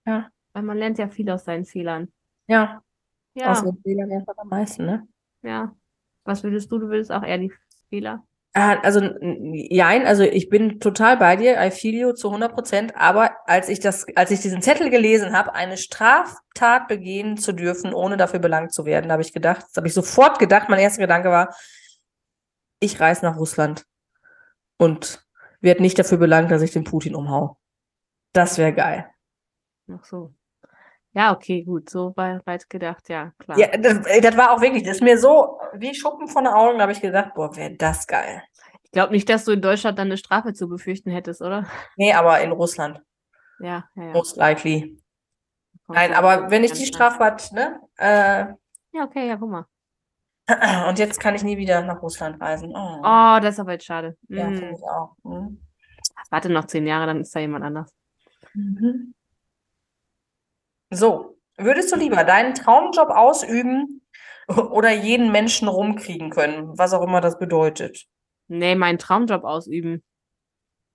Ja. 0.06 0.28
Weil 0.52 0.62
man 0.62 0.78
lernt 0.78 0.98
ja 0.98 1.08
viel 1.08 1.30
aus 1.30 1.44
seinen 1.44 1.64
Fehlern. 1.64 2.12
ja, 2.46 2.82
Ja, 3.34 3.52
aus 3.52 3.62
den 3.62 3.80
Fehlern 3.82 4.08
lernt 4.08 4.26
man 4.26 4.38
am 4.38 4.48
meisten, 4.48 4.84
ne? 4.84 5.06
ja. 5.42 5.74
Was 6.24 6.42
würdest 6.44 6.70
du? 6.70 6.78
Du 6.78 6.88
würdest 6.88 7.10
auch 7.10 7.24
eher 7.24 7.38
die 7.38 7.52
Fehler? 7.88 8.24
Äh, 8.52 8.76
Also, 8.82 9.00
n- 9.00 9.54
jein, 9.54 10.06
also 10.06 10.22
ich 10.22 10.48
bin 10.48 10.78
total 10.78 11.16
bei 11.16 11.34
dir, 11.36 11.56
I 11.60 11.70
feel 11.72 11.94
you 11.94 12.12
zu 12.12 12.30
100 12.30 12.52
Prozent, 12.52 12.94
aber 12.96 13.30
als 13.46 13.68
ich 13.68 13.80
das, 13.80 14.06
als 14.14 14.30
ich 14.30 14.40
diesen 14.40 14.62
Zettel 14.62 14.90
gelesen 14.90 15.32
habe, 15.32 15.54
eine 15.54 15.76
Straftat 15.76 16.86
begehen 16.86 17.38
zu 17.38 17.52
dürfen, 17.52 17.92
ohne 17.94 18.16
dafür 18.16 18.38
belangt 18.38 18.72
zu 18.72 18.84
werden, 18.84 19.10
habe 19.10 19.22
ich 19.22 19.32
gedacht, 19.32 19.64
habe 19.76 19.86
ich 19.88 19.94
sofort 19.94 20.38
gedacht, 20.38 20.68
mein 20.68 20.78
erster 20.80 21.00
Gedanke 21.00 21.30
war, 21.30 21.56
ich 22.80 23.00
reise 23.00 23.24
nach 23.24 23.36
Russland 23.38 23.84
und 24.78 25.24
werde 25.60 25.82
nicht 25.82 25.98
dafür 25.98 26.18
belangt, 26.18 26.50
dass 26.50 26.62
ich 26.62 26.72
den 26.72 26.84
Putin 26.84 27.14
umhau. 27.14 27.56
Das 28.32 28.58
wäre 28.58 28.72
geil. 28.72 29.06
Ach 29.92 30.04
so. 30.04 30.32
Ja, 31.12 31.32
okay, 31.34 31.62
gut. 31.62 31.90
So 31.90 32.12
wei- 32.16 32.40
weit 32.46 32.68
gedacht, 32.70 33.08
ja, 33.10 33.32
klar. 33.38 33.58
Ja, 33.58 33.68
das, 33.76 34.06
ey, 34.06 34.20
das 34.20 34.36
war 34.36 34.52
auch 34.52 34.60
wirklich, 34.62 34.82
das 34.82 34.96
ist 34.96 35.02
mir 35.02 35.18
so 35.18 35.58
wie 35.74 35.94
Schuppen 35.94 36.26
von 36.26 36.44
den 36.44 36.52
Augen, 36.54 36.78
da 36.78 36.82
habe 36.82 36.92
ich 36.92 37.00
gedacht, 37.02 37.34
boah, 37.34 37.54
wäre 37.54 37.74
das 37.76 38.06
geil. 38.06 38.42
Ich 38.82 38.90
glaube 38.92 39.12
nicht, 39.12 39.28
dass 39.28 39.44
du 39.44 39.52
in 39.52 39.60
Deutschland 39.62 39.98
dann 39.98 40.08
eine 40.08 40.16
Strafe 40.16 40.54
zu 40.54 40.68
befürchten 40.68 41.10
hättest, 41.10 41.42
oder? 41.42 41.66
Nee, 41.96 42.12
aber 42.14 42.40
in 42.40 42.52
Russland, 42.52 43.00
Ja, 43.58 43.84
ja, 43.94 44.02
ja. 44.04 44.12
most 44.12 44.36
likely. 44.36 44.98
Nein, 45.88 46.14
aber 46.14 46.50
wenn 46.50 46.64
ich 46.64 46.72
die. 46.72 46.86
Straftat, 46.86 47.52
ne? 47.52 47.78
Äh, 47.96 48.46
Ja, 48.92 49.04
okay, 49.04 49.28
ja, 49.28 49.36
guck 49.36 49.50
mal. 49.50 49.66
und 50.88 50.98
jetzt 50.98 51.20
kann 51.20 51.34
ich 51.34 51.42
nie 51.44 51.56
wieder 51.56 51.82
nach 51.82 52.02
Russland 52.02 52.40
reisen. 52.40 52.72
Oh, 52.74 52.98
Oh, 53.02 53.38
das 53.40 53.54
ist 53.54 53.60
aber 53.60 53.72
jetzt 53.72 53.84
schade. 53.84 54.16
ja, 54.28 54.48
Mm. 54.50 54.54
finde 54.56 54.74
ich 54.74 54.82
auch. 54.82 55.16
Mhm. 55.22 55.60
Warte 56.30 56.48
noch 56.50 56.66
zehn 56.66 56.86
Jahre, 56.86 57.06
dann 57.06 57.20
ist 57.20 57.34
da 57.34 57.40
jemand 57.40 57.64
anders. 57.64 57.94
Mhm. 58.54 59.14
So, 60.90 61.38
würdest 61.56 61.92
du 61.92 61.96
lieber 61.96 62.24
deinen 62.24 62.54
Traumjob 62.54 63.10
ausüben 63.10 64.02
oder 64.48 64.90
jeden 64.92 65.30
Menschen 65.32 65.68
rumkriegen 65.68 66.30
können, 66.30 66.76
was 66.76 66.92
auch 66.92 67.02
immer 67.02 67.20
das 67.20 67.38
bedeutet? 67.38 68.04
Nee, 68.48 68.74
meinen 68.74 68.98
Traumjob 68.98 69.44
ausüben. 69.44 70.02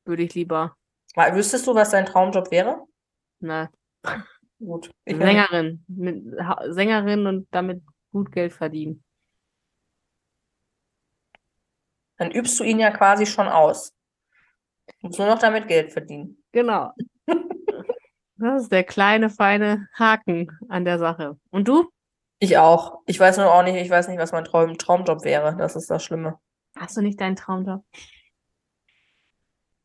Würde 0.06 0.24
ich 0.24 0.34
lieber. 0.36 0.76
Mal, 1.16 1.36
Wüsstest 1.36 1.66
du, 1.68 1.74
was 1.74 1.90
dein 1.90 2.06
Traumjob 2.06 2.52
wäre? 2.52 2.84
Ne, 3.40 3.70
Gut. 4.60 4.92
Ich 5.06 5.16
Sängerin. 5.18 5.84
Mit, 5.88 6.24
ha 6.42 6.62
Sängerin 6.72 7.26
und 7.28 7.48
damit 7.52 7.82
gut 8.12 8.32
Geld 8.32 8.54
verdienen. 8.54 9.04
Dann 12.18 12.32
übst 12.32 12.60
du 12.60 12.64
ihn 12.64 12.80
ja 12.80 12.92
quasi 12.92 13.26
schon 13.26 13.48
aus. 13.48 13.94
Du 15.02 15.08
musst 15.08 15.20
nur 15.20 15.28
noch 15.28 15.40
damit 15.40 15.68
Geld 15.68 15.92
verdienen. 15.92 16.44
Genau. 16.52 16.92
Das 18.40 18.62
ist 18.62 18.72
der 18.72 18.84
kleine, 18.84 19.32
feine 19.32 19.90
Haken 19.96 20.52
an 20.70 20.86
der 20.86 21.00
Sache. 21.00 21.40
Und 21.50 21.68
du? 21.68 21.90
Ich 22.38 22.58
auch. 22.60 23.00
Ich 23.08 23.20
weiß 23.20 23.38
nur 23.38 23.52
auch 23.52 23.64
nicht, 23.64 23.76
ich 23.76 23.90
weiß 23.90 24.08
nicht, 24.10 24.20
was 24.20 24.32
mein 24.32 24.44
Traum 24.44 24.78
Traumjob 24.78 25.24
wäre. 25.24 25.56
Das 25.58 25.76
ist 25.76 25.90
das 25.90 26.04
Schlimme. 26.04 26.40
Hast 26.76 26.96
du 26.96 27.02
nicht 27.02 27.20
deinen 27.20 27.36
Traumjob? 27.36 27.84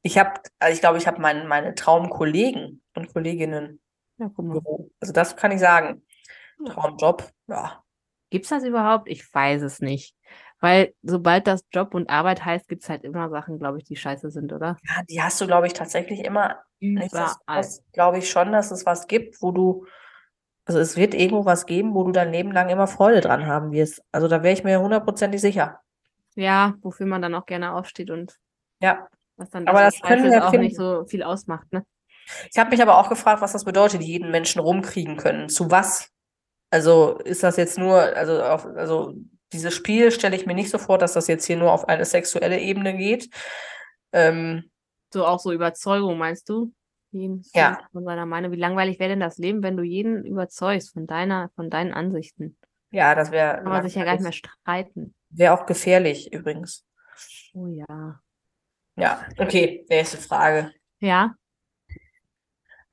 Ich 0.02 0.18
habe, 0.18 0.38
also 0.58 0.74
ich 0.74 0.80
glaube, 0.80 0.98
ich 0.98 1.06
habe 1.06 1.20
mein, 1.20 1.46
meine 1.46 1.74
Traumkollegen 1.74 2.82
und 2.94 3.12
Kolleginnen 3.14 3.80
Ja, 4.18 4.26
im. 4.36 4.50
Büro. 4.50 4.90
Also 5.00 5.14
das 5.14 5.34
kann 5.34 5.52
ich 5.52 5.60
sagen. 5.60 6.04
Ja. 6.62 6.74
Traumjob, 6.74 7.30
ja. 7.46 7.82
Gibt's 8.28 8.50
das 8.50 8.64
überhaupt? 8.64 9.08
Ich 9.08 9.32
weiß 9.32 9.62
es 9.62 9.80
nicht. 9.80 10.14
Weil 10.62 10.94
sobald 11.02 11.48
das 11.48 11.64
Job 11.72 11.92
und 11.92 12.08
Arbeit 12.08 12.44
heißt, 12.44 12.68
gibt's 12.68 12.88
halt 12.88 13.02
immer 13.02 13.28
Sachen, 13.30 13.58
glaube 13.58 13.78
ich, 13.78 13.84
die 13.84 13.96
scheiße 13.96 14.30
sind, 14.30 14.52
oder? 14.52 14.76
Ja, 14.88 15.02
die 15.10 15.20
hast 15.20 15.40
du, 15.40 15.46
glaube 15.48 15.66
ich, 15.66 15.72
tatsächlich 15.72 16.24
immer. 16.24 16.60
Überall. 16.78 17.66
Glaube 17.92 18.18
ich 18.18 18.30
schon, 18.30 18.52
dass 18.52 18.70
es 18.70 18.86
was 18.86 19.08
gibt, 19.08 19.42
wo 19.42 19.50
du, 19.50 19.86
also 20.64 20.78
es 20.78 20.96
wird 20.96 21.14
irgendwo 21.14 21.44
was 21.44 21.66
geben, 21.66 21.94
wo 21.94 22.04
du 22.04 22.12
dein 22.12 22.30
Leben 22.30 22.52
lang 22.52 22.68
immer 22.68 22.86
Freude 22.86 23.20
dran 23.20 23.46
haben 23.46 23.72
wirst. 23.72 24.02
Also 24.12 24.28
da 24.28 24.44
wäre 24.44 24.54
ich 24.54 24.62
mir 24.62 24.80
hundertprozentig 24.80 25.40
sicher. 25.40 25.80
Ja, 26.36 26.74
wofür 26.80 27.06
man 27.06 27.20
dann 27.22 27.34
auch 27.34 27.44
gerne 27.46 27.72
aufsteht 27.74 28.10
und 28.10 28.38
Ja. 28.80 29.08
was 29.36 29.50
dann 29.50 29.66
Aber 29.66 29.82
das 29.82 29.98
das 29.98 30.08
können 30.08 30.30
wir 30.30 30.46
auch 30.46 30.50
finden. 30.50 30.66
nicht 30.66 30.76
so 30.76 31.04
viel 31.06 31.24
ausmacht, 31.24 31.72
ne? 31.72 31.84
Ich 32.52 32.58
habe 32.58 32.70
mich 32.70 32.80
aber 32.80 32.98
auch 32.98 33.08
gefragt, 33.08 33.42
was 33.42 33.52
das 33.52 33.64
bedeutet, 33.64 34.00
jeden 34.02 34.30
Menschen 34.30 34.60
rumkriegen 34.60 35.16
können. 35.16 35.48
Zu 35.48 35.72
was? 35.72 36.08
Also 36.70 37.18
ist 37.18 37.42
das 37.42 37.56
jetzt 37.56 37.78
nur, 37.78 37.98
also 38.00 38.40
auf, 38.42 38.64
also 38.64 39.14
dieses 39.52 39.74
Spiel 39.74 40.10
stelle 40.10 40.36
ich 40.36 40.46
mir 40.46 40.54
nicht 40.54 40.70
so 40.70 40.78
vor, 40.78 40.98
dass 40.98 41.12
das 41.12 41.26
jetzt 41.28 41.44
hier 41.46 41.56
nur 41.56 41.72
auf 41.72 41.88
eine 41.88 42.04
sexuelle 42.04 42.58
Ebene 42.60 42.96
geht. 42.96 43.28
Ähm, 44.12 44.70
So 45.12 45.26
auch 45.26 45.40
so 45.40 45.52
Überzeugung, 45.52 46.18
meinst 46.18 46.48
du? 46.48 46.72
Jeden 47.10 47.44
Ja. 47.54 47.78
von 47.92 48.04
seiner 48.04 48.24
Meinung. 48.26 48.52
Wie 48.52 48.56
langweilig 48.56 48.98
wäre 48.98 49.10
denn 49.10 49.20
das 49.20 49.36
Leben, 49.38 49.62
wenn 49.62 49.76
du 49.76 49.82
jeden 49.82 50.24
überzeugst 50.24 50.92
von 50.92 51.06
deiner, 51.06 51.50
von 51.54 51.68
deinen 51.70 51.92
Ansichten? 51.92 52.56
ja, 52.90 53.14
das 53.14 53.30
wäre 53.30 53.56
Kann 53.56 53.64
man 53.68 53.82
sich 53.82 53.94
ja 53.94 54.04
gar 54.04 54.12
nicht 54.14 54.22
mehr 54.22 54.32
streiten. 54.32 55.14
wäre 55.30 55.54
auch 55.54 55.64
gefährlich 55.66 56.30
übrigens. 56.32 56.84
Oh 57.54 57.66
ja. 57.66 58.20
Ja, 58.96 59.26
okay, 59.38 59.84
nächste 59.88 60.18
Frage. 60.18 60.72
Ja. 61.00 61.34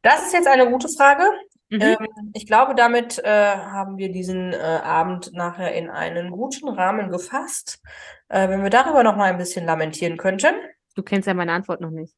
Das 0.01 0.25
ist 0.25 0.33
jetzt 0.33 0.47
eine 0.47 0.69
gute 0.69 0.87
Frage. 0.87 1.23
Mhm. 1.69 1.81
Ähm, 1.81 2.31
ich 2.33 2.47
glaube, 2.47 2.73
damit 2.75 3.19
äh, 3.19 3.55
haben 3.55 3.97
wir 3.97 4.11
diesen 4.11 4.53
äh, 4.53 4.57
Abend 4.57 5.33
nachher 5.33 5.73
in 5.73 5.89
einen 5.89 6.31
guten 6.31 6.67
Rahmen 6.67 7.09
gefasst. 7.11 7.81
Äh, 8.27 8.49
wenn 8.49 8.63
wir 8.63 8.69
darüber 8.69 9.03
noch 9.03 9.15
mal 9.15 9.29
ein 9.29 9.37
bisschen 9.37 9.65
lamentieren 9.65 10.17
könnten. 10.17 10.55
Du 10.95 11.03
kennst 11.03 11.27
ja 11.27 11.33
meine 11.33 11.53
Antwort 11.53 11.81
noch 11.81 11.91
nicht. 11.91 12.15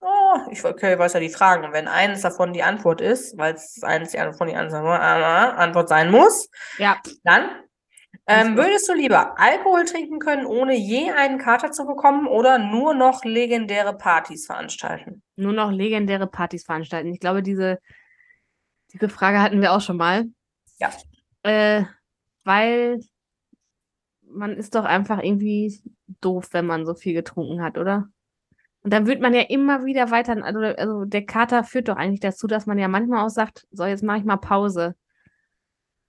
Oh, 0.00 0.38
ich 0.50 0.64
okay, 0.64 0.98
weiß 0.98 1.12
ja 1.12 1.20
die 1.20 1.28
Fragen. 1.28 1.64
Und 1.64 1.72
wenn 1.72 1.86
eines 1.86 2.22
davon 2.22 2.52
die 2.52 2.62
Antwort 2.62 3.00
ist, 3.00 3.36
weil 3.38 3.54
es 3.54 3.82
eines 3.82 4.10
die 4.10 4.18
Antwort 4.18 4.38
von 4.38 4.48
die 4.48 4.56
Antwort, 4.56 5.88
sein 5.88 6.10
muss, 6.10 6.48
Ja. 6.78 6.96
dann 7.22 7.50
ähm, 8.26 8.56
würdest 8.56 8.88
du 8.88 8.94
lieber 8.94 9.38
Alkohol 9.38 9.84
trinken 9.84 10.18
können, 10.18 10.46
ohne 10.46 10.76
je 10.76 11.10
einen 11.10 11.38
Kater 11.38 11.72
zu 11.72 11.84
bekommen, 11.84 12.26
oder 12.26 12.58
nur 12.58 12.94
noch 12.94 13.24
legendäre 13.24 13.96
Partys 13.96 14.46
veranstalten? 14.46 15.22
Nur 15.36 15.52
noch 15.52 15.70
legendäre 15.70 16.26
Partys 16.26 16.64
veranstalten. 16.64 17.12
Ich 17.12 17.20
glaube, 17.20 17.42
diese, 17.42 17.78
diese 18.92 19.08
Frage 19.08 19.40
hatten 19.40 19.60
wir 19.60 19.72
auch 19.72 19.80
schon 19.80 19.96
mal. 19.96 20.26
Ja. 20.78 20.90
Äh, 21.42 21.84
weil 22.44 23.00
man 24.22 24.56
ist 24.56 24.74
doch 24.74 24.84
einfach 24.84 25.22
irgendwie 25.22 25.80
doof, 26.20 26.48
wenn 26.52 26.66
man 26.66 26.86
so 26.86 26.94
viel 26.94 27.14
getrunken 27.14 27.62
hat, 27.62 27.78
oder? 27.78 28.08
Und 28.82 28.92
dann 28.92 29.06
wird 29.06 29.20
man 29.20 29.34
ja 29.34 29.42
immer 29.42 29.84
wieder 29.84 30.10
weiter, 30.10 30.42
also, 30.42 30.60
also 30.60 31.04
der 31.04 31.26
Kater 31.26 31.64
führt 31.64 31.88
doch 31.88 31.96
eigentlich 31.96 32.20
dazu, 32.20 32.46
dass 32.46 32.66
man 32.66 32.78
ja 32.78 32.88
manchmal 32.88 33.24
auch 33.24 33.30
sagt, 33.30 33.66
so, 33.70 33.84
jetzt 33.84 34.02
mache 34.02 34.18
ich 34.18 34.24
mal 34.24 34.36
Pause. 34.36 34.94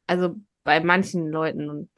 Also 0.07 0.36
bei 0.63 0.79
manchen 0.79 1.29
Leuten 1.29 1.69
und 1.69 1.89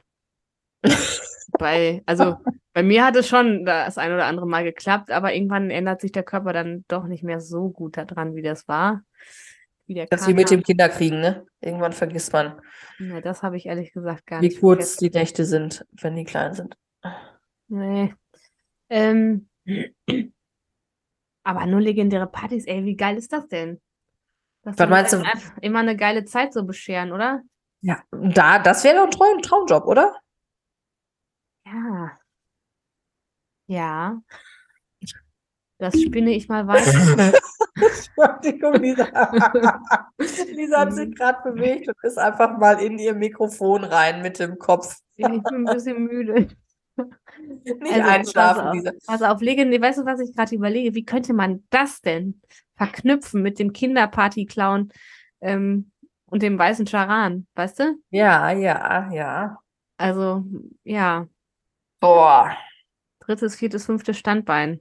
bei, 1.58 2.02
also 2.06 2.38
bei 2.72 2.82
mir 2.82 3.04
hat 3.04 3.14
es 3.14 3.28
schon 3.28 3.64
das 3.64 3.98
ein 3.98 4.12
oder 4.12 4.26
andere 4.26 4.46
Mal 4.46 4.64
geklappt, 4.64 5.12
aber 5.12 5.32
irgendwann 5.32 5.70
ändert 5.70 6.00
sich 6.00 6.10
der 6.10 6.24
Körper 6.24 6.52
dann 6.52 6.84
doch 6.88 7.04
nicht 7.04 7.22
mehr 7.22 7.40
so 7.40 7.70
gut 7.70 7.96
daran, 7.96 8.34
wie 8.34 8.42
das 8.42 8.66
war. 8.66 9.02
Wie 9.86 9.94
der 9.94 10.06
Das 10.06 10.22
ist 10.22 10.28
wie 10.28 10.34
mit 10.34 10.50
dem 10.50 10.62
Kinderkriegen, 10.62 11.20
ne? 11.20 11.46
Irgendwann 11.60 11.92
vergisst 11.92 12.32
man, 12.32 12.60
Ja, 12.98 13.20
das 13.20 13.42
habe 13.42 13.56
ich 13.56 13.66
ehrlich 13.66 13.92
gesagt 13.92 14.26
gar 14.26 14.40
wie 14.40 14.48
nicht 14.48 14.60
kurz 14.60 14.94
vergessen. 14.94 15.12
die 15.12 15.18
Nächte 15.18 15.44
sind, 15.44 15.86
wenn 16.00 16.16
die 16.16 16.24
klein 16.24 16.54
sind. 16.54 16.76
Nee. 17.68 18.14
Ähm, 18.90 19.48
aber 21.42 21.66
nur 21.66 21.80
legendäre 21.80 22.26
Partys, 22.26 22.66
ey, 22.66 22.84
wie 22.84 22.96
geil 22.96 23.16
ist 23.16 23.32
das 23.32 23.46
denn? 23.48 23.80
Das 24.62 24.78
Was 24.78 24.88
meinst 24.88 25.12
du? 25.12 25.22
Immer 25.60 25.80
eine 25.80 25.96
geile 25.96 26.24
Zeit 26.24 26.54
so 26.54 26.64
bescheren, 26.64 27.12
oder? 27.12 27.42
Ja, 27.82 28.02
da, 28.10 28.58
das 28.58 28.82
wäre 28.84 28.96
doch 28.96 29.04
ein 29.04 29.10
Traum, 29.10 29.42
Traumjob, 29.42 29.86
oder? 29.86 30.14
Ja. 31.66 32.18
Ja. 33.66 34.22
Das 35.84 36.00
spinne 36.00 36.30
ich 36.30 36.48
mal 36.48 36.66
weiter. 36.66 37.32
Entschuldigung, 37.76 38.74
Lisa. 38.74 39.06
Lisa 40.54 40.80
hat 40.80 40.94
sich 40.94 41.14
gerade 41.14 41.50
bewegt 41.52 41.88
und 41.88 41.96
ist 42.02 42.18
einfach 42.18 42.56
mal 42.56 42.80
in 42.80 42.98
ihr 42.98 43.12
Mikrofon 43.14 43.84
rein 43.84 44.22
mit 44.22 44.38
dem 44.38 44.58
Kopf. 44.58 44.96
Ich 45.16 45.26
bin 45.26 45.42
ein 45.44 45.64
bisschen 45.66 46.04
müde. 46.04 46.48
Nicht 46.96 47.92
Also, 47.92 48.08
einschlafen, 48.08 48.62
pass 48.62 48.66
auf. 48.66 48.74
Lisa. 48.74 48.92
Also 49.06 49.24
auf 49.26 49.40
legendär, 49.42 49.80
weißt 49.82 49.98
du, 49.98 50.06
was 50.06 50.20
ich 50.20 50.34
gerade 50.34 50.54
überlege? 50.54 50.94
Wie 50.94 51.04
könnte 51.04 51.34
man 51.34 51.64
das 51.68 52.00
denn 52.00 52.40
verknüpfen 52.76 53.42
mit 53.42 53.58
dem 53.58 53.72
Kinderparty-Clown 53.74 54.90
ähm, 55.42 55.90
und 56.26 56.42
dem 56.42 56.58
weißen 56.58 56.86
Charan, 56.86 57.46
weißt 57.56 57.80
du? 57.80 57.96
Ja, 58.10 58.50
ja, 58.52 59.10
ja. 59.12 59.58
Also, 59.98 60.44
ja, 60.82 61.26
Boah. 62.00 62.56
drittes, 63.20 63.56
viertes, 63.56 63.86
fünftes 63.86 64.16
Standbein. 64.18 64.80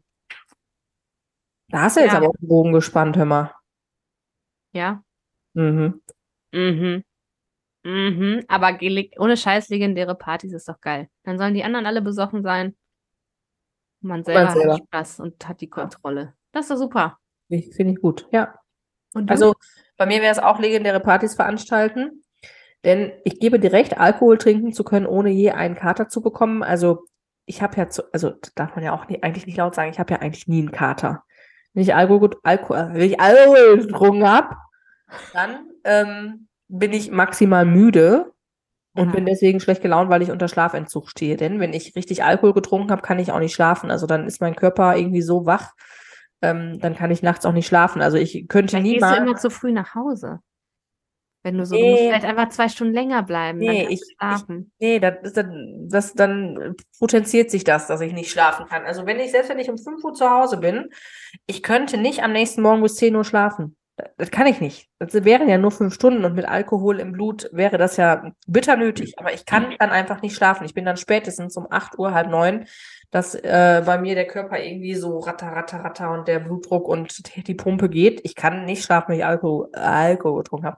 Da 1.73 1.81
hast 1.81 1.97
du 1.97 2.01
jetzt 2.01 2.11
Ja. 2.11 2.19
aber 2.19 2.29
auch 2.29 2.37
den 2.39 2.47
Bogen 2.47 2.71
gespannt, 2.71 3.17
hör 3.17 3.25
mal. 3.25 3.51
Ja. 4.73 5.03
Mhm. 5.53 6.03
Mhm. 6.51 7.03
Mhm. 7.81 8.43
Aber 8.47 8.77
ohne 9.17 9.35
Scheiß 9.35 9.69
legendäre 9.69 10.13
Partys 10.13 10.53
ist 10.53 10.69
doch 10.69 10.79
geil. 10.81 11.09
Dann 11.23 11.39
sollen 11.39 11.55
die 11.55 11.63
anderen 11.63 11.87
alle 11.87 12.03
besoffen 12.03 12.43
sein. 12.43 12.75
Man 14.01 14.23
selber 14.23 14.51
selber. 14.51 14.73
hat 14.73 14.83
Spaß 14.83 15.19
und 15.21 15.47
hat 15.47 15.61
die 15.61 15.69
Kontrolle. 15.69 16.35
Das 16.51 16.65
ist 16.65 16.69
doch 16.69 16.77
super. 16.77 17.17
Finde 17.49 17.93
ich 17.93 18.01
gut, 18.01 18.27
ja. 18.31 18.53
Also 19.25 19.55
bei 19.97 20.05
mir 20.05 20.21
wäre 20.21 20.31
es 20.31 20.39
auch 20.39 20.59
legendäre 20.59 20.99
Partys 20.99 21.33
veranstalten, 21.33 22.23
denn 22.83 23.13
ich 23.23 23.39
gebe 23.39 23.59
dir 23.59 23.71
recht, 23.71 23.97
Alkohol 23.97 24.37
trinken 24.37 24.73
zu 24.73 24.83
können, 24.83 25.07
ohne 25.07 25.31
je 25.31 25.51
einen 25.51 25.75
Kater 25.75 26.07
zu 26.07 26.21
bekommen. 26.21 26.61
Also 26.61 27.05
ich 27.47 27.63
habe 27.63 27.77
ja, 27.77 27.89
zu, 27.89 28.03
also 28.13 28.33
darf 28.53 28.75
man 28.75 28.83
ja 28.83 28.93
auch 28.93 29.07
nie, 29.07 29.23
eigentlich 29.23 29.47
nicht 29.47 29.57
laut 29.57 29.73
sagen, 29.73 29.89
ich 29.89 29.99
habe 29.99 30.13
ja 30.13 30.19
eigentlich 30.19 30.47
nie 30.47 30.59
einen 30.59 30.71
Kater. 30.71 31.23
Wenn 31.73 31.83
ich 31.83 31.95
Alkohol, 31.95 32.29
Alkohol, 32.43 32.89
wenn 32.93 33.01
ich 33.01 33.19
Alkohol 33.19 33.77
getrunken 33.79 34.27
habe, 34.27 34.55
dann 35.33 35.69
ähm, 35.83 36.47
bin 36.67 36.93
ich 36.93 37.11
maximal 37.11 37.65
müde 37.65 38.31
und 38.95 39.07
Aha. 39.07 39.15
bin 39.15 39.25
deswegen 39.25 39.59
schlecht 39.59 39.81
gelaunt, 39.81 40.09
weil 40.09 40.21
ich 40.21 40.31
unter 40.31 40.47
Schlafentzug 40.47 41.09
stehe. 41.09 41.35
Denn 41.35 41.59
wenn 41.59 41.73
ich 41.73 41.95
richtig 41.95 42.23
Alkohol 42.23 42.53
getrunken 42.53 42.91
habe, 42.91 43.01
kann 43.01 43.19
ich 43.19 43.31
auch 43.31 43.39
nicht 43.39 43.53
schlafen. 43.53 43.89
Also 43.91 44.05
dann 44.05 44.27
ist 44.27 44.41
mein 44.41 44.55
Körper 44.55 44.95
irgendwie 44.95 45.21
so 45.21 45.45
wach, 45.45 45.71
ähm, 46.41 46.79
dann 46.79 46.95
kann 46.95 47.09
ich 47.09 47.23
nachts 47.23 47.45
auch 47.45 47.53
nicht 47.53 47.67
schlafen. 47.67 48.01
Also 48.01 48.17
ich 48.17 48.47
könnte 48.47 48.71
Vielleicht 48.71 48.85
gehst 48.85 49.01
du 49.01 49.05
niemals. 49.07 49.17
immer 49.17 49.35
zu 49.37 49.49
früh 49.49 49.71
nach 49.71 49.95
Hause. 49.95 50.39
Wenn 51.43 51.57
du 51.57 51.65
so, 51.65 51.75
du 51.75 51.81
musst 51.81 52.01
Nee. 52.01 52.07
vielleicht 52.07 52.25
einfach 52.25 52.49
zwei 52.49 52.69
Stunden 52.69 52.93
länger 52.93 53.21
bleiben, 53.23 53.59
Nee, 53.59 53.85
ich- 53.89 54.01
schlafen. 54.17 54.71
Nee, 54.79 54.99
das, 54.99 55.33
dann, 55.33 55.87
das, 55.89 56.13
dann 56.13 56.75
potenziert 56.99 57.51
sich 57.51 57.63
das, 57.65 57.87
dass 57.87 57.99
ich 58.01 58.13
nicht 58.13 58.31
schlafen 58.31 58.65
kann. 58.67 58.83
Also 58.85 59.05
wenn 59.05 59.19
ich, 59.19 59.31
selbst 59.31 59.49
wenn 59.49 59.59
ich 59.59 59.69
um 59.69 59.77
5 59.77 60.01
Uhr 60.03 60.13
zu 60.13 60.29
Hause 60.29 60.57
bin, 60.57 60.89
ich 61.45 61.61
könnte 61.61 61.97
nicht 61.97 62.23
am 62.23 62.31
nächsten 62.31 62.61
Morgen 62.61 62.81
bis 62.81 62.95
10 62.95 63.15
Uhr 63.15 63.25
schlafen. 63.25 63.75
Das, 63.97 64.07
das 64.17 64.31
kann 64.31 64.47
ich 64.47 64.59
nicht. 64.61 64.87
Das 64.99 65.13
wären 65.25 65.49
ja 65.49 65.57
nur 65.57 65.69
fünf 65.71 65.93
Stunden 65.93 66.23
und 66.25 66.33
mit 66.33 66.45
Alkohol 66.47 66.99
im 66.99 67.11
Blut 67.11 67.49
wäre 67.51 67.77
das 67.77 67.97
ja 67.97 68.31
bitter 68.47 68.75
nötig. 68.77 69.19
Aber 69.19 69.33
ich 69.33 69.45
kann 69.45 69.75
dann 69.79 69.89
einfach 69.91 70.21
nicht 70.21 70.35
schlafen. 70.35 70.65
Ich 70.65 70.73
bin 70.73 70.85
dann 70.85 70.97
spätestens 70.97 71.57
um 71.57 71.67
8 71.69 71.99
Uhr, 71.99 72.13
halb 72.13 72.29
neun, 72.29 72.65
dass 73.11 73.35
äh, 73.35 73.83
bei 73.85 73.99
mir 73.99 74.15
der 74.15 74.25
Körper 74.25 74.59
irgendwie 74.59 74.95
so 74.95 75.19
ratter, 75.19 75.45
ratter, 75.47 75.81
ratter 75.83 76.11
und 76.11 76.27
der 76.27 76.39
Blutdruck 76.39 76.87
und 76.87 77.35
die, 77.35 77.43
die 77.43 77.53
Pumpe 77.53 77.87
geht. 77.87 78.21
Ich 78.23 78.33
kann 78.33 78.65
nicht 78.65 78.83
schlafen, 78.83 79.09
wenn 79.09 79.17
ich 79.19 79.25
Alkohol, 79.25 79.69
Alkohol 79.73 80.41
getrunken 80.41 80.65
habe. 80.65 80.77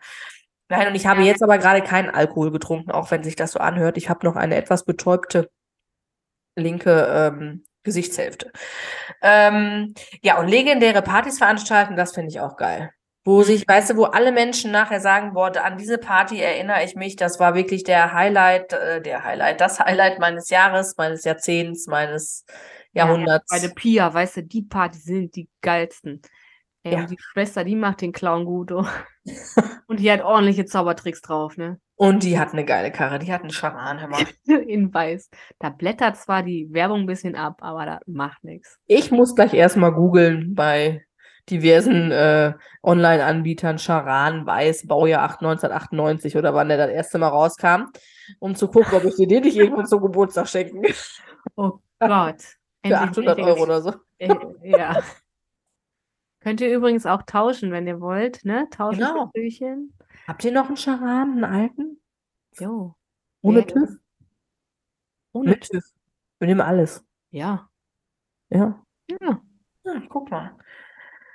Nein, 0.70 0.88
und 0.88 0.95
ich 0.95 1.05
habe 1.05 1.22
Ja. 1.22 1.28
jetzt 1.28 1.43
aber 1.43 1.57
gerade 1.57 1.82
keinen 1.82 2.09
Alkohol 2.09 2.51
getrunken, 2.51 2.91
auch 2.91 3.11
wenn 3.11 3.24
sich 3.24 3.36
das 3.36 3.51
so 3.51 3.59
anhört. 3.59 3.97
Ich 3.97 4.09
habe 4.09 4.26
noch 4.26 4.36
eine 4.36 4.55
etwas 4.55 4.84
betäubte 4.86 5.49
linke 6.55 7.07
ähm, 7.09 7.66
Gesichtshälfte. 7.84 8.51
Ähm, 9.22 9.93
ja, 10.22 10.39
und 10.39 10.47
legendäre 10.47 11.01
Partys 11.01 11.38
veranstalten, 11.38 11.95
das 11.95 12.13
finde 12.13 12.30
ich 12.30 12.39
auch 12.39 12.57
geil. 12.57 12.91
Wo 13.28 13.41
sich, 13.41 13.68
weißt 13.68 13.91
du, 13.91 13.97
wo 13.97 14.03
alle 14.05 14.32
Menschen 14.32 14.72
nachher 14.72 14.99
sagen, 14.99 15.34
boah, 15.34 15.55
an 15.57 15.78
diese 15.78 15.97
Party 15.97 16.39
erinnere 16.39 16.84
ich 16.84 16.95
mich, 16.95 17.16
das 17.16 17.39
war 17.39 17.55
wirklich 17.55 17.84
der 17.84 18.13
Highlight, 18.13 18.74
äh, 18.74 19.01
der 19.01 19.24
Highlight, 19.24 19.61
das 19.61 19.80
Highlight 19.80 20.20
meines 20.20 20.49
Jahres, 20.49 20.95
meines 20.97 21.24
Jahrzehnts, 21.24 21.88
meines 21.88 22.45
Jahrhunderts. 22.93 23.49
Bei 23.49 23.59
der 23.59 23.74
Pia, 23.74 24.13
weißt 24.13 24.38
du, 24.38 24.43
die 24.43 24.61
Partys 24.61 25.03
sind 25.05 25.36
die 25.36 25.49
geilsten. 25.61 26.22
Ey, 26.86 26.93
Ja. 26.93 26.99
und 26.99 27.09
die 27.09 27.17
Schwester, 27.19 27.63
die 27.63 27.75
macht 27.75 28.01
den 28.01 28.11
Clown 28.11 28.45
gut. 28.45 28.71
Oh. 28.71 28.86
und 29.88 29.99
die 29.99 30.11
hat 30.11 30.21
ordentliche 30.21 30.65
Zaubertricks 30.65 31.21
drauf, 31.21 31.57
ne? 31.57 31.79
Und 31.95 32.23
die 32.23 32.38
hat 32.38 32.53
eine 32.53 32.63
geile 32.63 32.91
Karre, 32.91 33.17
die 33.17 33.33
hat 33.33 33.41
einen 33.41 33.49
Scharan, 33.49 33.99
hör 33.99 34.07
mal. 34.07 34.23
In 34.67 34.93
weiß. 34.93 35.29
Da 35.59 35.69
blättert 35.69 36.17
zwar 36.17 36.43
die 36.43 36.67
Werbung 36.71 37.01
ein 37.01 37.05
bisschen 37.07 37.36
ab, 37.36 37.57
aber 37.61 37.86
das 37.86 37.99
macht 38.05 38.43
nichts. 38.43 38.77
Ich 38.86 39.11
muss 39.11 39.33
gleich 39.33 39.53
erstmal 39.53 39.93
googeln 39.93 40.53
bei 40.53 41.03
diversen 41.49 42.11
äh, 42.11 42.53
Online-Anbietern, 42.83 43.77
Charan, 43.77 44.45
Weiß, 44.45 44.86
Baujahr 44.88 45.23
8, 45.23 45.41
1998 45.41 46.38
oder 46.38 46.53
wann 46.53 46.67
der 46.69 46.77
das 46.77 46.89
erste 46.89 47.17
Mal 47.17 47.29
rauskam, 47.29 47.86
um 48.39 48.55
zu 48.55 48.67
gucken, 48.67 48.93
ob 48.93 49.05
ich 49.05 49.15
dir 49.15 49.27
den 49.27 49.43
nicht 49.43 49.55
irgendwann 49.55 49.88
zum 49.88 50.01
Geburtstag 50.01 50.47
schenken 50.47 50.83
kann. 50.83 50.93
Oh 51.55 51.71
Gott. 51.99 52.41
Für 52.86 52.99
800 52.99 53.39
Euro 53.39 53.63
oder 53.63 53.81
so. 53.81 53.93
Äh, 54.19 54.36
ja. 54.63 55.01
Könnt 56.46 56.62
ihr 56.62 56.72
übrigens 56.76 57.08
auch 57.08 57.24
tauschen, 57.24 57.72
wenn 57.72 57.88
ihr 57.88 58.00
wollt, 58.00 58.46
ne? 58.46 58.68
Tauschen 58.70 59.00
Genau. 59.00 59.32
für 59.34 59.41
Küchen. 59.41 59.98
Habt 60.28 60.43
ihr 60.46 60.52
noch 60.52 60.68
einen 60.68 60.78
Charan, 60.78 61.32
einen 61.32 61.43
alten? 61.43 62.00
Jo. 62.60 62.93
Ohne 63.41 63.62
Ja, 63.62 63.66
TÜV? 63.66 63.89
Ohne 65.34 65.50
Mit 65.50 65.62
TÜV. 65.68 65.84
Wir 66.38 66.48
nehmen 66.48 66.62
alles. 66.62 67.04
Ja. 67.32 67.68
Ja. 68.52 68.80
Ja. 69.10 69.41
Ja, 69.86 70.02
guck 70.08 70.30
mal. 70.30 70.52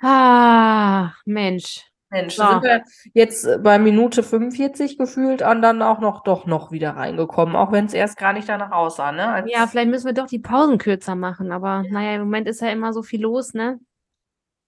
Ah, 0.01 1.11
Mensch. 1.25 1.85
Mensch, 2.09 2.35
So. 2.37 2.45
sind 2.49 2.63
wir 2.63 2.81
jetzt 3.13 3.43
äh, 3.43 3.57
bei 3.57 3.79
Minute 3.79 4.23
45 4.23 4.97
gefühlt 4.97 5.41
und 5.41 5.61
dann 5.61 5.81
auch 5.81 5.99
noch 5.99 6.23
doch 6.23 6.45
noch 6.45 6.71
wieder 6.71 6.91
reingekommen, 6.95 7.57
auch 7.57 7.73
wenn 7.73 7.85
es 7.87 7.93
erst 7.93 8.17
gar 8.17 8.31
nicht 8.31 8.47
danach 8.47 8.71
aussah, 8.71 9.11
ne? 9.11 9.27
Als, 9.27 9.51
Ja, 9.51 9.67
vielleicht 9.67 9.89
müssen 9.89 10.05
wir 10.05 10.13
doch 10.13 10.27
die 10.27 10.39
Pausen 10.39 10.77
kürzer 10.77 11.15
machen, 11.15 11.51
aber 11.51 11.83
naja, 11.89 12.15
im 12.15 12.21
Moment 12.21 12.47
ist 12.47 12.61
ja 12.61 12.69
immer 12.69 12.93
so 12.93 13.03
viel 13.03 13.21
los, 13.21 13.53
ne? 13.53 13.77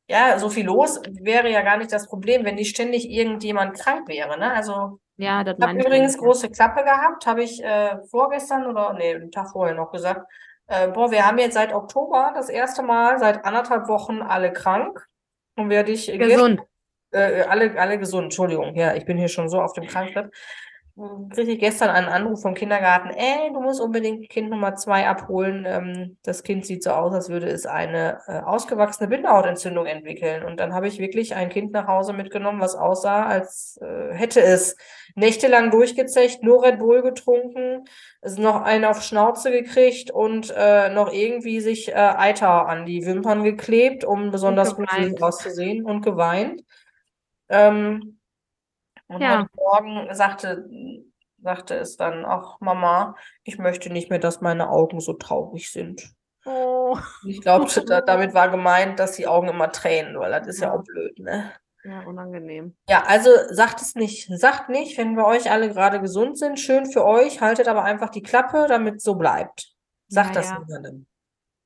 Ja, 0.09 0.37
so 0.37 0.49
viel 0.49 0.65
los 0.65 1.01
wäre 1.21 1.49
ja 1.49 1.61
gar 1.61 1.77
nicht 1.77 1.91
das 1.91 2.07
Problem, 2.07 2.43
wenn 2.45 2.55
nicht 2.55 2.69
ständig 2.69 3.09
irgendjemand 3.09 3.77
krank 3.77 4.07
wäre, 4.07 4.37
ne? 4.37 4.51
Also 4.51 4.99
Ja, 5.17 5.43
das 5.43 5.57
Ich 5.57 5.65
habe 5.65 5.79
ich 5.79 5.85
übrigens 5.85 6.17
große 6.17 6.49
Klappe 6.49 6.83
gehabt, 6.83 7.25
habe 7.25 7.43
ich 7.43 7.63
äh, 7.63 7.97
vorgestern 8.09 8.65
oder 8.67 8.93
nee, 8.93 9.15
einen 9.15 9.31
Tag 9.31 9.51
vorher 9.51 9.75
noch 9.75 9.91
gesagt. 9.91 10.29
Äh, 10.67 10.89
boah, 10.89 11.11
wir 11.11 11.25
haben 11.25 11.37
jetzt 11.37 11.53
seit 11.53 11.73
Oktober 11.73 12.31
das 12.35 12.49
erste 12.49 12.83
Mal 12.83 13.19
seit 13.19 13.45
anderthalb 13.45 13.87
Wochen 13.87 14.21
alle 14.21 14.51
krank. 14.51 15.07
Und 15.55 15.69
werde 15.69 15.91
ich 15.91 16.07
ja. 16.07 16.17
Gesund. 16.17 16.61
äh, 17.11 17.43
alle, 17.43 17.79
alle 17.79 17.99
gesund, 17.99 18.25
Entschuldigung, 18.25 18.75
ja, 18.75 18.95
ich 18.95 19.05
bin 19.05 19.17
hier 19.17 19.27
schon 19.27 19.49
so 19.49 19.61
auf 19.61 19.73
dem 19.73 19.85
Krankbett. 19.85 20.33
Kriege 20.95 21.53
ich 21.53 21.59
gestern 21.59 21.89
einen 21.89 22.07
Anruf 22.07 22.43
vom 22.43 22.53
Kindergarten, 22.53 23.09
ey, 23.09 23.51
du 23.51 23.59
musst 23.61 23.81
unbedingt 23.81 24.29
Kind 24.29 24.51
Nummer 24.51 24.75
zwei 24.75 25.07
abholen. 25.07 25.65
Ähm, 25.67 26.17
das 26.21 26.43
Kind 26.43 26.67
sieht 26.67 26.83
so 26.83 26.91
aus, 26.91 27.11
als 27.11 27.29
würde 27.29 27.47
es 27.47 27.65
eine 27.65 28.19
äh, 28.27 28.41
ausgewachsene 28.41 29.09
Bindehautentzündung 29.09 29.87
entwickeln. 29.87 30.43
Und 30.43 30.59
dann 30.59 30.71
habe 30.75 30.87
ich 30.87 30.99
wirklich 30.99 31.33
ein 31.33 31.49
Kind 31.49 31.71
nach 31.71 31.87
Hause 31.87 32.13
mitgenommen, 32.13 32.61
was 32.61 32.75
aussah, 32.75 33.25
als 33.25 33.79
äh, 33.81 34.13
hätte 34.13 34.41
es 34.41 34.77
nächtelang 35.15 35.71
durchgezecht, 35.71 36.43
nur 36.43 36.63
Red 36.63 36.77
Bull 36.77 37.01
getrunken, 37.01 37.85
es 38.21 38.37
noch 38.37 38.61
einen 38.61 38.85
auf 38.85 39.01
Schnauze 39.01 39.49
gekriegt 39.49 40.11
und 40.11 40.53
äh, 40.55 40.89
noch 40.89 41.11
irgendwie 41.11 41.59
sich 41.59 41.95
Eiter 41.95 42.67
an 42.67 42.85
die 42.85 43.03
Wimpern 43.07 43.43
geklebt, 43.43 44.03
um 44.03 44.29
besonders 44.29 44.75
gruselig 44.75 45.21
auszusehen 45.23 45.85
und 45.85 46.01
geweint. 46.01 46.61
Ähm, 47.49 48.19
und 49.15 49.21
Ja. 49.21 49.39
heute 49.41 49.49
Morgen 49.55 50.13
sagte, 50.15 50.65
sagte 51.41 51.75
es 51.75 51.97
dann, 51.97 52.25
ach 52.25 52.57
Mama, 52.61 53.15
ich 53.43 53.57
möchte 53.57 53.89
nicht 53.91 54.09
mehr, 54.09 54.19
dass 54.19 54.41
meine 54.41 54.69
Augen 54.69 54.99
so 54.99 55.13
traurig 55.13 55.71
sind. 55.71 56.13
Oh. 56.45 56.97
Ich 57.25 57.41
glaube, 57.41 57.65
da, 57.87 58.01
damit 58.01 58.33
war 58.33 58.49
gemeint, 58.49 58.99
dass 58.99 59.13
die 59.13 59.27
Augen 59.27 59.47
immer 59.49 59.71
tränen, 59.71 60.19
weil 60.19 60.31
das 60.31 60.47
ist 60.47 60.61
ja 60.61 60.67
Ja. 60.69 60.73
auch 60.79 60.83
blöd, 60.83 61.19
ne? 61.19 61.51
Ja, 61.85 61.99
unangenehm. 62.03 62.77
Ja, 62.87 63.03
also 63.07 63.29
sagt 63.49 63.81
es 63.81 63.95
nicht. 63.95 64.29
Sagt 64.39 64.69
nicht, 64.69 64.97
wenn 64.97 65.15
wir 65.17 65.25
euch 65.25 65.51
alle 65.51 65.67
gerade 65.67 65.99
gesund 65.99 66.37
sind. 66.37 66.57
Schön 66.57 66.85
für 66.89 67.03
euch. 67.03 67.41
Haltet 67.41 67.67
aber 67.67 67.83
einfach 67.83 68.09
die 68.09 68.21
Klappe, 68.23 68.67
damit 68.69 68.95
es 68.95 69.03
so 69.03 69.15
bleibt. 69.15 69.73
Sagt 70.07 70.29
Ja, 70.35 70.41
das 70.41 70.51
niemandem. 70.59 71.07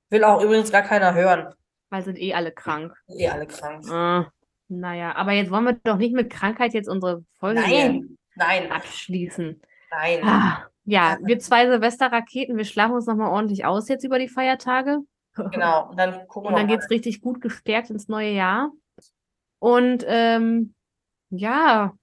Will 0.09 0.23
auch 0.23 0.41
übrigens 0.41 0.71
gar 0.71 0.81
keiner 0.81 1.13
hören. 1.13 1.53
Weil 1.91 2.01
sind 2.03 2.17
eh 2.17 2.33
alle 2.33 2.51
krank. 2.51 2.95
Eh 3.07 3.29
alle 3.29 3.45
krank. 3.45 3.87
Ah, 3.91 4.31
naja, 4.67 5.15
aber 5.15 5.31
jetzt 5.31 5.51
wollen 5.51 5.65
wir 5.65 5.73
doch 5.83 5.97
nicht 5.97 6.13
mit 6.13 6.29
Krankheit 6.29 6.73
jetzt 6.73 6.89
unsere 6.89 7.23
Folge 7.39 7.61
Nein, 7.61 8.17
nein, 8.35 8.71
abschließen. 8.71 9.61
nein. 9.91 10.19
Ah, 10.23 10.65
ja, 10.83 11.17
wir 11.21 11.39
zwei 11.39 11.67
Silvesterraketen, 11.67 12.57
wir 12.57 12.65
schlafen 12.65 12.95
uns 12.95 13.05
nochmal 13.05 13.31
ordentlich 13.31 13.65
aus 13.65 13.89
jetzt 13.89 14.03
über 14.03 14.19
die 14.19 14.29
Feiertage. 14.29 14.99
Genau. 15.51 15.89
Und 15.89 15.99
dann 15.99 16.27
gucken 16.27 16.49
Und 16.49 16.57
dann 16.57 16.67
wir 16.67 16.77
geht's 16.77 16.89
richtig 16.89 17.21
gut 17.21 17.41
gestärkt 17.41 17.91
ins 17.91 18.07
neue 18.07 18.31
Jahr. 18.31 18.71
Und 19.59 20.03
ähm, 20.07 20.73
ja, 21.29 21.93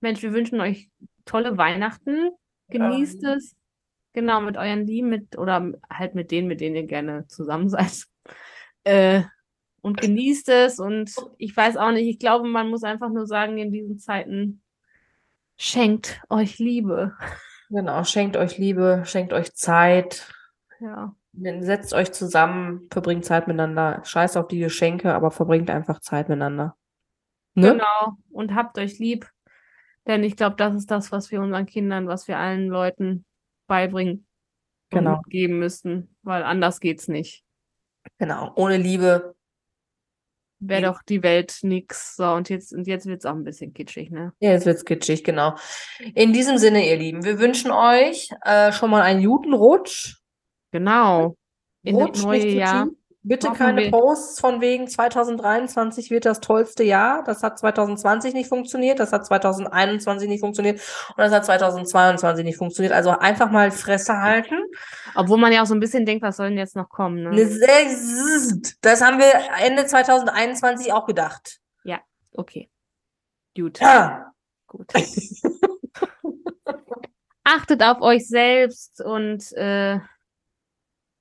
Mensch, 0.00 0.22
wir 0.22 0.32
wünschen 0.32 0.60
euch 0.60 0.88
tolle 1.24 1.58
Weihnachten. 1.58 2.30
Genießt 2.68 3.24
Ähm. 3.24 3.30
es. 3.30 3.56
Genau, 4.12 4.40
mit 4.40 4.56
euren 4.56 4.86
Lieben, 4.86 5.08
mit, 5.08 5.36
oder 5.36 5.72
halt 5.92 6.14
mit 6.14 6.30
denen, 6.30 6.46
mit 6.46 6.60
denen 6.60 6.76
ihr 6.76 6.86
gerne 6.86 7.26
zusammen 7.26 7.68
seid. 7.68 8.04
Äh, 8.84 9.22
und 9.80 10.00
genießt 10.00 10.48
es. 10.48 10.78
Und 10.78 11.14
ich 11.38 11.56
weiß 11.56 11.76
auch 11.76 11.92
nicht, 11.92 12.08
ich 12.08 12.18
glaube, 12.18 12.48
man 12.48 12.68
muss 12.68 12.84
einfach 12.84 13.10
nur 13.10 13.26
sagen, 13.26 13.58
in 13.58 13.72
diesen 13.72 13.98
Zeiten, 13.98 14.62
schenkt 15.56 16.20
euch 16.28 16.58
Liebe. 16.58 17.14
Genau. 17.70 18.04
Schenkt 18.04 18.36
euch 18.36 18.58
Liebe, 18.58 19.02
schenkt 19.04 19.32
euch 19.32 19.54
Zeit. 19.54 20.32
Ja. 20.80 21.14
Setzt 21.60 21.92
euch 21.94 22.12
zusammen, 22.12 22.88
verbringt 22.90 23.24
Zeit 23.24 23.46
miteinander. 23.46 24.00
Scheiß 24.04 24.36
auf 24.36 24.48
die 24.48 24.58
Geschenke, 24.58 25.14
aber 25.14 25.30
verbringt 25.30 25.70
einfach 25.70 26.00
Zeit 26.00 26.28
miteinander. 26.28 26.76
Ne? 27.54 27.72
Genau. 27.72 28.16
Und 28.30 28.54
habt 28.54 28.78
euch 28.78 28.98
lieb. 28.98 29.28
Denn 30.06 30.24
ich 30.24 30.36
glaube, 30.36 30.56
das 30.56 30.74
ist 30.74 30.90
das, 30.90 31.12
was 31.12 31.30
wir 31.30 31.40
unseren 31.40 31.66
Kindern, 31.66 32.08
was 32.08 32.28
wir 32.28 32.38
allen 32.38 32.68
Leuten 32.68 33.24
beibringen 33.66 34.26
und 34.90 34.98
Genau. 34.98 35.16
mitgeben 35.18 35.58
müssen. 35.58 36.16
Weil 36.22 36.42
anders 36.42 36.80
geht's 36.80 37.08
nicht. 37.08 37.44
Genau. 38.18 38.52
Ohne 38.56 38.78
Liebe. 38.78 39.34
Wäre 40.60 40.82
doch 40.82 41.02
die 41.02 41.22
Welt 41.22 41.58
nix. 41.62 42.16
So, 42.16 42.24
und 42.32 42.48
jetzt, 42.48 42.72
und 42.72 42.86
jetzt 42.86 43.06
wird's 43.06 43.24
auch 43.24 43.34
ein 43.34 43.44
bisschen 43.44 43.72
kitschig, 43.72 44.10
ne? 44.10 44.32
Ja, 44.40 44.50
jetzt 44.50 44.66
wird's 44.66 44.84
kitschig, 44.84 45.22
genau. 45.22 45.54
In 46.14 46.32
diesem 46.32 46.58
Sinne, 46.58 46.88
ihr 46.88 46.96
Lieben, 46.96 47.24
wir 47.24 47.38
wünschen 47.38 47.70
euch 47.70 48.30
äh, 48.44 48.72
schon 48.72 48.90
mal 48.90 49.02
einen 49.02 49.24
guten 49.24 49.52
Rutsch. 49.52 50.16
Genau. 50.72 51.36
In 51.84 51.96
das 51.96 52.08
Rutsch, 52.08 52.22
neue 52.24 52.44
nicht 52.44 52.54
Jahr. 52.54 52.84
Tutti. 52.84 52.96
Bitte 53.28 53.48
Hoffen 53.50 53.58
keine 53.58 53.82
wir. 53.82 53.90
Posts 53.90 54.40
von 54.40 54.60
wegen 54.60 54.88
2023 54.88 56.10
wird 56.10 56.24
das 56.24 56.40
tollste 56.40 56.82
Jahr. 56.82 57.22
Das 57.24 57.42
hat 57.42 57.58
2020 57.58 58.34
nicht 58.34 58.48
funktioniert, 58.48 58.98
das 58.98 59.12
hat 59.12 59.26
2021 59.26 60.28
nicht 60.28 60.40
funktioniert 60.40 60.80
und 61.10 61.18
das 61.18 61.32
hat 61.32 61.44
2022 61.44 62.44
nicht 62.44 62.56
funktioniert. 62.58 62.92
Also 62.94 63.10
einfach 63.10 63.50
mal 63.50 63.70
Fresse 63.70 64.20
halten. 64.20 64.56
Obwohl 65.14 65.38
man 65.38 65.52
ja 65.52 65.62
auch 65.62 65.66
so 65.66 65.74
ein 65.74 65.80
bisschen 65.80 66.06
denkt, 66.06 66.22
was 66.22 66.38
soll 66.38 66.48
denn 66.48 66.58
jetzt 66.58 66.74
noch 66.76 66.88
kommen, 66.88 67.22
ne? 67.22 67.30
Ne, 67.30 68.62
Das 68.80 69.02
haben 69.02 69.18
wir 69.18 69.32
Ende 69.64 69.86
2021 69.86 70.92
auch 70.92 71.06
gedacht. 71.06 71.60
Okay. 72.38 72.70
Gut, 73.56 73.80
Ja. 73.80 74.32
gut. 74.68 74.92
Achtet 77.44 77.82
auf 77.82 78.00
euch 78.00 78.28
selbst 78.28 79.02
und 79.02 79.50
äh, 79.52 79.98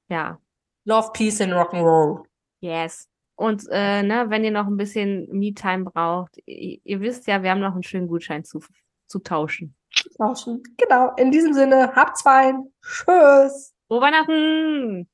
ja, 0.09 0.39
Love, 0.87 1.11
Peace 1.11 1.41
and 1.41 1.51
Rock'n'Roll. 1.51 2.23
yes. 2.61 3.09
Und 3.35 3.67
äh, 3.69 4.01
ne, 4.01 4.25
wenn 4.29 4.43
ihr 4.45 4.51
noch 4.51 4.65
ein 4.67 4.77
bisschen 4.77 5.27
Me-Time 5.29 5.83
braucht, 5.83 6.37
ihr, 6.45 6.79
ihr 6.83 7.01
wisst 7.01 7.27
ja, 7.27 7.43
wir 7.43 7.51
haben 7.51 7.59
noch 7.59 7.73
einen 7.73 7.83
schönen 7.83 8.07
Gutschein 8.07 8.43
zu, 8.45 8.61
zu 9.05 9.19
tauschen. 9.19 9.75
Genau. 10.77 11.13
In 11.17 11.29
diesem 11.29 11.53
Sinne, 11.53 11.93
habt's 11.93 12.21
fein. 12.21 12.71
Tschüss. 12.81 13.75
Frohe 13.87 14.01
Weihnachten! 14.01 15.07